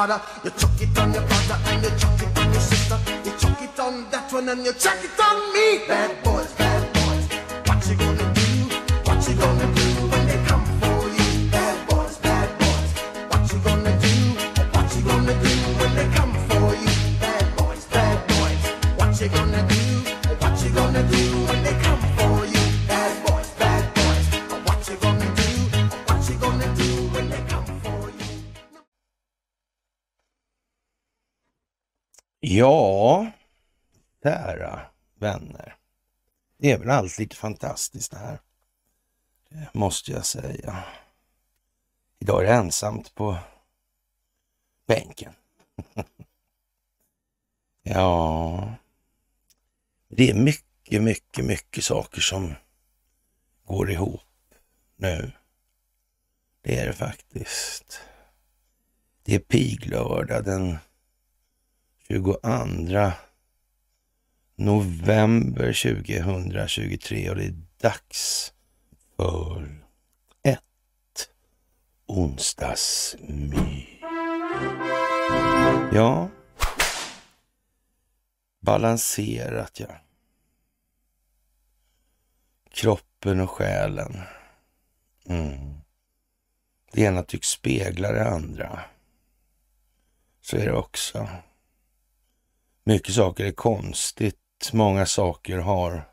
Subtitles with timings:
[0.00, 0.20] harder.
[0.44, 0.69] You talk.
[36.70, 38.40] Det är väl allt lite fantastiskt det här.
[39.48, 40.84] Det måste jag säga.
[42.18, 43.38] Idag är det ensamt på
[44.86, 45.32] bänken.
[47.82, 48.74] ja,
[50.08, 52.54] det är mycket, mycket, mycket saker som
[53.64, 54.54] går ihop
[54.96, 55.32] nu.
[56.62, 58.00] Det är det faktiskt.
[59.22, 60.78] Det är piglördag den
[62.08, 62.38] 22
[64.60, 68.52] november 2023 och det är dags
[69.16, 69.82] för
[70.42, 71.28] ett
[72.06, 73.86] onsdagsmy.
[75.92, 76.28] Ja,
[78.60, 80.00] balanserat ja.
[82.70, 84.20] Kroppen och själen.
[85.26, 85.74] Mm.
[86.92, 88.80] Det ena tycks spegla det andra.
[90.40, 91.28] Så är det också.
[92.84, 94.39] Mycket saker är konstigt.
[94.72, 96.08] Många saker har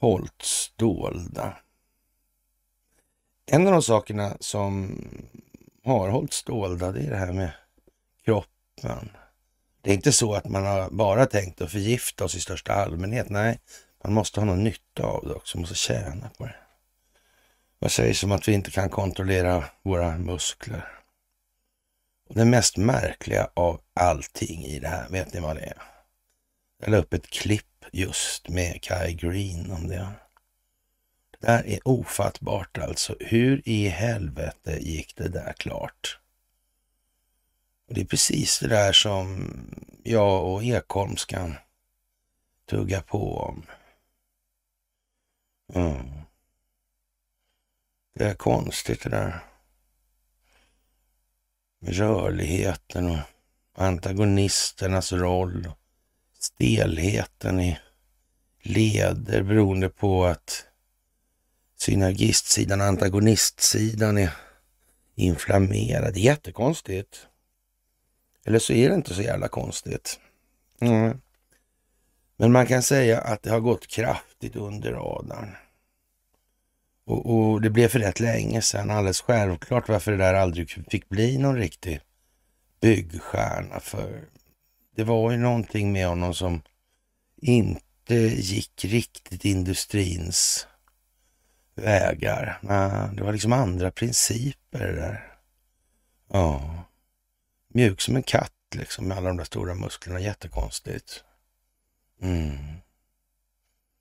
[0.00, 1.56] hållits dolda.
[3.46, 4.98] En av de sakerna som
[5.84, 7.50] har hållits dolda, det är det här med
[8.24, 9.10] kroppen.
[9.80, 13.28] Det är inte så att man har bara tänkt att förgifta oss i största allmänhet.
[13.28, 13.60] Nej,
[14.04, 15.58] man måste ha någon nytta av det också.
[15.58, 16.56] Man måste tjäna på det.
[17.78, 20.88] Vad sägs om att vi inte kan kontrollera våra muskler?
[22.28, 25.91] Och det mest märkliga av allting i det här, vet ni vad det är?
[26.84, 30.12] Jag la upp ett klipp just med Kai Green om det.
[31.30, 33.16] Det där är ofattbart alltså.
[33.20, 36.18] Hur i helvete gick det där klart?
[37.88, 39.50] Och det är precis det där som
[40.02, 41.54] jag och Ekholmskan
[42.70, 43.66] tugga på om.
[45.74, 46.10] Mm.
[48.14, 49.40] Det är konstigt det där
[51.80, 53.18] rörligheten och
[53.74, 55.68] antagonisternas roll.
[56.42, 57.78] Stelheten i
[58.62, 60.64] leder beroende på att
[61.76, 64.30] synergistsidan och antagonistsidan är
[65.14, 66.14] inflammerad.
[66.14, 67.26] Det är jättekonstigt.
[68.44, 70.20] Eller så är det inte så jävla konstigt.
[70.80, 71.20] Mm.
[72.36, 75.56] Men man kan säga att det har gått kraftigt under radarn.
[77.04, 81.08] Och, och, det blev för rätt länge sedan alldeles självklart varför det där aldrig fick
[81.08, 82.00] bli någon riktig
[82.80, 83.80] byggstjärna.
[83.80, 84.24] För
[84.94, 86.62] det var ju någonting med honom som
[87.36, 90.66] inte gick riktigt industrins
[91.74, 92.58] vägar.
[93.14, 95.36] Det var liksom andra principer det där.
[96.28, 96.84] Ja,
[97.68, 100.20] mjuk som en katt liksom med alla de där stora musklerna.
[100.20, 101.24] Jättekonstigt.
[102.22, 102.56] Mm.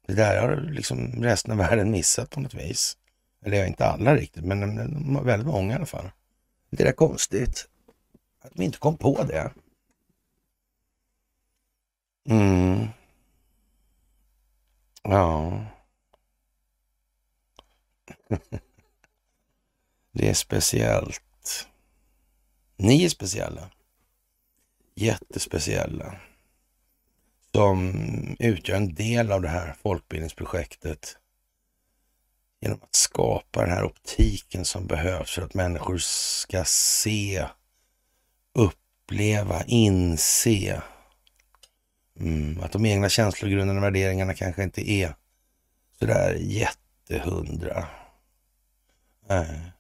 [0.08, 2.98] Det där har liksom resten av världen missat på något vis.
[3.46, 6.12] Eller inte alla riktigt, men väldigt många i alla fall.
[6.70, 7.68] Det är konstigt
[8.42, 9.52] att vi inte kom på det.
[12.26, 12.88] Mm.
[15.04, 15.66] Ja.
[20.14, 21.68] Det är speciellt.
[22.78, 23.70] Ni är speciella.
[24.96, 26.16] Jättespeciella
[27.52, 27.96] som
[28.40, 31.18] utgör en del av det här folkbildningsprojektet
[32.62, 37.48] genom att skapa den här optiken som behövs för att människor ska se,
[38.54, 40.82] uppleva, inse
[42.20, 45.16] mm, att de egna känslogrunderna och värderingarna kanske inte är
[46.00, 47.88] sådär jättehundra.
[49.28, 49.72] Nej.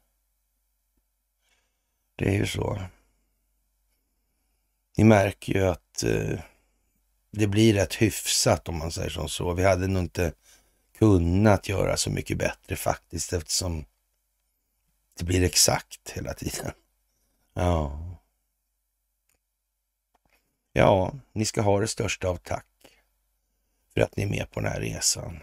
[2.16, 2.82] Det är ju så.
[4.98, 6.40] Ni märker ju att eh,
[7.32, 9.54] det blir rätt hyfsat om man säger som så.
[9.54, 10.34] Vi hade nog inte
[10.98, 13.86] kunnat göra så mycket bättre faktiskt eftersom
[15.18, 16.72] det blir exakt hela tiden.
[17.54, 18.11] Ja.
[20.74, 22.66] Ja, ni ska ha det största av tack
[23.94, 25.40] för att ni är med på den här resan.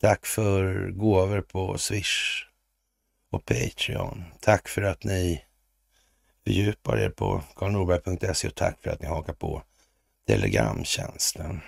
[0.00, 2.44] Tack för gåvor på Swish
[3.30, 4.24] och Patreon.
[4.40, 5.44] Tack för att ni
[6.44, 9.62] fördjupar er på karlnorberg.se och tack för att ni hakar på
[10.26, 11.60] Telegramtjänsten.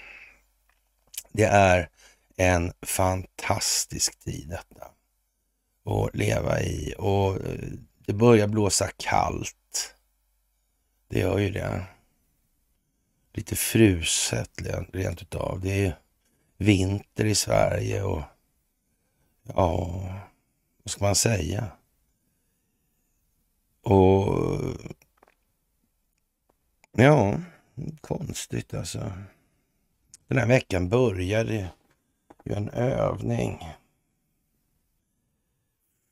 [1.33, 1.89] Det är
[2.37, 4.91] en fantastisk tid detta
[5.85, 7.59] att leva i och eh,
[8.07, 9.95] det börjar blåsa kallt
[11.09, 11.87] Det gör ju det.
[13.39, 14.51] Lite fruset
[14.93, 15.61] rent utav.
[15.61, 15.99] Det är
[16.57, 18.23] vinter i Sverige och
[19.43, 20.03] ja,
[20.83, 21.71] vad ska man säga?
[23.83, 24.35] Och
[26.93, 27.41] ja,
[28.01, 29.13] konstigt alltså.
[30.29, 31.71] Den här veckan började
[32.45, 33.59] ju en övning.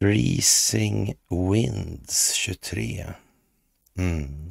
[0.01, 3.07] Freezing Winds 23.
[3.99, 4.51] Mm.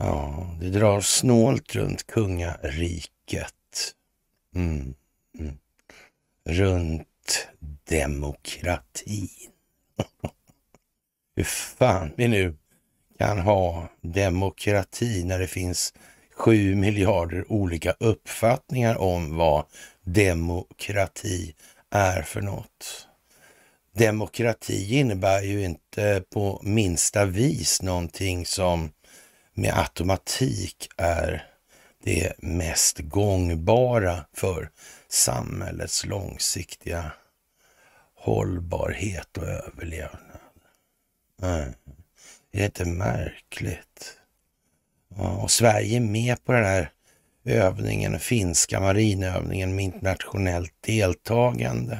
[0.00, 3.94] Ja, det drar snålt runt kungariket.
[4.54, 4.94] Mm.
[5.38, 5.58] Mm.
[6.44, 7.48] Runt
[7.88, 9.28] demokratin.
[11.36, 12.56] Hur fan vi nu
[13.18, 15.94] kan ha demokrati när det finns
[16.36, 19.64] sju miljarder olika uppfattningar om vad
[20.04, 21.54] demokrati
[21.90, 23.08] är för något.
[23.92, 28.90] Demokrati innebär ju inte på minsta vis någonting som
[29.58, 31.46] med automatik är
[32.04, 34.70] det mest gångbara för
[35.08, 37.12] samhällets långsiktiga
[38.14, 40.40] hållbarhet och överlevnad.
[41.42, 41.74] Nej.
[42.52, 44.18] Är det inte märkligt?
[45.16, 46.90] Ja, och Sverige är med på den här
[47.44, 51.98] övningen, finska marinövningen med internationellt deltagande.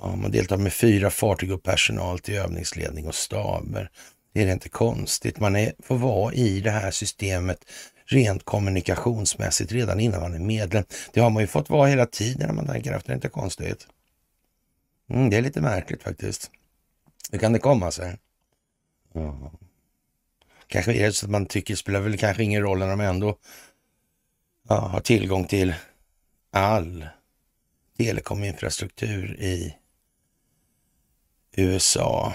[0.00, 3.90] Ja, man deltar med fyra fartyg och personal till övningsledning och staber.
[4.36, 5.40] Det är inte konstigt.
[5.40, 7.64] Man är, får vara i det här systemet
[8.04, 10.84] rent kommunikationsmässigt redan innan man är medlem.
[11.12, 13.08] Det har man ju fått vara hela tiden när man tänker efter.
[13.08, 13.86] Det är inte konstigt.
[15.10, 16.50] Mm, det är lite märkligt faktiskt.
[17.30, 18.16] Hur kan det komma sig?
[19.12, 19.52] Ja.
[20.66, 23.00] Kanske är det så att man tycker det spelar väl kanske ingen roll när de
[23.00, 23.38] ändå
[24.68, 25.74] ja, har tillgång till
[26.50, 27.06] all
[27.98, 29.76] telekominfrastruktur i
[31.56, 32.34] USA.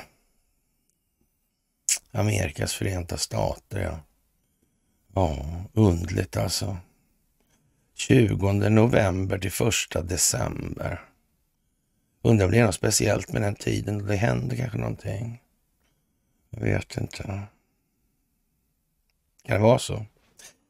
[2.12, 4.00] Amerikas förenta stater, ja.
[5.14, 6.78] Ja, undligt alltså.
[7.96, 9.52] 20 november till
[9.98, 11.02] 1 december.
[12.22, 15.42] Undrar om det är något speciellt med den tiden då det händer kanske någonting.
[16.50, 17.24] Jag vet inte.
[19.44, 20.06] Kan det vara så?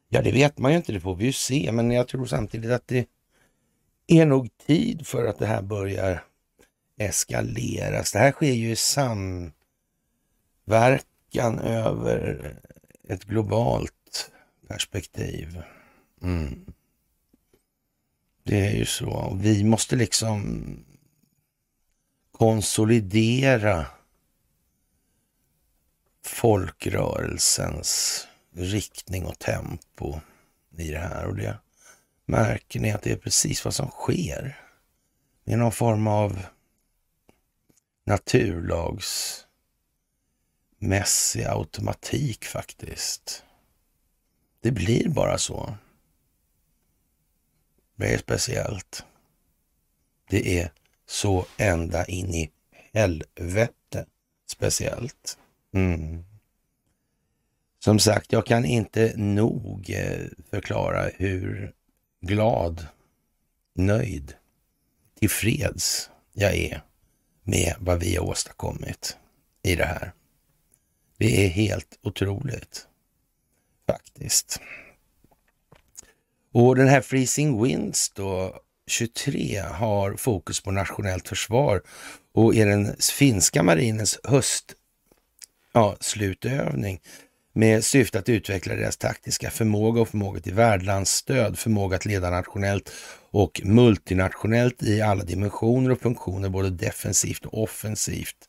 [0.08, 2.70] Ja, det vet man ju inte, det får vi ju se, men jag tror samtidigt
[2.70, 3.06] att det
[4.06, 6.24] är nog tid för att det här börjar
[6.96, 8.12] eskaleras.
[8.12, 9.52] Det här sker ju i samverkan
[11.58, 12.56] över
[13.08, 14.30] ett globalt
[14.68, 15.62] perspektiv.
[16.22, 16.72] Mm.
[18.44, 19.38] Det är ju så.
[19.40, 20.64] Vi måste liksom
[22.32, 23.86] konsolidera
[26.24, 30.20] folkrörelsens riktning och tempo
[30.76, 31.26] i det här.
[31.26, 31.58] Och det
[32.24, 34.60] märker ni att det är precis vad som sker.
[35.44, 36.46] Det är någon form av
[38.04, 39.38] naturlags
[40.82, 43.44] mässig automatik faktiskt.
[44.60, 45.74] Det blir bara så.
[47.96, 49.04] Det är speciellt.
[50.30, 50.72] Det är
[51.06, 52.50] så ända in i
[52.92, 54.06] helvete
[54.46, 55.38] speciellt.
[55.74, 56.24] Mm.
[57.78, 61.72] Som sagt, jag kan inte nog eh, förklara hur
[62.20, 62.86] glad,
[63.74, 64.34] nöjd,
[65.18, 66.82] tillfreds jag är
[67.42, 69.16] med vad vi har åstadkommit
[69.62, 70.12] i det här.
[71.22, 72.86] Det är helt otroligt
[73.86, 74.60] faktiskt.
[76.52, 81.82] Och den här Freezing Winds då, 23, har fokus på nationellt försvar
[82.34, 84.74] och är den finska marinens höst
[85.72, 87.00] ja, slutövning
[87.52, 92.92] med syfte att utveckla deras taktiska förmåga och förmåga till värdlandsstöd, förmåga att leda nationellt
[93.30, 98.48] och multinationellt i alla dimensioner och funktioner, både defensivt och offensivt.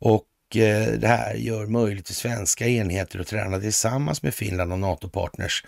[0.00, 0.24] Och
[0.56, 5.64] Eh, det här gör möjligt för svenska enheter att träna tillsammans med Finland och NATO-partners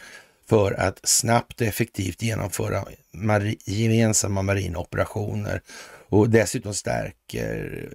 [0.49, 5.62] för att snabbt och effektivt genomföra mari gemensamma marinoperationer
[6.09, 7.88] och dessutom stärker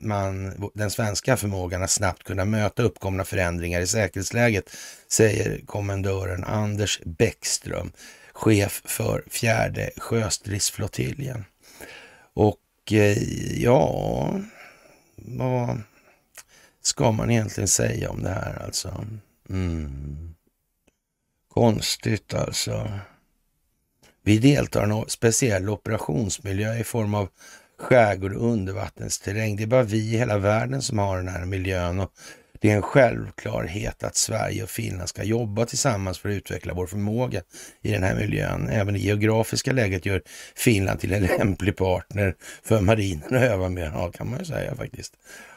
[0.00, 4.70] man den svenska förmågan att snabbt kunna möta uppkomna förändringar i säkerhetsläget,
[5.08, 7.92] säger kommendören Anders Bäckström,
[8.32, 11.44] chef för fjärde sjöstridsflottiljen.
[12.34, 13.22] Och eh,
[13.62, 14.40] ja,
[15.16, 15.80] vad
[16.86, 19.06] ska man egentligen säga om det här alltså?
[19.50, 20.34] Mm.
[21.54, 22.90] Konstigt alltså.
[24.22, 27.28] Vi deltar i en speciell operationsmiljö i form av
[27.78, 29.56] skärgård och undervattensterräng.
[29.56, 32.12] Det är bara vi i hela världen som har den här miljön och
[32.60, 36.86] Det är en självklarhet att Sverige och Finland ska jobba tillsammans för att utveckla vår
[36.86, 37.42] förmåga
[37.82, 38.68] i den här miljön.
[38.68, 40.22] Även det geografiska läget gör
[40.56, 44.74] Finland till en lämplig partner för marinen att öva med, ja, kan man ju säga
[44.74, 45.14] faktiskt.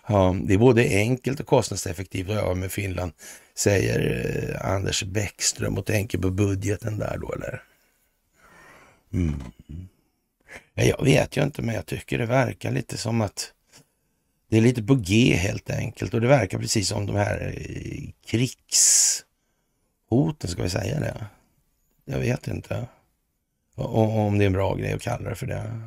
[0.08, 3.12] Ja, det är både enkelt och kostnadseffektivt att öva med Finland,
[3.56, 4.26] säger
[4.60, 7.64] eh, Anders Bäckström och tänker på budgeten där då, eller?
[9.14, 9.44] Mm.
[10.74, 13.54] Jag vet ju inte, men jag tycker det verkar lite som att
[14.50, 18.10] det är lite på G helt enkelt och det verkar precis som de här eh,
[18.26, 19.30] krigshoten,
[20.50, 21.26] ska vi säga det?
[22.06, 22.88] Jag vet inte
[23.76, 25.82] om det är en bra grej att kalla det för det.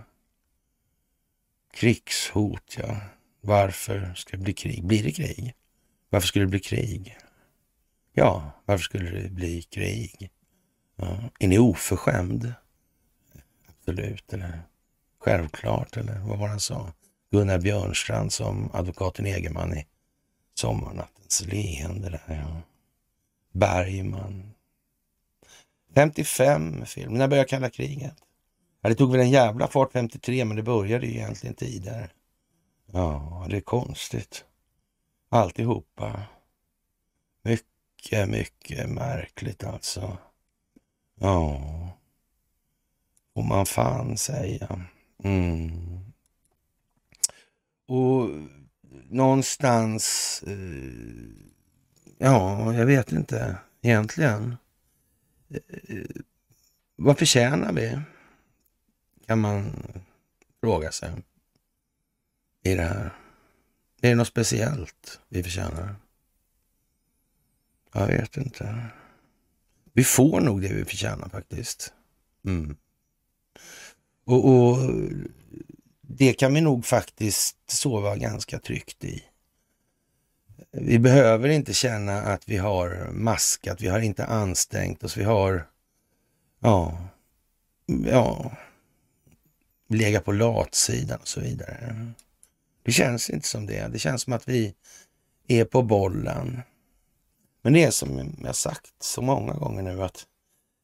[1.74, 2.96] Krigshot, ja.
[3.40, 4.84] Varför ska det bli krig?
[4.84, 5.54] Blir det krig?
[6.10, 7.16] Varför skulle det bli krig?
[8.12, 10.30] Ja, varför skulle det bli krig?
[10.96, 11.18] Ja.
[11.38, 12.54] Är ni oförskämd?
[13.68, 14.62] Absolut, eller
[15.18, 16.92] självklart, eller vad var det han sa?
[17.30, 19.86] Gunnar Björnstrand som advokaten Egerman i
[20.54, 22.10] Sommarnattens leende.
[22.10, 22.62] Där, ja.
[23.52, 24.54] Bergman.
[25.94, 27.14] 55 film.
[27.14, 28.14] När började kalla kriget?
[28.80, 32.08] Ja, det tog väl en jävla fart 53, men det började ju egentligen tidigare.
[32.92, 34.44] Ja, det är konstigt.
[35.28, 36.22] Alltihopa.
[37.42, 40.18] Mycket, mycket märkligt alltså.
[41.14, 41.60] Ja,
[43.34, 44.84] får man fan säga.
[45.22, 46.12] Mm.
[47.86, 48.28] Och
[49.08, 51.44] någonstans, eh,
[52.18, 54.56] ja, jag vet inte egentligen.
[55.48, 56.04] Eh, eh,
[56.96, 58.00] vad förtjänar vi?
[59.26, 59.72] Kan man
[60.60, 61.10] fråga sig
[62.62, 63.14] i det här.
[64.02, 65.96] Är det något speciellt vi förtjänar?
[67.92, 68.86] Jag vet inte.
[69.92, 71.92] Vi får nog det vi förtjänar faktiskt.
[72.44, 72.76] Mm.
[74.24, 74.78] Och, och
[76.00, 79.22] det kan vi nog faktiskt sova ganska tryggt i.
[80.72, 85.66] Vi behöver inte känna att vi har maskat, vi har inte ansträngt oss, vi har,
[86.60, 87.08] ja,
[87.86, 88.56] ja,
[89.88, 92.12] legat på latsidan och så vidare.
[92.82, 93.88] Det känns inte som det.
[93.92, 94.74] Det känns som att vi
[95.48, 96.62] är på bollen.
[97.62, 100.26] Men det är som jag sagt så många gånger nu att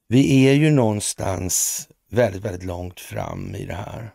[0.09, 4.11] vi är ju någonstans väldigt, väldigt långt fram i det här.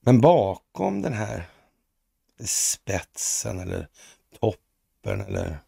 [0.00, 1.48] Men bakom den här
[2.44, 3.88] spetsen eller
[4.40, 5.58] toppen eller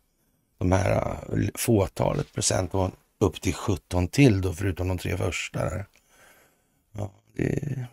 [0.59, 5.65] de här eh, fåtalet procent och upp till 17 till då, förutom de tre första.
[5.65, 5.87] Där.
[6.93, 7.87] Ja, det,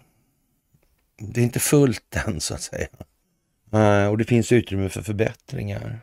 [1.18, 2.88] det är inte fullt än så att säga.
[3.74, 6.00] Eh, och det finns utrymme för förbättringar.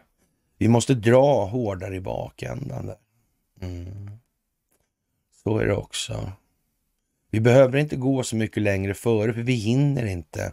[0.58, 2.86] Vi måste dra hårdare i bakändan.
[2.86, 2.96] Där.
[3.60, 4.10] Mm.
[5.44, 6.32] Så är det också.
[7.30, 10.52] Vi behöver inte gå så mycket längre före, för vi hinner inte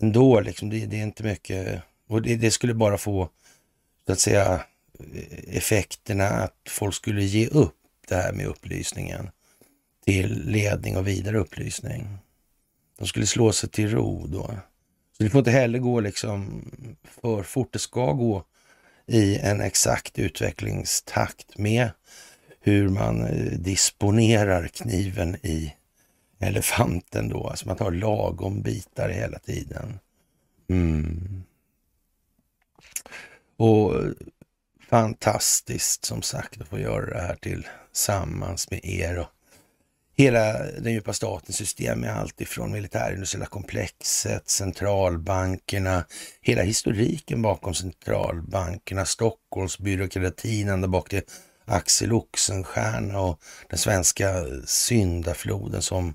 [0.00, 0.40] ändå.
[0.40, 0.70] Liksom.
[0.70, 1.82] Det, det är inte mycket.
[2.08, 3.28] Och det, det, skulle bara få,
[4.06, 4.64] så att säga,
[5.48, 7.74] effekterna att folk skulle ge upp
[8.08, 9.30] det här med upplysningen
[10.04, 12.18] till ledning och vidare upplysning.
[12.98, 14.50] De skulle slå sig till ro då.
[15.16, 16.64] Så det får inte heller gå liksom
[17.04, 17.72] för fort.
[17.72, 18.44] Det ska gå
[19.06, 21.90] i en exakt utvecklingstakt med
[22.60, 25.74] hur man eh, disponerar kniven i
[26.38, 27.48] elefanten då.
[27.48, 29.98] Alltså man tar lagom bitar hela tiden.
[30.68, 31.42] Mm.
[33.56, 34.10] Och eh,
[34.88, 39.28] fantastiskt som sagt att få göra det här tillsammans med er och
[40.16, 46.04] hela den djupa statens system med allt ifrån militärindustriella komplexet, centralbankerna,
[46.40, 51.22] hela historiken bakom centralbankerna, Stockholmsbyråkratin ända bak till
[51.64, 53.40] Axel Oxenstierna och
[53.70, 56.14] den svenska syndafloden som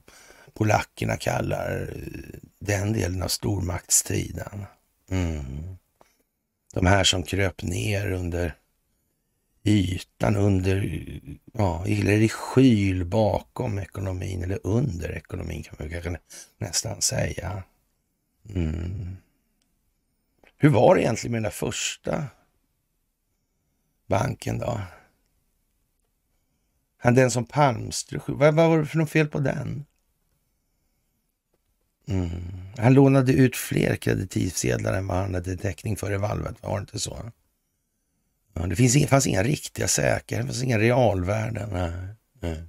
[0.54, 4.66] polackerna kallar eh, den delen av stormaktstiden.
[5.12, 5.78] Mm.
[6.74, 8.56] De här som kröp ner under
[9.64, 11.02] ytan, under,
[11.54, 16.20] ja, eller i skyl bakom ekonomin eller under ekonomin kan man kanske
[16.58, 17.64] nästan säga.
[18.50, 19.18] Mm.
[20.58, 22.28] Hur var det egentligen med den där första
[24.08, 24.82] banken då?
[27.04, 29.86] Den som Palmström, vad, vad var det för något fel på den?
[32.08, 32.30] Mm.
[32.78, 36.82] Han lånade ut fler kreditivsedlar än vad han hade täckning för i valvet, var det
[36.82, 37.32] inte så?
[38.60, 41.70] Ja, det finns inga, fanns inga riktiga säkerheter, det fanns inga realvärden.
[41.70, 42.16] Nej.
[42.42, 42.64] Nej.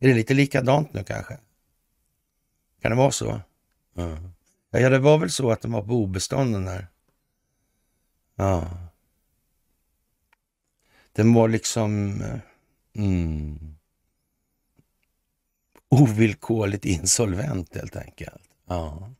[0.00, 1.38] Är det lite likadant nu kanske?
[2.82, 3.40] Kan det vara så?
[3.94, 4.18] Ja.
[4.70, 6.86] ja, det var väl så att de var på obestånden där.
[8.36, 8.70] Ja.
[11.12, 12.22] Den var liksom...
[12.22, 12.38] Eh,
[13.04, 13.74] mm.
[15.88, 18.42] Ovillkorligt insolvent helt enkelt.
[18.66, 19.10] Ja.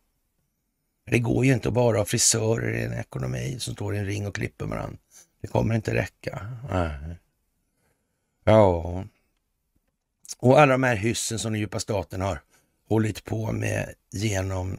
[1.05, 4.07] Det går ju inte att bara ha frisörer i en ekonomi som står i en
[4.07, 4.99] ring och klipper varandra.
[5.41, 6.57] Det kommer inte räcka.
[6.71, 7.17] Nej.
[8.45, 9.05] Ja,
[10.39, 12.41] och alla de här hyssen som den djupa staten har
[12.89, 14.79] hållit på med genom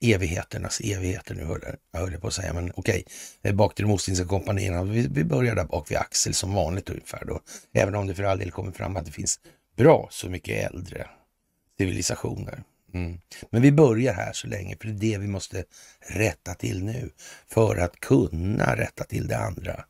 [0.00, 1.60] evigheternas evigheter nu höll
[1.92, 3.52] jag höll på att säga, men okej, eh, okay.
[3.52, 4.82] bak till de Ostindiska kompanierna.
[4.82, 7.40] Vi, vi börjar där bak vid Axel som vanligt ungefär då.
[7.72, 9.40] Även om det för all del kommer fram att det finns
[9.76, 11.08] bra så mycket äldre
[11.78, 12.62] civilisationer.
[12.94, 13.20] Mm.
[13.50, 15.64] Men vi börjar här så länge, för det är det vi måste
[16.00, 17.10] rätta till nu
[17.46, 19.84] för att kunna rätta till det andra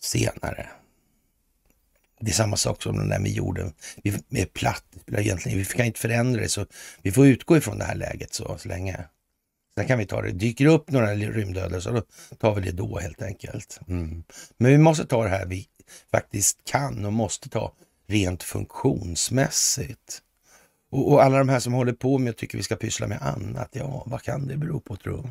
[0.00, 0.68] senare.
[2.20, 3.72] Det är samma sak som den där med jorden.
[4.02, 5.58] Vi är platt, egentligen.
[5.58, 6.66] Vi kan inte förändra det, så
[7.02, 9.04] vi får utgå ifrån det här läget så, så länge.
[9.78, 10.32] Sen kan vi ta det.
[10.32, 12.02] Dyker upp några rymdödlor så då
[12.38, 13.80] tar vi det då helt enkelt.
[13.88, 14.24] Mm.
[14.56, 15.66] Men vi måste ta det här vi
[16.10, 17.72] faktiskt kan och måste ta
[18.06, 20.22] rent funktionsmässigt.
[20.96, 23.22] Och, och alla de här som håller på med och tycker vi ska pyssla med
[23.22, 25.30] annat, ja, vad kan det bero på tro?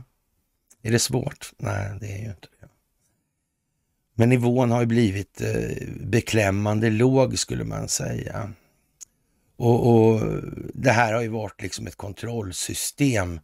[0.81, 1.51] Är det svårt?
[1.57, 2.67] Nej, det är ju inte det.
[4.15, 8.51] Men nivån har ju blivit eh, beklämmande låg skulle man säga.
[9.57, 10.21] Och, och,
[10.73, 13.39] det här har ju varit liksom ett kontrollsystem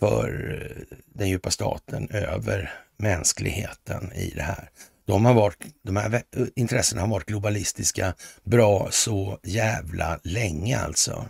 [0.00, 4.70] för eh, den djupa staten över mänskligheten i det här.
[5.06, 11.26] De, har varit, de här eh, intressena har varit globalistiska bra så jävla länge alltså.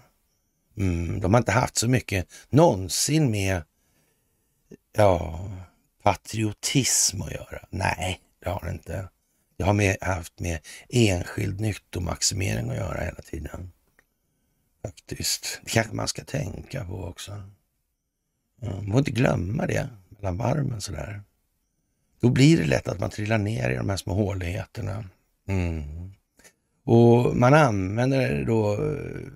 [0.77, 3.63] Mm, de har inte haft så mycket någonsin med
[4.97, 5.51] ja,
[6.03, 7.67] patriotism att göra.
[7.71, 9.09] Nej, det har det inte.
[9.57, 10.59] Det har med, haft med
[10.89, 13.73] enskild nyttomaximering att göra hela tiden.
[14.83, 15.61] Faktiskt.
[15.65, 17.43] Det kanske man ska tänka på också.
[18.63, 21.23] Man får inte glömma det mellan varven sådär.
[22.21, 25.05] Då blir det lätt att man trillar ner i de här små håligheterna.
[25.49, 26.13] Mm.
[26.85, 29.27] Och man använder då eh,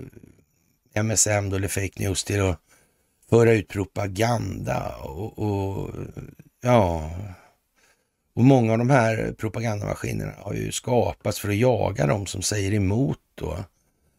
[0.94, 2.61] MSM då, eller fake news till att
[3.31, 5.90] föra ut propaganda och, och
[6.61, 7.11] ja,
[8.35, 12.74] och många av de här propagandamaskinerna har ju skapats för att jaga dem som säger
[12.74, 13.64] emot då.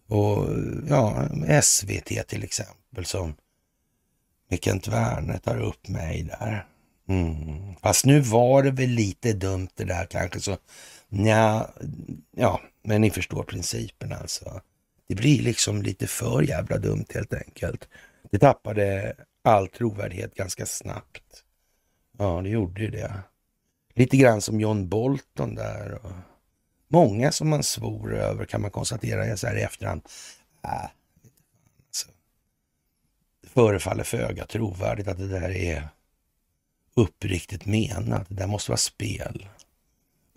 [0.08, 0.48] Och
[0.90, 1.28] ja,
[1.62, 3.36] SVT till exempel som
[4.62, 6.66] Kent Werner tar upp mig där.
[7.10, 7.76] Mm.
[7.76, 10.58] Fast nu var det väl lite dumt det där kanske så
[11.10, 11.70] ja,
[12.36, 14.62] ja, men ni förstår principen alltså.
[15.12, 17.88] Det blir liksom lite för jävla dumt helt enkelt.
[18.32, 21.44] Det tappade all trovärdighet ganska snabbt.
[22.18, 23.20] Ja, det gjorde ju det.
[23.94, 26.06] Lite grann som John Bolton där.
[26.06, 26.12] Och
[26.88, 30.02] många som man svor över kan man konstatera så här i efterhand.
[30.64, 32.08] Äh, alltså,
[33.42, 35.90] det förefaller föga trovärdigt att det där är
[36.96, 38.30] uppriktigt menat.
[38.30, 39.48] Det där måste vara spel.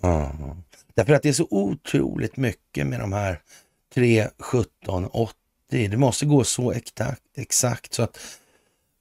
[0.03, 0.63] Mm.
[0.95, 3.41] Därför att det är så otroligt mycket med de här
[3.95, 5.35] 3, 17, 80.
[5.69, 8.19] Det måste gå så exakt, exakt så att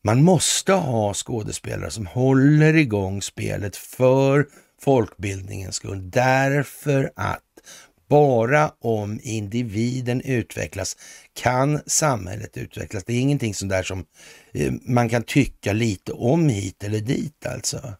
[0.03, 4.47] man måste ha skådespelare som håller igång spelet för
[4.81, 6.09] folkbildningens skull.
[6.11, 7.41] Därför att
[8.07, 10.97] bara om individen utvecklas
[11.33, 13.03] kan samhället utvecklas.
[13.03, 14.05] Det är ingenting sånt där som
[14.53, 17.93] eh, man kan tycka lite om hit eller dit alltså.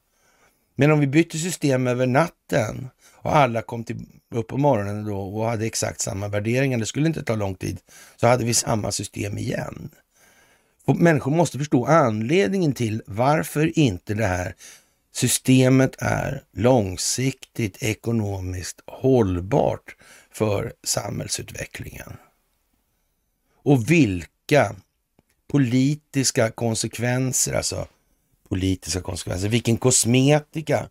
[0.76, 2.90] Men om vi bytte system över natten
[3.24, 7.08] och alla kom till, upp på morgonen då och hade exakt samma värderingar, det skulle
[7.08, 7.80] inte ta lång tid,
[8.16, 9.90] så hade vi samma system igen.
[10.86, 14.56] Och människor måste förstå anledningen till varför inte det här
[15.12, 19.96] systemet är långsiktigt ekonomiskt hållbart
[20.32, 22.18] för samhällsutvecklingen.
[23.64, 24.76] Och vilka
[25.48, 27.88] politiska konsekvenser, alltså
[28.50, 30.90] politiska konsekvenser, vilken kosmetika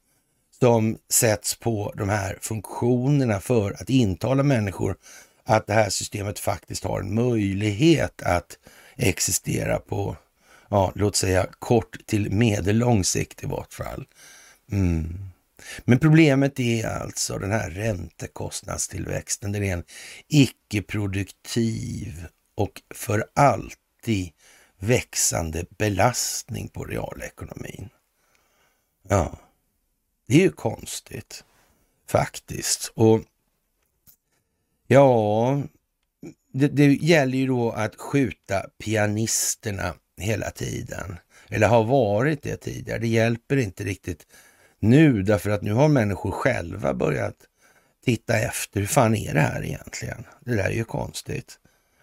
[0.63, 4.97] som sätts på de här funktionerna för att intala människor
[5.45, 8.59] att det här systemet faktiskt har en möjlighet att
[8.97, 10.17] existera på,
[10.69, 14.07] ja, låt säga kort till medellång sikt i vart fall.
[14.73, 15.19] Mm.
[15.85, 19.53] Men problemet är alltså den här räntekostnadstillväxten.
[19.53, 19.85] Den är en
[20.29, 24.31] icke-produktiv och för alltid
[24.79, 27.89] växande belastning på realekonomin.
[29.09, 29.39] Ja,
[30.27, 31.45] det är ju konstigt
[32.09, 32.93] faktiskt.
[32.95, 33.21] Och
[34.87, 35.63] ja,
[36.53, 41.17] det, det gäller ju då att skjuta pianisterna hela tiden.
[41.49, 42.99] Eller har varit det tidigare.
[42.99, 44.27] Det hjälper inte riktigt
[44.79, 47.37] nu därför att nu har människor själva börjat
[48.05, 48.81] titta efter.
[48.81, 50.25] Hur fan är det här egentligen?
[50.41, 51.59] Det där är ju konstigt.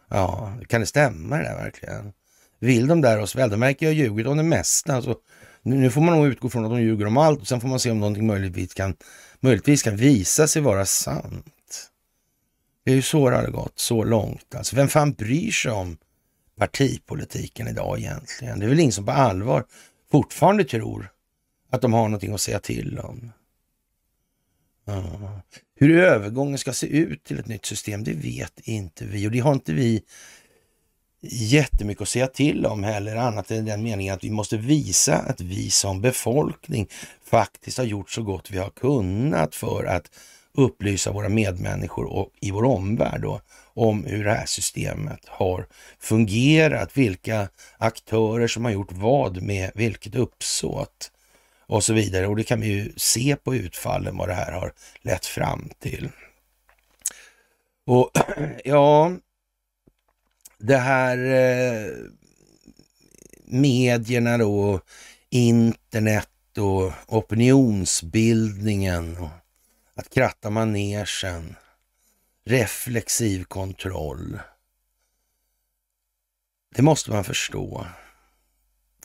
[0.07, 2.13] Ja, kan det stämma det där verkligen?
[2.59, 3.49] Vill de där oss väl?
[3.49, 4.95] De verkar ju ha ljugit om det mesta.
[4.95, 5.15] Alltså,
[5.61, 7.79] nu får man nog utgå från att de ljuger om allt och sen får man
[7.79, 8.95] se om någonting möjligtvis kan,
[9.39, 11.91] möjligtvis kan visa sig vara sant.
[12.85, 14.55] Det är ju så det har gått, så långt.
[14.55, 15.97] Alltså, vem fan bryr sig om
[16.57, 18.59] partipolitiken idag egentligen.
[18.59, 19.65] Det är väl ingen som på allvar
[20.11, 21.11] fortfarande tror
[21.69, 23.31] att de har någonting att säga till om.
[25.75, 29.39] Hur övergången ska se ut till ett nytt system, det vet inte vi och det
[29.39, 30.03] har inte vi
[31.21, 35.41] jättemycket att säga till om heller, annat än den meningen att vi måste visa att
[35.41, 36.87] vi som befolkning
[37.25, 40.11] faktiskt har gjort så gott vi har kunnat för att
[40.53, 43.41] upplysa våra medmänniskor och i vår omvärld då,
[43.73, 45.67] om hur det här systemet har
[45.99, 51.11] fungerat, vilka aktörer som har gjort vad med vilket uppsåt
[51.67, 52.27] och så vidare.
[52.27, 56.09] Och det kan vi ju se på utfallen vad det här har lett fram till.
[57.85, 58.11] Och
[58.65, 59.11] ja,
[60.59, 61.91] det här eh,
[63.45, 64.81] medierna då,
[65.29, 69.29] internet och opinionsbildningen och
[69.95, 71.55] att kratta manegen,
[72.45, 74.39] reflexiv kontroll.
[76.75, 77.87] Det måste man förstå.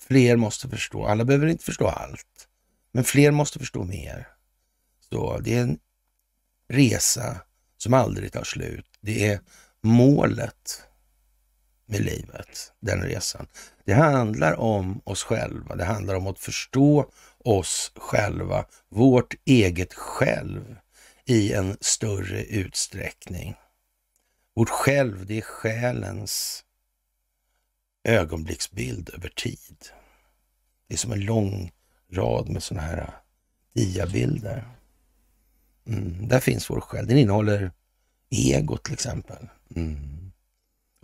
[0.01, 1.07] Fler måste förstå.
[1.07, 2.49] Alla behöver inte förstå allt,
[2.93, 4.29] men fler måste förstå mer.
[5.11, 5.79] Så det är en
[6.69, 7.41] resa
[7.77, 8.87] som aldrig tar slut.
[9.01, 9.41] Det är
[9.81, 10.85] målet
[11.95, 13.47] med livet, den resan.
[13.85, 15.77] Det handlar om oss själva.
[15.77, 20.77] Det handlar om att förstå oss själva, vårt eget själv
[21.25, 23.55] i en större utsträckning.
[24.55, 26.65] Vårt själv, det är själens
[28.05, 29.77] ögonblicksbild över tid.
[30.89, 31.73] Det är som en lång
[32.13, 33.11] rad med sådana här
[33.75, 34.69] diabilder.
[35.87, 37.07] Mm, där finns vår själ.
[37.07, 37.73] Den innehåller
[38.31, 39.49] ego till exempel.
[39.77, 40.33] Mm.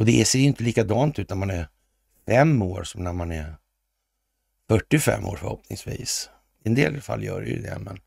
[0.01, 1.69] Och det ser ju inte likadant ut när man är
[2.27, 3.57] fem år som när man är
[4.69, 6.31] 45 år förhoppningsvis.
[6.65, 8.01] I en del fall gör det ju det, men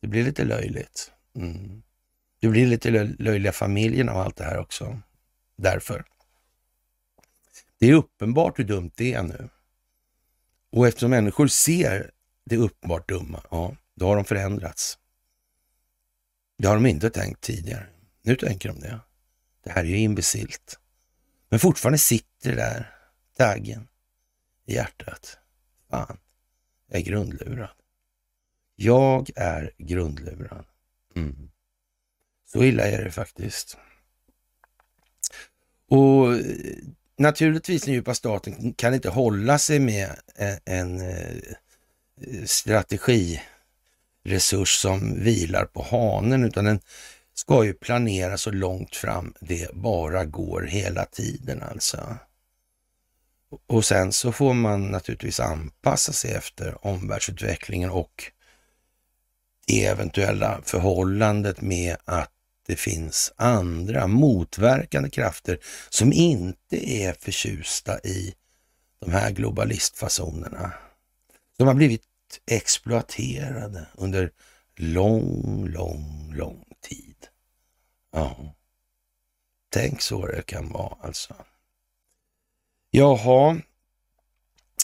[0.00, 1.12] det blir lite löjligt.
[1.34, 1.82] Mm.
[2.40, 5.00] Det blir lite löjliga familjen av allt det här också.
[5.56, 6.04] Därför.
[7.78, 9.48] Det är uppenbart hur dumt det är nu.
[10.72, 12.10] Och eftersom människor ser
[12.44, 14.98] det uppenbart dumma, ja, då har de förändrats.
[16.58, 17.86] Det har de inte tänkt tidigare.
[18.22, 19.00] Nu tänker de det.
[19.64, 20.78] Det här är ju imbecilt.
[21.48, 22.94] Men fortfarande sitter det där
[23.36, 23.88] taggen
[24.66, 25.38] i hjärtat.
[25.90, 26.18] Fan,
[26.88, 27.70] jag är grundlurad.
[28.76, 30.66] Jag är grundlurad.
[31.16, 31.50] Mm.
[32.46, 33.76] Så illa är det faktiskt.
[35.88, 36.40] Och eh,
[37.18, 41.36] naturligtvis den djupa staten kan inte hålla sig med e-, en, eh,
[42.20, 43.40] eh, strategiresurs
[44.80, 46.80] som vilar på hanen, utan den
[47.38, 52.16] ska ju planera så långt fram det bara går hela tiden alltså.
[53.66, 58.32] Och sen så får man naturligtvis anpassa sig efter omvärldsutvecklingen och
[59.66, 62.32] det eventuella förhållandet med att
[62.66, 68.34] det finns andra motverkande krafter som inte är förtjusta i
[69.00, 70.72] de här globalistfasonerna.
[71.58, 72.02] De har blivit
[72.50, 74.30] exploaterade under
[74.76, 76.65] lång, lång, lång.
[78.16, 78.54] Ja,
[79.70, 81.34] tänk så det kan vara alltså.
[82.90, 83.60] Jaha,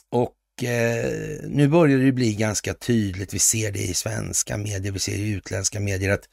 [0.08, 4.98] och eh, nu börjar det bli ganska tydligt, vi ser det i svenska medier, vi
[4.98, 6.28] ser det i utländska medier, att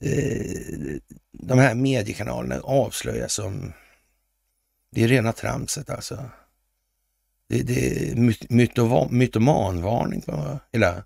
[0.00, 0.98] eh,
[1.32, 3.72] de här mediekanalerna avslöjas som,
[4.90, 6.30] det är rena tramset alltså.
[7.48, 11.04] Det, det är mytomanvarning på hela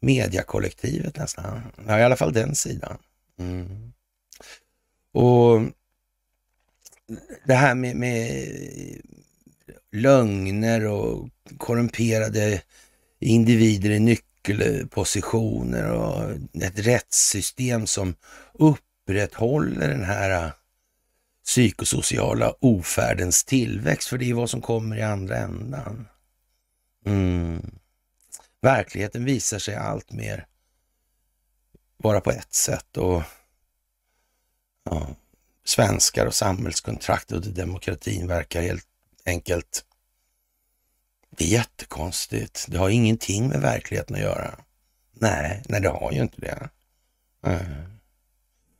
[0.00, 1.62] mediakollektivet nästan.
[1.86, 2.98] Ja, i alla fall den sidan.
[3.38, 3.92] Mm.
[5.12, 5.60] Och
[7.44, 8.48] det här med, med
[9.92, 12.62] lögner och korrumperade
[13.20, 16.30] individer i nyckelpositioner och
[16.62, 18.14] ett rättssystem som
[18.52, 20.52] upprätthåller den här
[21.44, 26.08] psykosociala ofärdens tillväxt, för det är vad som kommer i andra ändan.
[27.06, 27.70] Mm.
[28.60, 30.46] Verkligheten visar sig allt mer
[31.96, 33.22] vara på ett sätt och
[34.90, 35.06] ja,
[35.64, 38.86] svenskar och samhällskontraktet och demokratin verkar helt
[39.26, 39.84] enkelt.
[41.30, 42.66] Det är jättekonstigt.
[42.68, 44.58] Det har ingenting med verkligheten att göra.
[45.12, 46.68] Nej, nej det har ju inte det.
[47.40, 47.66] Nej.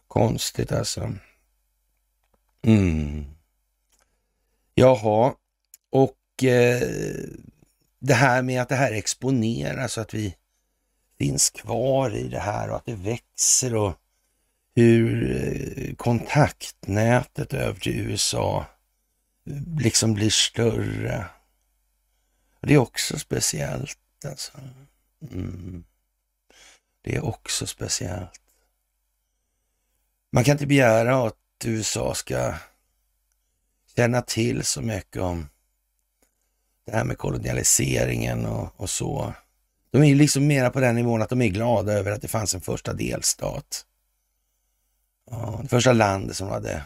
[0.09, 1.13] Konstigt alltså.
[2.63, 3.27] Mm.
[4.75, 5.35] Jaha,
[5.91, 6.83] och eh,
[7.99, 10.35] det här med att det här exponeras så att vi
[11.19, 13.95] finns kvar i det här och att det växer och
[14.79, 18.67] hur eh, kontaktnätet över till USA
[19.47, 21.25] eh, liksom blir större.
[22.61, 24.53] Det är också speciellt alltså.
[25.33, 25.85] Mm.
[27.03, 28.41] Det är också speciellt.
[30.33, 32.55] Man kan inte begära att USA ska
[33.97, 35.49] känna till så mycket om
[36.87, 39.33] det här med kolonialiseringen och, och så.
[39.91, 42.29] De är ju liksom mera på den nivån att de är glada över att det
[42.29, 43.85] fanns en första delstat.
[45.31, 46.83] Ja, det första landet som hade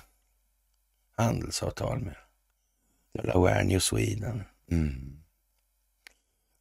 [1.17, 2.17] handelsavtal med
[3.15, 4.45] Delaware, New Sweden.
[4.71, 5.23] Mm.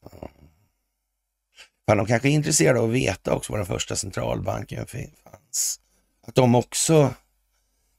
[0.02, 0.30] Ja.
[1.88, 5.80] Fan, de kanske är intresserade av att veta också var den första centralbanken fanns.
[6.28, 7.14] Att de också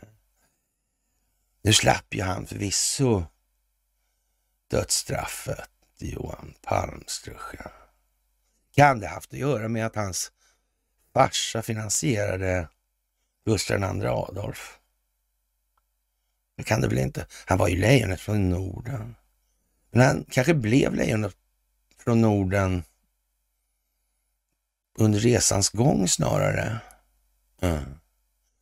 [1.62, 3.24] Nu slapp ju han förvisso
[4.70, 7.54] dödsstraffet, Johan Palmstruch.
[8.74, 10.32] Kan det haft att göra med att hans
[11.14, 12.68] farsa finansierade
[13.44, 14.78] Gustav II Adolf?
[16.56, 17.26] Det kan det väl inte.
[17.46, 19.16] Han var ju lejonet från Norden.
[19.90, 21.36] Men han kanske blev lejonet
[21.98, 22.82] från Norden
[24.98, 26.80] under resans gång snarare.
[27.60, 27.84] Mm.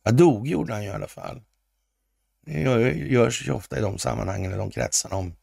[0.03, 1.41] Ja, dog gjorde han ju i alla fall.
[2.47, 5.15] Det görs ju ofta i de sammanhangen, i de kretsarna.
[5.15, 5.35] Om,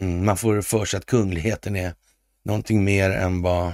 [0.00, 1.94] mm, man får för sig att kungligheten är
[2.42, 3.72] någonting mer än vad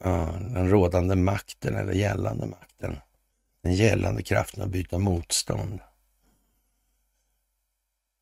[0.00, 2.96] ja, den rådande makten eller gällande makten.
[3.62, 5.80] Den gällande kraften att byta motstånd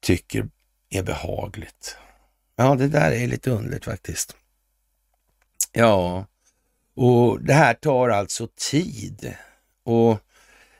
[0.02, 0.48] tycker
[0.90, 1.96] är behagligt.
[2.56, 4.36] Ja, det där är lite underligt faktiskt.
[5.72, 6.26] Ja,
[6.94, 9.36] och det här tar alltså tid.
[9.84, 10.20] Och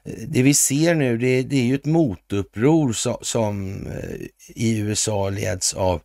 [0.06, 4.78] Eh, det vi ser nu, det, det är ju ett motuppror som, som eh, i
[4.78, 6.00] USA leds av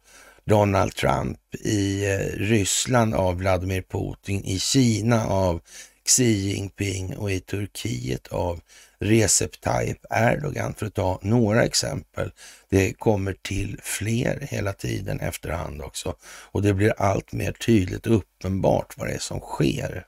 [0.46, 5.62] Donald Trump, i eh, Ryssland av Vladimir Putin, i Kina av
[6.06, 8.60] Xi Jinping och i Turkiet av
[9.00, 12.32] Recep Tayyip Erdogan för att ta några exempel.
[12.70, 18.16] Det kommer till fler hela tiden efterhand också och det blir allt mer tydligt och
[18.16, 20.06] uppenbart vad det är som sker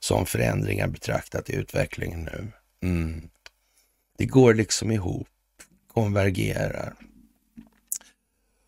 [0.00, 2.52] som förändringar betraktat i utvecklingen nu.
[2.84, 3.28] Mm.
[4.18, 5.28] Det går liksom ihop,
[5.94, 6.94] konvergerar.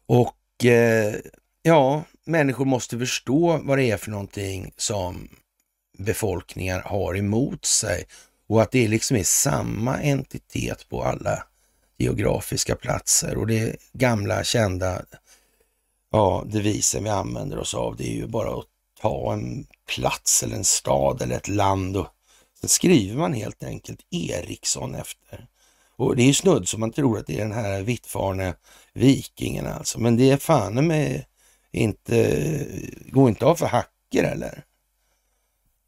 [0.06, 1.14] Och eh,
[1.62, 5.28] ja, människor måste förstå vad det är för någonting som
[5.98, 8.04] befolkningar har emot sig
[8.48, 11.44] och att det liksom är samma entitet på alla
[11.98, 15.02] geografiska platser och det gamla kända
[16.12, 18.66] ja, devisen vi använder oss av, det är ju bara att
[19.00, 22.06] ta en plats eller en stad eller ett land och
[22.60, 25.46] sen skriver man helt enkelt Eriksson efter.
[25.96, 28.54] Och det är ju snudd som man tror att det är den här vittfarne
[28.92, 31.24] vikingen alltså, men det är fan med
[31.72, 32.66] inte,
[33.06, 34.64] går inte av för hacker eller?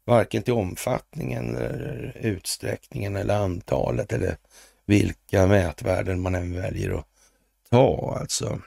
[0.05, 4.37] Varken till omfattningen eller utsträckningen eller antalet eller
[4.85, 7.07] vilka mätvärden man än väljer att
[7.69, 8.61] ta alltså.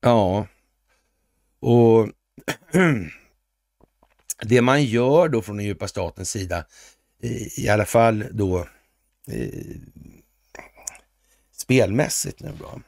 [0.00, 0.46] Ja,
[1.60, 2.08] och
[4.42, 6.64] det man gör då från den djupa statens sida,
[7.56, 8.58] i alla fall då
[9.30, 9.48] eh,
[11.52, 12.80] spelmässigt nu då.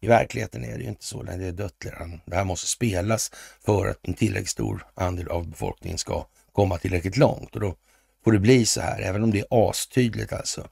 [0.00, 2.20] I verkligheten är det ju inte så, det är dött redan.
[2.24, 3.32] Det här måste spelas
[3.64, 7.76] för att en tillräckligt stor andel av befolkningen ska komma tillräckligt långt och då
[8.24, 10.68] får det bli så här, även om det är astydligt alltså.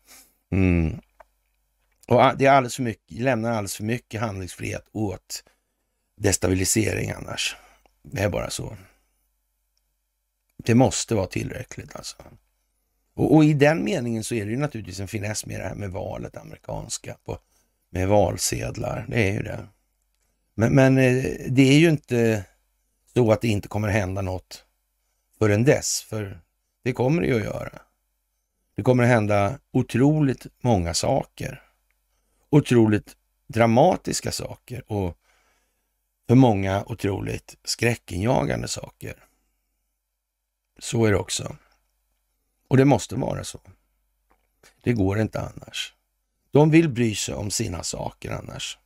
[0.53, 1.01] Mm.
[2.09, 5.45] Och det är alldeles för mycket, lämnar alldeles för mycket handlingsfrihet åt
[6.17, 7.57] destabilisering annars.
[8.03, 8.77] Det är bara så.
[10.69, 12.17] Det måste vara tillräckligt alltså.
[13.15, 15.75] Och, och, i den meningen så är det ju naturligtvis en finess med det här
[15.75, 17.39] med valet amerikanska, på,
[17.91, 19.07] med valsedlar.
[19.09, 19.69] Det är ju det.
[20.55, 22.45] Men, men eh, det är ju inte
[23.15, 24.65] så att det inte kommer hända något
[25.39, 26.41] förrän dess, för
[26.85, 27.79] det kommer det ju att göra.
[28.77, 31.63] Det kommer att hända otroligt många saker.
[32.51, 35.17] Otroligt dramatiska saker och
[36.27, 39.28] för många otroligt skräckinjagande saker.
[40.79, 41.57] Så är det också.
[42.69, 43.61] Och det måste vara så.
[44.83, 45.95] Det går inte annars.
[46.51, 48.79] De vill bry sig om sina saker annars.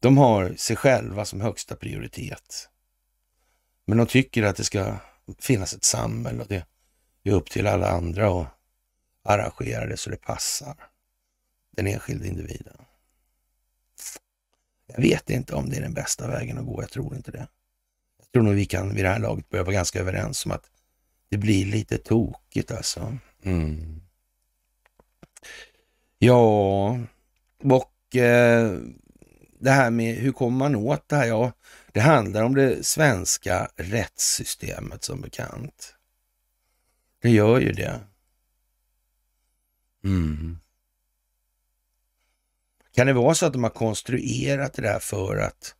[0.00, 2.68] De har sig själva som högsta prioritet.
[3.84, 4.96] Men de tycker att det ska
[5.38, 6.66] finnas ett samhälle och det
[7.22, 8.48] är upp till alla andra att
[9.22, 10.76] arrangera det så det passar
[11.70, 12.76] den enskilde individen.
[14.86, 16.82] Jag vet inte om det är den bästa vägen att gå.
[16.82, 17.48] Jag tror inte det.
[18.32, 20.70] Tror nog vi kan vid det här laget börja vara ganska överens om att
[21.28, 23.18] det blir lite tokigt alltså.
[23.42, 24.00] Mm.
[26.18, 26.98] Ja,
[27.62, 28.78] och eh,
[29.60, 31.26] det här med hur kommer man åt det här?
[31.26, 31.52] Ja,
[31.92, 35.94] det handlar om det svenska rättssystemet som bekant.
[37.22, 38.00] Det gör ju det.
[40.04, 40.58] Mm.
[42.92, 45.74] Kan det vara så att de har konstruerat det där för att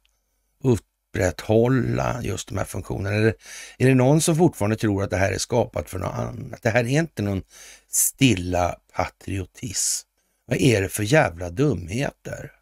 [1.10, 3.16] upprätthålla just de här funktionerna?
[3.16, 3.34] Eller
[3.78, 6.62] är det någon som fortfarande tror att det här är skapat för något annat?
[6.62, 7.42] Det här är inte någon
[7.88, 10.06] stilla patriotism.
[10.46, 12.52] Vad är det för jävla dumheter?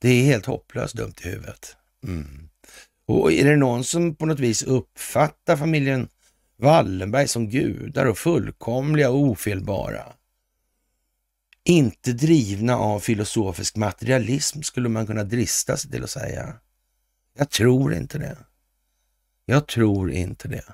[0.00, 1.76] Det är helt hopplöst dumt i huvudet.
[2.04, 2.48] Mm.
[3.06, 6.08] Och är det någon som på något vis uppfattar familjen
[6.56, 10.12] Wallenberg som gudar och fullkomliga och ofelbara?
[11.70, 16.54] Inte drivna av filosofisk materialism skulle man kunna drista sig till att säga.
[17.38, 18.38] Jag tror inte det.
[19.46, 20.64] Jag tror inte det.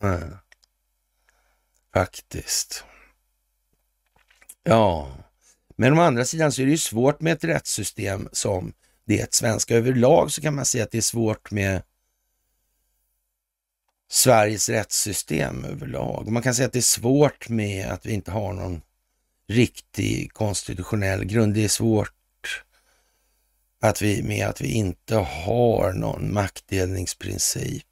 [0.00, 0.20] Nej.
[1.94, 2.84] Faktiskt.
[4.62, 5.16] Ja,
[5.76, 8.72] men å andra sidan så är det ju svårt med ett rättssystem som
[9.04, 9.76] det svenska.
[9.76, 11.82] Överlag så kan man säga att det är svårt med
[14.10, 16.28] Sveriges rättssystem överlag.
[16.28, 18.82] Man kan säga att det är svårt med att vi inte har någon
[19.52, 21.54] riktig konstitutionell grund.
[21.54, 22.14] Det är svårt
[23.80, 27.86] att vi, med att vi inte har någon maktdelningsprincip.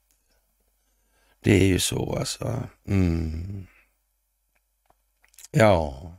[1.41, 2.69] Det är ju så alltså.
[2.87, 3.67] Mm.
[5.51, 6.13] Ja,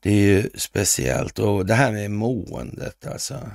[0.00, 1.38] det är ju speciellt.
[1.38, 3.50] Och det här med måendet alltså.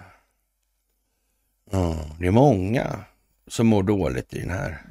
[1.72, 1.98] Mm.
[2.20, 3.04] det är många
[3.48, 4.82] som mår dåligt i den här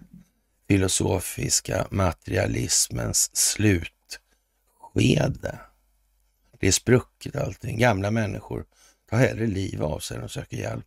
[0.69, 3.93] filosofiska materialismens slut
[4.99, 5.59] skede.
[6.59, 7.79] Det är sprucket allting.
[7.79, 8.67] Gamla människor
[9.11, 10.87] tar hellre liv av sig än de söker hjälp.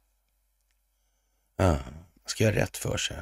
[1.56, 3.18] Ja, man ska göra rätt för sig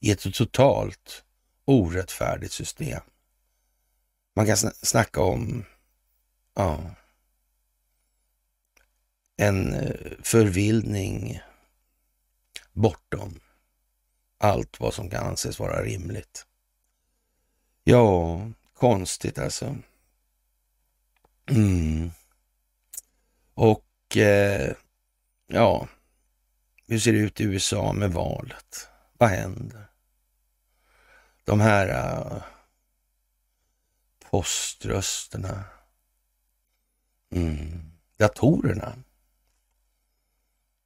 [0.00, 1.24] i ett totalt
[1.64, 3.02] orättfärdigt system.
[4.36, 5.64] Man kan snacka om
[6.54, 6.90] ja,
[9.36, 11.40] en eh, förvildning
[12.72, 13.40] bortom
[14.38, 16.46] allt vad som kan anses vara rimligt.
[17.84, 18.40] Ja,
[18.74, 19.76] konstigt alltså.
[21.48, 22.10] Mm.
[23.54, 24.72] Och eh,
[25.46, 25.88] ja,
[26.86, 28.88] hur ser det ut i USA med valet?
[29.18, 29.84] Vad händer?
[31.44, 32.42] De här eh,
[34.30, 35.64] poströsterna.
[37.30, 37.90] Mm.
[38.16, 38.94] Datorerna.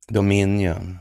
[0.08, 0.98] Dominion.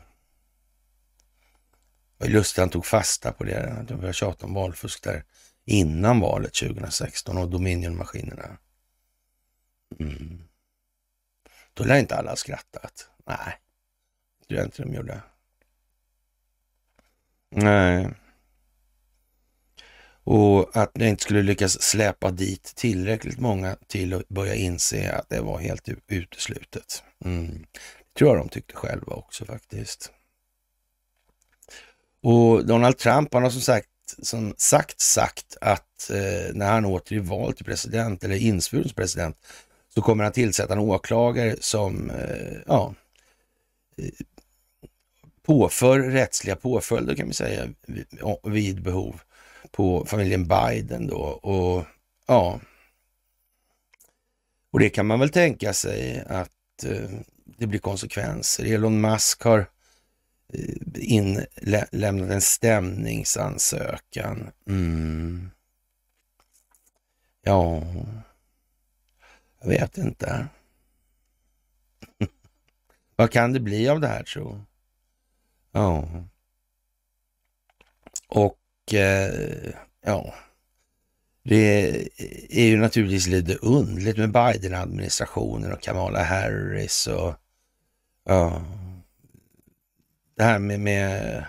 [2.17, 3.86] Det var lustigt han tog fasta på det.
[3.88, 5.24] De började tjata om valfusk där
[5.65, 8.58] innan valet 2016 och Dominion-maskinerna.
[9.99, 10.43] Mm.
[11.73, 13.10] Då lär inte alla ha skrattat.
[13.25, 13.58] Nej,
[14.39, 15.21] det tror inte de gjorde.
[17.49, 18.10] Nej.
[20.23, 25.30] Och att jag inte skulle lyckas släpa dit tillräckligt många till att börja inse att
[25.30, 27.04] det var helt uteslutet.
[27.25, 27.65] Mm.
[28.13, 30.12] Det tror jag de tyckte själva också faktiskt.
[32.23, 33.88] Och Donald Trump, han har som sagt,
[34.21, 38.95] som sagt sagt att eh, när han åter är vald till president eller insvuren som
[38.95, 39.38] president
[39.93, 42.93] så kommer han tillsätta en åklagare som eh, ja,
[43.97, 44.10] eh,
[45.43, 47.69] påför rättsliga påföljder kan vi säga
[48.43, 49.21] vid behov
[49.71, 51.21] på familjen Biden då.
[51.21, 51.86] Och
[52.27, 52.60] ja,
[54.71, 57.10] och det kan man väl tänka sig att eh,
[57.58, 58.65] det blir konsekvenser.
[58.65, 59.65] Elon Musk har
[60.95, 64.51] inlämnat en stämningsansökan.
[64.67, 65.51] Mm.
[67.43, 67.84] Ja,
[69.62, 70.47] jag vet inte.
[73.16, 74.66] Vad kan det bli av det här tro?
[75.72, 76.07] Ja.
[78.28, 79.74] Och eh,
[80.05, 80.34] ja,
[81.43, 81.91] det
[82.49, 87.36] är ju naturligtvis lite undligt med Biden-administrationen och Kamala Harris och
[88.24, 88.66] ja,
[90.36, 91.45] det här med, med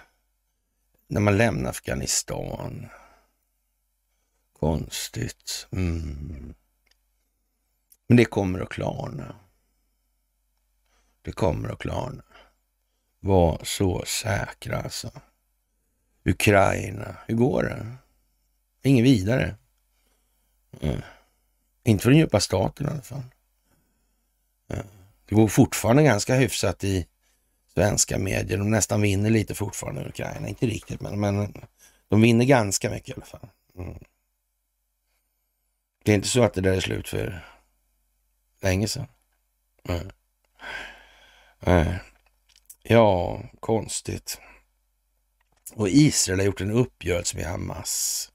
[1.08, 2.86] när man lämnar Afghanistan.
[4.58, 5.66] Konstigt.
[5.72, 6.54] Mm.
[8.06, 9.36] Men det kommer att klarna.
[11.22, 12.22] Det kommer att klarna.
[13.20, 15.10] Var så säkra alltså.
[16.24, 17.86] Ukraina, hur går det?
[18.82, 19.54] Ingen vidare.
[20.80, 21.00] Mm.
[21.84, 23.22] Inte för den djupa staten i alla fall.
[24.68, 24.86] Mm.
[25.26, 27.06] Det går fortfarande ganska hyfsat i
[27.74, 28.58] svenska medier.
[28.58, 30.48] De nästan vinner lite fortfarande, Ukraina.
[30.48, 31.54] Inte riktigt, men, men
[32.08, 33.48] de vinner ganska mycket i alla fall.
[33.76, 33.98] Mm.
[36.04, 37.51] Det är inte så att det där är slut för
[38.62, 39.06] länge sedan.
[39.88, 40.10] Mm.
[41.60, 41.94] Mm.
[42.82, 44.40] Ja, konstigt.
[45.74, 48.28] Och Israel har gjort en uppgörelse med Hamas.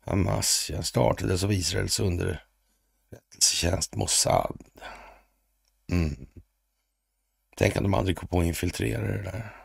[0.00, 4.58] Hamas ja, startades av Israels underrättelsetjänst Mossad.
[5.92, 6.26] Mm.
[7.56, 9.56] Tänk att de aldrig kom på att infiltrera det där.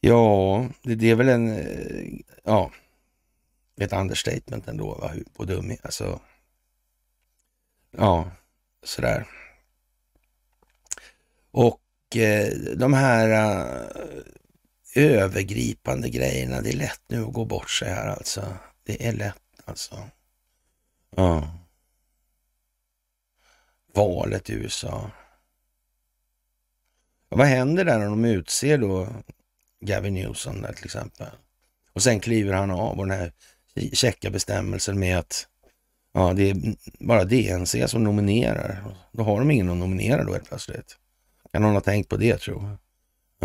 [0.00, 2.70] Ja, det, det är väl en, eh, ja,
[3.80, 5.12] ett understatement ändå va?
[5.36, 6.20] på dum Alltså,
[7.96, 8.30] ja,
[8.82, 9.26] sådär.
[11.50, 13.86] Och eh, de här eh,
[14.94, 18.56] övergripande grejerna, det är lätt nu att gå bort sig här alltså.
[18.82, 20.08] Det är lätt alltså.
[21.16, 21.58] Ja.
[23.94, 25.10] Valet i USA.
[27.28, 29.08] Vad händer där när de utser då
[29.80, 31.30] Gavin Newsom där till exempel?
[31.92, 33.32] Och sen kliver han av och den här
[33.92, 35.48] käcka bestämmelsen med att
[36.16, 36.56] ja, det är
[36.98, 38.96] bara DNC som nominerar.
[39.12, 40.96] Då har de ingen att nominera då helt plötsligt.
[41.52, 42.76] Kan någon ha tänkt på det tror jag?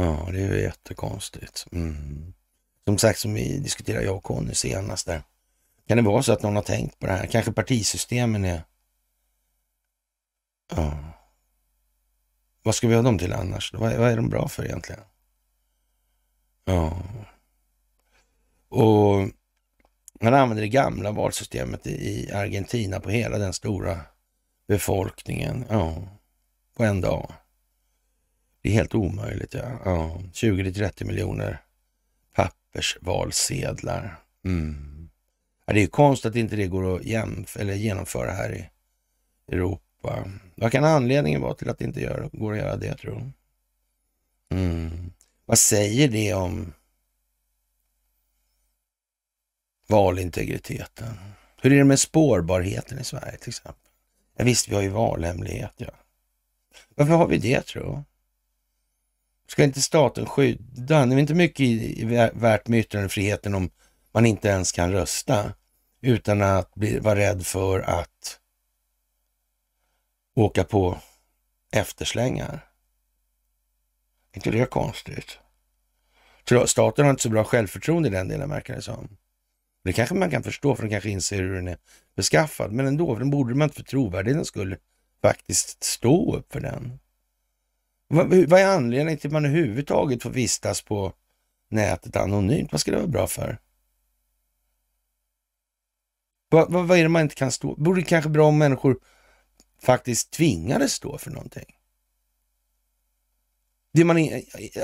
[0.05, 1.65] Ja, det är ju jättekonstigt.
[1.71, 2.33] Mm.
[2.85, 5.23] Som sagt, som vi diskuterade jag och Conny senast där.
[5.87, 7.27] Kan det vara så att någon har tänkt på det här?
[7.27, 8.63] Kanske partisystemen är...
[10.75, 10.97] Ja.
[12.63, 13.73] Vad ska vi ha dem till annars?
[13.73, 15.01] Vad, vad är de bra för egentligen?
[16.65, 17.03] Ja.
[18.69, 19.29] Och
[20.21, 23.99] man använder det gamla valsystemet i Argentina på hela den stora
[24.67, 25.65] befolkningen.
[25.69, 26.03] Ja,
[26.77, 27.33] på en dag.
[28.61, 29.53] Det är helt omöjligt.
[29.53, 29.79] Ja.
[29.85, 31.61] Ja, 20-30 miljoner
[32.35, 34.19] pappersvalsedlar.
[34.45, 35.09] Mm.
[35.65, 38.69] Ja, det är konstigt att inte det går att jämf eller genomföra här i
[39.53, 40.27] Europa.
[40.55, 43.31] Vad kan anledningen vara till att det inte gör, går att göra det, tror du?
[44.57, 45.11] Mm.
[45.45, 46.73] Vad säger det om
[49.91, 51.19] valintegriteten?
[51.61, 53.91] Hur är det med spårbarheten i Sverige till exempel?
[54.37, 55.91] Ja, visst, vi har ju valhemlighet, ja.
[56.95, 58.03] Varför har vi det, tror?
[59.47, 61.05] Ska inte staten skydda?
[61.05, 63.69] Det är inte mycket värt med yttrandefriheten om
[64.11, 65.53] man inte ens kan rösta
[66.01, 68.39] utan att bli, vara rädd för att
[70.35, 70.97] åka på
[71.71, 72.67] efterslängar.
[74.31, 75.39] Är inte det konstigt?
[76.65, 79.17] Staten har inte så bra självförtroende i den delen, verkar det som.
[79.83, 81.77] Det kanske man kan förstå, för de kanske inser hur den är
[82.15, 82.71] beskaffad.
[82.71, 84.77] Men ändå, den borde man inte för trovärdigheten skulle
[85.21, 86.99] faktiskt stå upp för den.
[88.07, 91.13] Vad, vad är anledningen till att man överhuvudtaget får vistas på
[91.69, 92.71] nätet anonymt?
[92.71, 93.57] Vad ska det vara bra för?
[96.49, 97.75] Vad, vad, vad är det man inte kan stå?
[97.75, 98.99] Borde det kanske bra om människor
[99.81, 101.75] faktiskt tvingades stå för någonting?
[103.93, 104.29] Det man,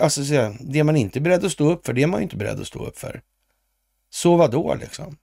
[0.02, 0.22] alltså,
[0.60, 2.68] det man inte är beredd att stå upp för, det är man inte beredd att
[2.68, 3.22] stå upp för.
[4.10, 5.18] Så vad då liksom?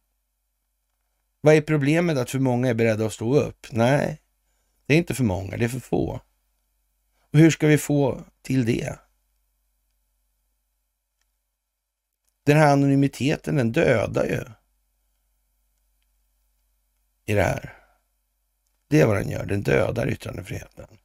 [1.41, 3.67] Vad är problemet att för många är beredda att stå upp?
[3.71, 4.21] Nej,
[4.87, 6.21] det är inte för många, det är för få.
[7.33, 8.99] Och hur ska vi få till det?
[12.45, 14.45] Den här anonymiteten, den dödar ju
[17.25, 17.75] i det här.
[18.89, 20.99] Det är vad den gör, den dödar yttrandefriheten.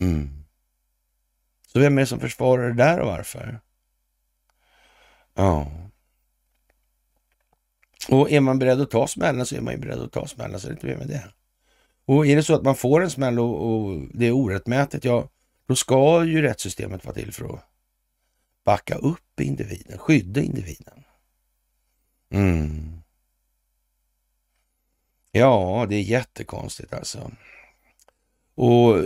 [0.00, 0.44] Mm.
[1.66, 3.60] Så vem är det som försvarar det där och varför?
[5.34, 5.89] Ja.
[8.08, 10.60] Och är man beredd att ta smällen så är man ju beredd att ta smällen,
[10.60, 11.24] så det är inte mer med det.
[12.04, 15.28] Och är det så att man får en smäll och, och det är orättmätigt, ja,
[15.66, 17.64] då ska ju rättssystemet vara till för att
[18.64, 21.04] backa upp individen, skydda individen.
[22.30, 23.02] Mm.
[25.32, 27.30] Ja, det är jättekonstigt alltså.
[28.54, 29.04] Och eh,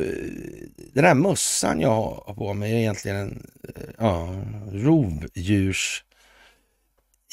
[0.92, 4.42] den här mössan jag har på mig är egentligen en eh, ja,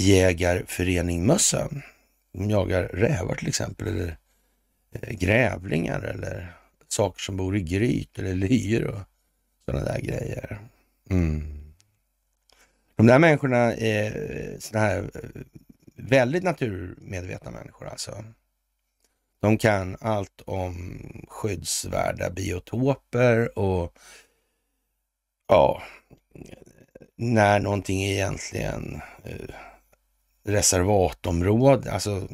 [0.02, 1.82] jägarförening mössen.
[2.34, 4.18] De jagar rävar till exempel, eller
[4.92, 6.54] eh, grävlingar eller
[6.88, 9.00] saker som bor i gryt eller lyor och
[9.66, 10.60] sådana där grejer.
[11.10, 11.44] Mm.
[12.96, 15.42] De där människorna är eh, sådana här eh,
[15.96, 18.24] väldigt naturmedvetna människor alltså.
[19.42, 23.94] De kan allt om skyddsvärda biotoper och
[25.48, 25.84] ja,
[27.16, 29.02] när någonting egentligen
[30.44, 32.28] reservatområde, alltså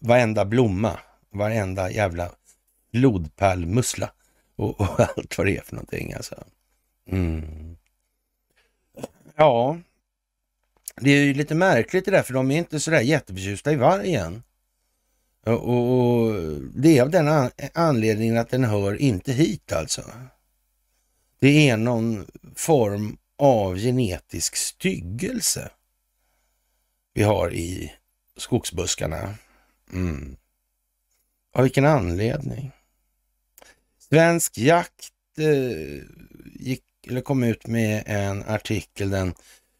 [0.00, 0.98] varenda blomma,
[1.30, 2.30] varenda jävla
[2.92, 4.10] blodpärlmussla
[4.56, 6.44] och, och, allt vad det är för någonting alltså.
[7.08, 7.76] Mm.
[9.36, 9.78] Ja,
[11.00, 14.42] det är ju lite märkligt det där, för de är inte sådär jätteförtjusta i vargen.
[15.46, 16.34] Och, och
[16.74, 20.02] det är av den anledningen att den hör inte hit alltså.
[21.38, 25.70] Det är någon form av genetisk styggelse
[27.16, 27.92] vi har i
[28.36, 29.34] skogsbuskarna.
[29.92, 30.36] Mm.
[31.54, 32.70] Av vilken anledning?
[34.08, 36.02] Svensk Jakt eh,
[36.54, 39.34] gick, eller kom ut med en artikel den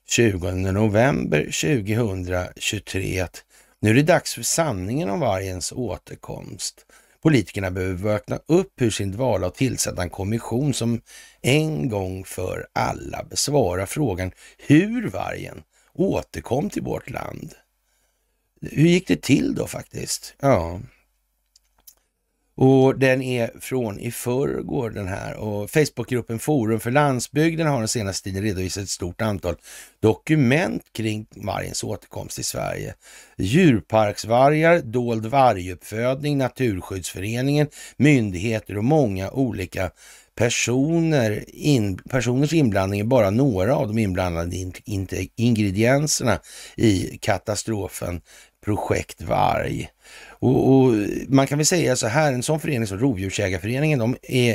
[0.08, 3.44] 20 november 2023 att
[3.80, 6.86] nu är det dags för sanningen om vargens återkomst.
[7.22, 11.00] Politikerna behöver vakna upp ur sin dvala och tillsätta en kommission som
[11.42, 15.62] en gång för alla besvarar frågan hur vargen
[15.96, 17.54] återkom till vårt land.
[18.60, 20.34] Hur gick det till då faktiskt?
[20.40, 20.80] Ja.
[22.58, 27.88] Och den är från i förrgår den här och Facebookgruppen Forum för landsbygden har den
[27.88, 29.54] senaste tiden redovisat ett stort antal
[30.00, 32.94] dokument kring vargens återkomst i Sverige.
[33.36, 39.90] Djurparksvargar, dold varguppfödning, Naturskyddsföreningen, myndigheter och många olika
[40.36, 46.40] personer, in, personers inblandning är bara några av de inblandade in, in, ingredienserna
[46.76, 48.20] i katastrofen
[48.64, 49.88] Projekt Varg.
[50.28, 50.94] Och, och,
[51.28, 54.50] man kan väl säga så här, en sån förening som Rovdjursägarföreningen, de är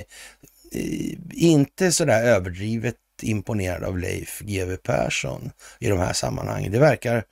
[0.72, 6.72] eh, inte sådär överdrivet imponerad av Leif GW Persson i de här sammanhangen.
[6.72, 7.24] Det verkar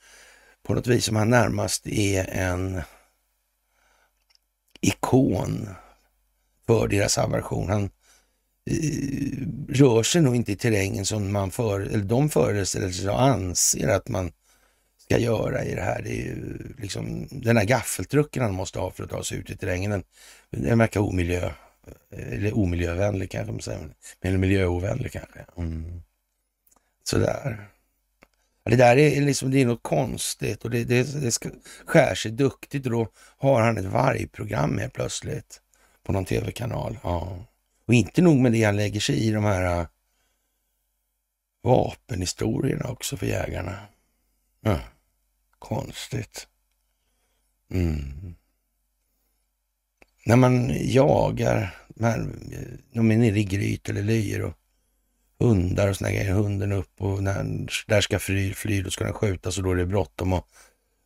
[0.63, 2.81] på något vis som han närmast är en
[4.81, 5.69] ikon
[6.67, 7.69] för deras aversion.
[7.69, 7.89] Han
[8.65, 13.21] Eh, rör sig nog inte i terrängen som man för, eller de föreställer sig och
[13.21, 14.31] anser att man
[14.97, 16.01] ska göra i det här.
[16.01, 19.49] Det är ju liksom den här gaffeltrucken han måste ha för att ta sig ut
[19.49, 19.91] i terrängen.
[19.91, 20.03] Den,
[20.49, 21.51] den verkar omiljö,
[22.11, 23.89] eller omiljövänlig kanske man säger,
[24.21, 25.45] eller miljöovänlig kanske.
[25.57, 26.01] Mm.
[27.03, 27.69] Sådär.
[28.63, 31.49] Det där är liksom, det är något konstigt och det, det, det ska,
[31.85, 33.07] skär sig duktigt och då
[33.37, 35.61] har han ett vargprogram med plötsligt
[36.03, 36.99] på någon tv-kanal.
[37.03, 37.45] Ja.
[37.89, 39.87] Och inte nog med det, han lägger sig i de här äh,
[41.63, 43.79] vapenhistorierna också för jägarna.
[44.61, 44.79] Ja.
[45.59, 46.47] Konstigt.
[47.71, 48.35] Mm.
[50.25, 52.49] När man jagar, man,
[52.93, 54.55] de är nere i gryt eller lyor och
[55.39, 56.33] hundar och såna grejer.
[56.33, 59.75] Hunden upp och när där ska fly, fly, då ska den skjutas och då är
[59.75, 60.33] det bråttom.
[60.33, 60.47] Och,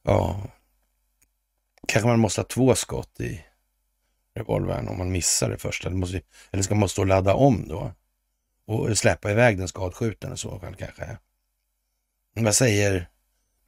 [0.04, 0.48] ja,
[1.88, 3.46] kanske man måste ha två skott i
[4.36, 5.90] revolvern om man missar det första.
[5.90, 6.22] Det måste,
[6.52, 7.92] eller ska man stå och ladda om då?
[8.66, 11.18] Och släppa iväg den skadskjutande i så fall kanske.
[12.36, 13.10] Vad säger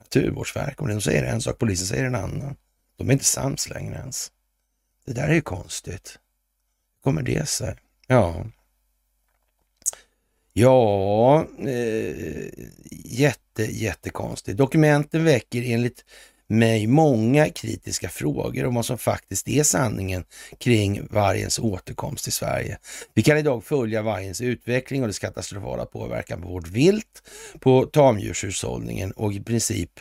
[0.05, 0.93] Naturvårdsverket om det.
[0.93, 2.55] De säger en sak, polisen säger en annan.
[2.95, 4.31] De är inte sams längre ens.
[5.05, 6.19] Det där är ju konstigt.
[6.95, 7.75] Hur kommer det sig?
[8.07, 8.45] Ja,
[10.53, 12.49] ja eh,
[12.91, 14.57] jätte, jättekonstigt.
[14.57, 16.05] Dokumenten väcker enligt
[16.47, 20.23] mig många kritiska frågor om vad som faktiskt är sanningen
[20.59, 22.77] kring vargens återkomst till Sverige.
[23.13, 27.23] Vi kan idag följa vargens utveckling och dess katastrofala påverkan på vårt vilt,
[27.59, 29.91] på tamdjurshushållningen och i princip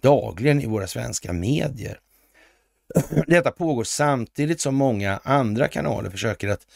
[0.00, 1.98] dagligen i våra svenska medier.
[3.26, 6.66] Detta pågår samtidigt som många andra kanaler försöker att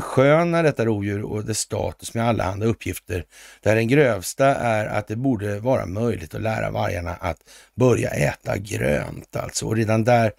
[0.00, 3.24] förskönar detta rovdjur och dess status med allehanda uppgifter,
[3.60, 7.38] där den grövsta är att det borde vara möjligt att lära vargarna att
[7.74, 9.66] börja äta grönt alltså.
[9.66, 10.32] Och redan där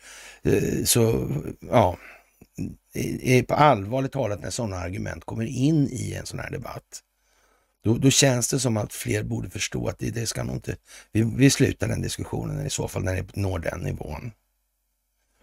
[0.43, 1.30] eh, så,
[1.72, 1.97] ja,
[3.22, 7.03] är på allvarligt talat när sådana argument kommer in i en sån här debatt.
[7.84, 10.76] Då, då, känns det som att fler borde förstå att det, det ska nog inte,
[11.12, 14.32] vi, vi slutar den diskussionen i så fall när det når den nivån.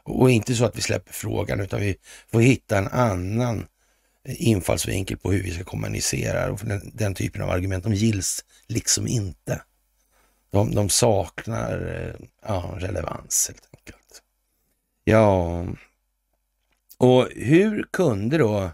[0.03, 1.97] Och, och inte så att vi släpper frågan utan vi
[2.33, 3.67] får hitta en annan
[4.25, 6.53] infallsvinkel på hur vi ska kommunicera.
[6.53, 9.63] Och den, den typen av argument, de gills liksom inte.
[10.51, 14.23] De, de saknar eh, ja, relevans helt enkelt.
[15.05, 15.65] Ja,
[16.99, 18.71] och hur kunde då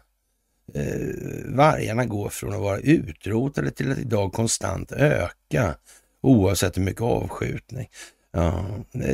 [0.75, 1.09] eh,
[1.47, 5.75] vargarna gå från att vara utrotade till att idag konstant öka
[6.21, 7.89] oavsett hur mycket avskjutning?
[8.33, 8.65] Ja,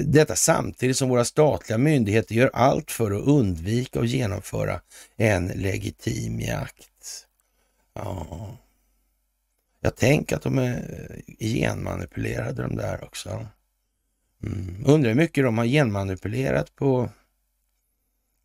[0.05, 4.81] detta samtidigt som våra statliga myndigheter gör allt för att undvika och genomföra
[5.17, 7.27] en legitim jakt.
[7.95, 8.57] Ja.
[9.81, 13.47] Jag tänker att de är eh, genmanipulerade de där också.
[14.43, 14.85] Mm.
[14.87, 17.11] Undrar hur mycket de har genmanipulerat på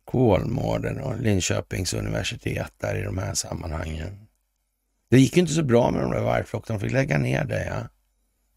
[0.04, 4.26] Kolmården och Linköpings universitet där i de här sammanhangen.
[5.08, 7.66] Det gick inte så bra med de där vargflockarna, de fick lägga ner det.
[7.66, 7.88] Ja.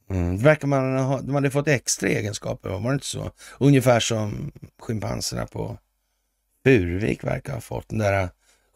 [0.10, 0.38] Mm.
[0.38, 3.32] Det verkar man ha, de hade fått extra egenskaper, var det inte så?
[3.60, 5.78] Ungefär som schimpanserna på
[6.64, 7.89] Burvik verkar ha fått.
[7.89, 8.30] Den där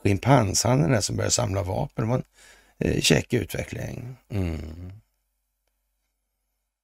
[0.04, 2.06] schimpanshandeln som började samla vapen.
[2.06, 2.24] Det var
[2.78, 4.16] en eh, käck utveckling.
[4.30, 4.92] Mm.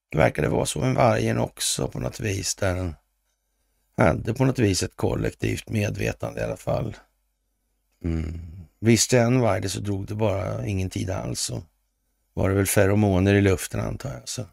[0.09, 2.55] Det verkade vara så med vargen också på något vis.
[2.55, 2.95] Där den
[3.97, 6.97] hade på något vis ett kollektivt medvetande i alla fall.
[8.03, 8.41] Mm.
[8.79, 11.49] Visste en varg det så drog det bara ingen tid alls.
[11.49, 11.63] Och
[12.35, 14.29] var det väl feromoner i luften antar jag.
[14.29, 14.45] Så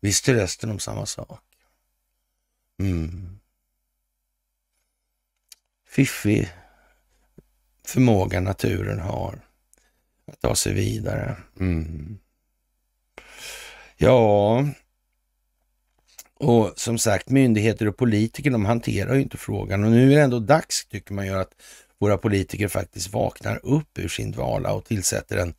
[0.00, 1.40] visste resten om samma sak.
[2.80, 3.40] Mm.
[5.88, 6.52] Fiffig
[7.86, 9.40] förmåga naturen har
[10.26, 11.36] att ta sig vidare.
[11.60, 12.18] Mm.
[13.96, 14.64] Ja,
[16.34, 20.22] och som sagt myndigheter och politiker de hanterar ju inte frågan och nu är det
[20.22, 21.52] ändå dags tycker man ju att
[21.98, 25.54] våra politiker faktiskt vaknar upp ur sin dvala och tillsätter en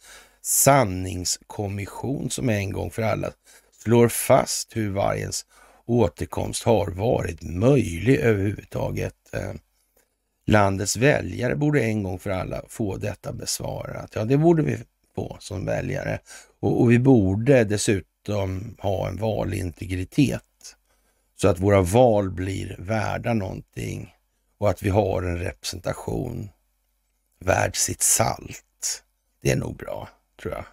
[0.45, 3.31] sanningskommission som en gång för alla
[3.83, 5.45] slår fast hur vargens
[5.85, 9.15] återkomst har varit möjlig överhuvudtaget.
[9.33, 9.53] Eh,
[10.47, 14.11] landets väljare borde en gång för alla få detta besvarat.
[14.15, 14.77] Ja, det borde vi
[15.15, 16.19] få som väljare.
[16.59, 20.41] Och, och vi borde dessutom ha en valintegritet
[21.35, 24.15] så att våra val blir värda någonting
[24.57, 26.49] och att vi har en representation
[27.39, 29.03] värd sitt salt.
[29.41, 30.09] Det är nog bra,
[30.41, 30.65] tror jag.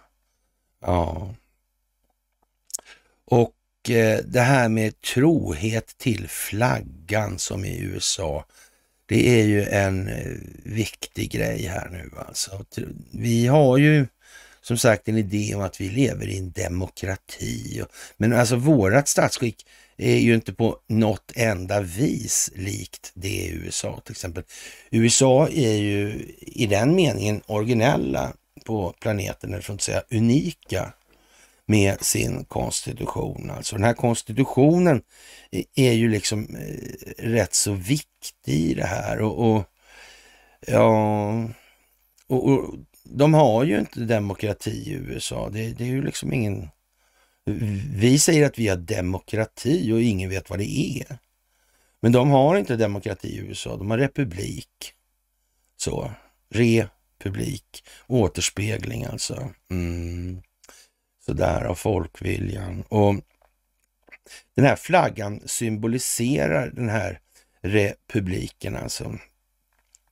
[0.81, 1.35] Ja.
[3.25, 8.45] Och eh, det här med trohet till flaggan som i USA,
[9.05, 10.31] det är ju en eh,
[10.63, 12.65] viktig grej här nu alltså.
[13.11, 14.07] Vi har ju
[14.61, 17.83] som sagt en idé om att vi lever i en demokrati.
[18.17, 19.65] Men alltså vårat statsskick
[19.97, 24.43] är ju inte på något enda vis likt det i USA till exempel.
[24.91, 28.33] USA är ju i den meningen originella
[28.65, 30.93] på planeten, eller för att inte säga unika
[31.65, 33.51] med sin konstitution.
[33.51, 35.01] Alltså den här konstitutionen
[35.75, 39.63] är ju liksom eh, rätt så viktig i det här och, och
[40.67, 41.49] ja,
[42.27, 45.49] och, och, de har ju inte demokrati i USA.
[45.49, 46.69] Det, det är ju liksom ingen
[47.95, 51.17] vi säger att vi har demokrati och ingen vet vad det är.
[51.99, 54.93] Men de har inte demokrati i USA, de har republik.
[55.77, 56.11] Så,
[57.23, 59.49] republik, återspegling alltså.
[59.71, 60.41] Mm.
[61.25, 62.83] Sådär av folkviljan.
[62.89, 63.15] Och
[64.55, 67.19] den här flaggan symboliserar den här
[67.61, 69.17] republiken alltså.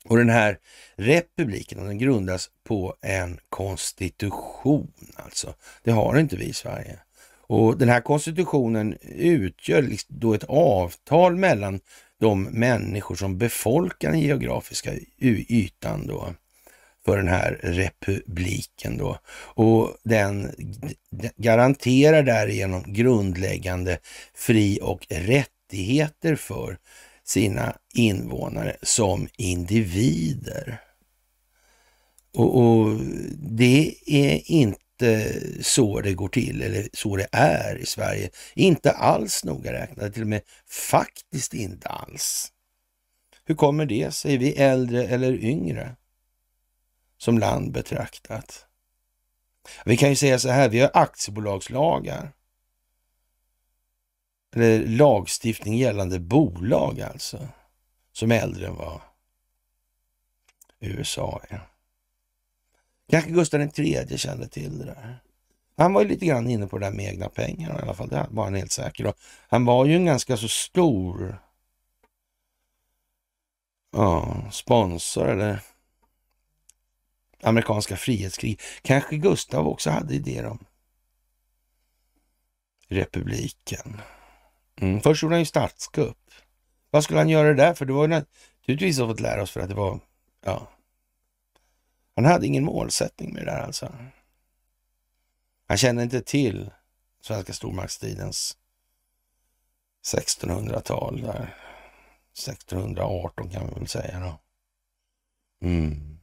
[0.03, 0.57] Och den här
[0.95, 5.53] republiken, den grundas på en konstitution alltså.
[5.84, 6.99] Det har inte vi i Sverige.
[7.47, 11.80] Och den här konstitutionen utgör liksom då ett avtal mellan
[12.20, 14.91] de människor som befolkar den geografiska
[15.49, 16.34] ytan då
[17.06, 19.18] för den här republiken då.
[19.56, 20.52] Och den
[21.38, 23.97] garanterar därigenom grundläggande
[24.34, 26.78] fri och rättigheter för
[27.24, 30.82] sina invånare som individer.
[32.34, 32.99] Och, och
[33.39, 38.30] det är inte så det går till eller så det är i Sverige.
[38.56, 42.52] Inte alls noga räknat, till och med faktiskt inte alls.
[43.45, 44.34] Hur kommer det sig?
[44.34, 45.95] Är Vi äldre eller yngre
[47.22, 48.65] som land betraktat?
[49.86, 52.32] Vi kan ju säga så här, vi har aktiebolagslagar.
[54.55, 57.47] Eller lagstiftning gällande bolag alltså,
[58.11, 59.01] som äldre än vad
[60.80, 61.61] USA är.
[63.09, 65.19] Kanske Gustav III kände till det där.
[65.78, 68.09] Han var ju lite grann inne på det där med egna pengar i alla fall.
[68.09, 69.13] Det var han helt säker på.
[69.47, 71.38] Han var ju en ganska så stor
[73.91, 75.59] ja, sponsor eller
[77.43, 78.61] amerikanska frihetskrig.
[78.81, 80.65] Kanske Gustav också hade idéer om
[82.87, 84.01] republiken.
[84.81, 85.01] Mm.
[85.01, 86.17] Först gjorde han ju statskupp.
[86.89, 87.85] Vad skulle han göra det där för?
[87.85, 89.99] Det var ju naturligtvis fått lära oss för att det var
[90.45, 90.71] ja,
[92.15, 93.95] han hade ingen målsättning med det där alltså.
[95.67, 96.71] Han kände inte till
[97.21, 98.57] svenska stormaktstidens
[100.15, 101.57] 1600-tal där.
[102.33, 104.39] 1618 kan vi väl säga då.
[105.67, 106.20] Mm.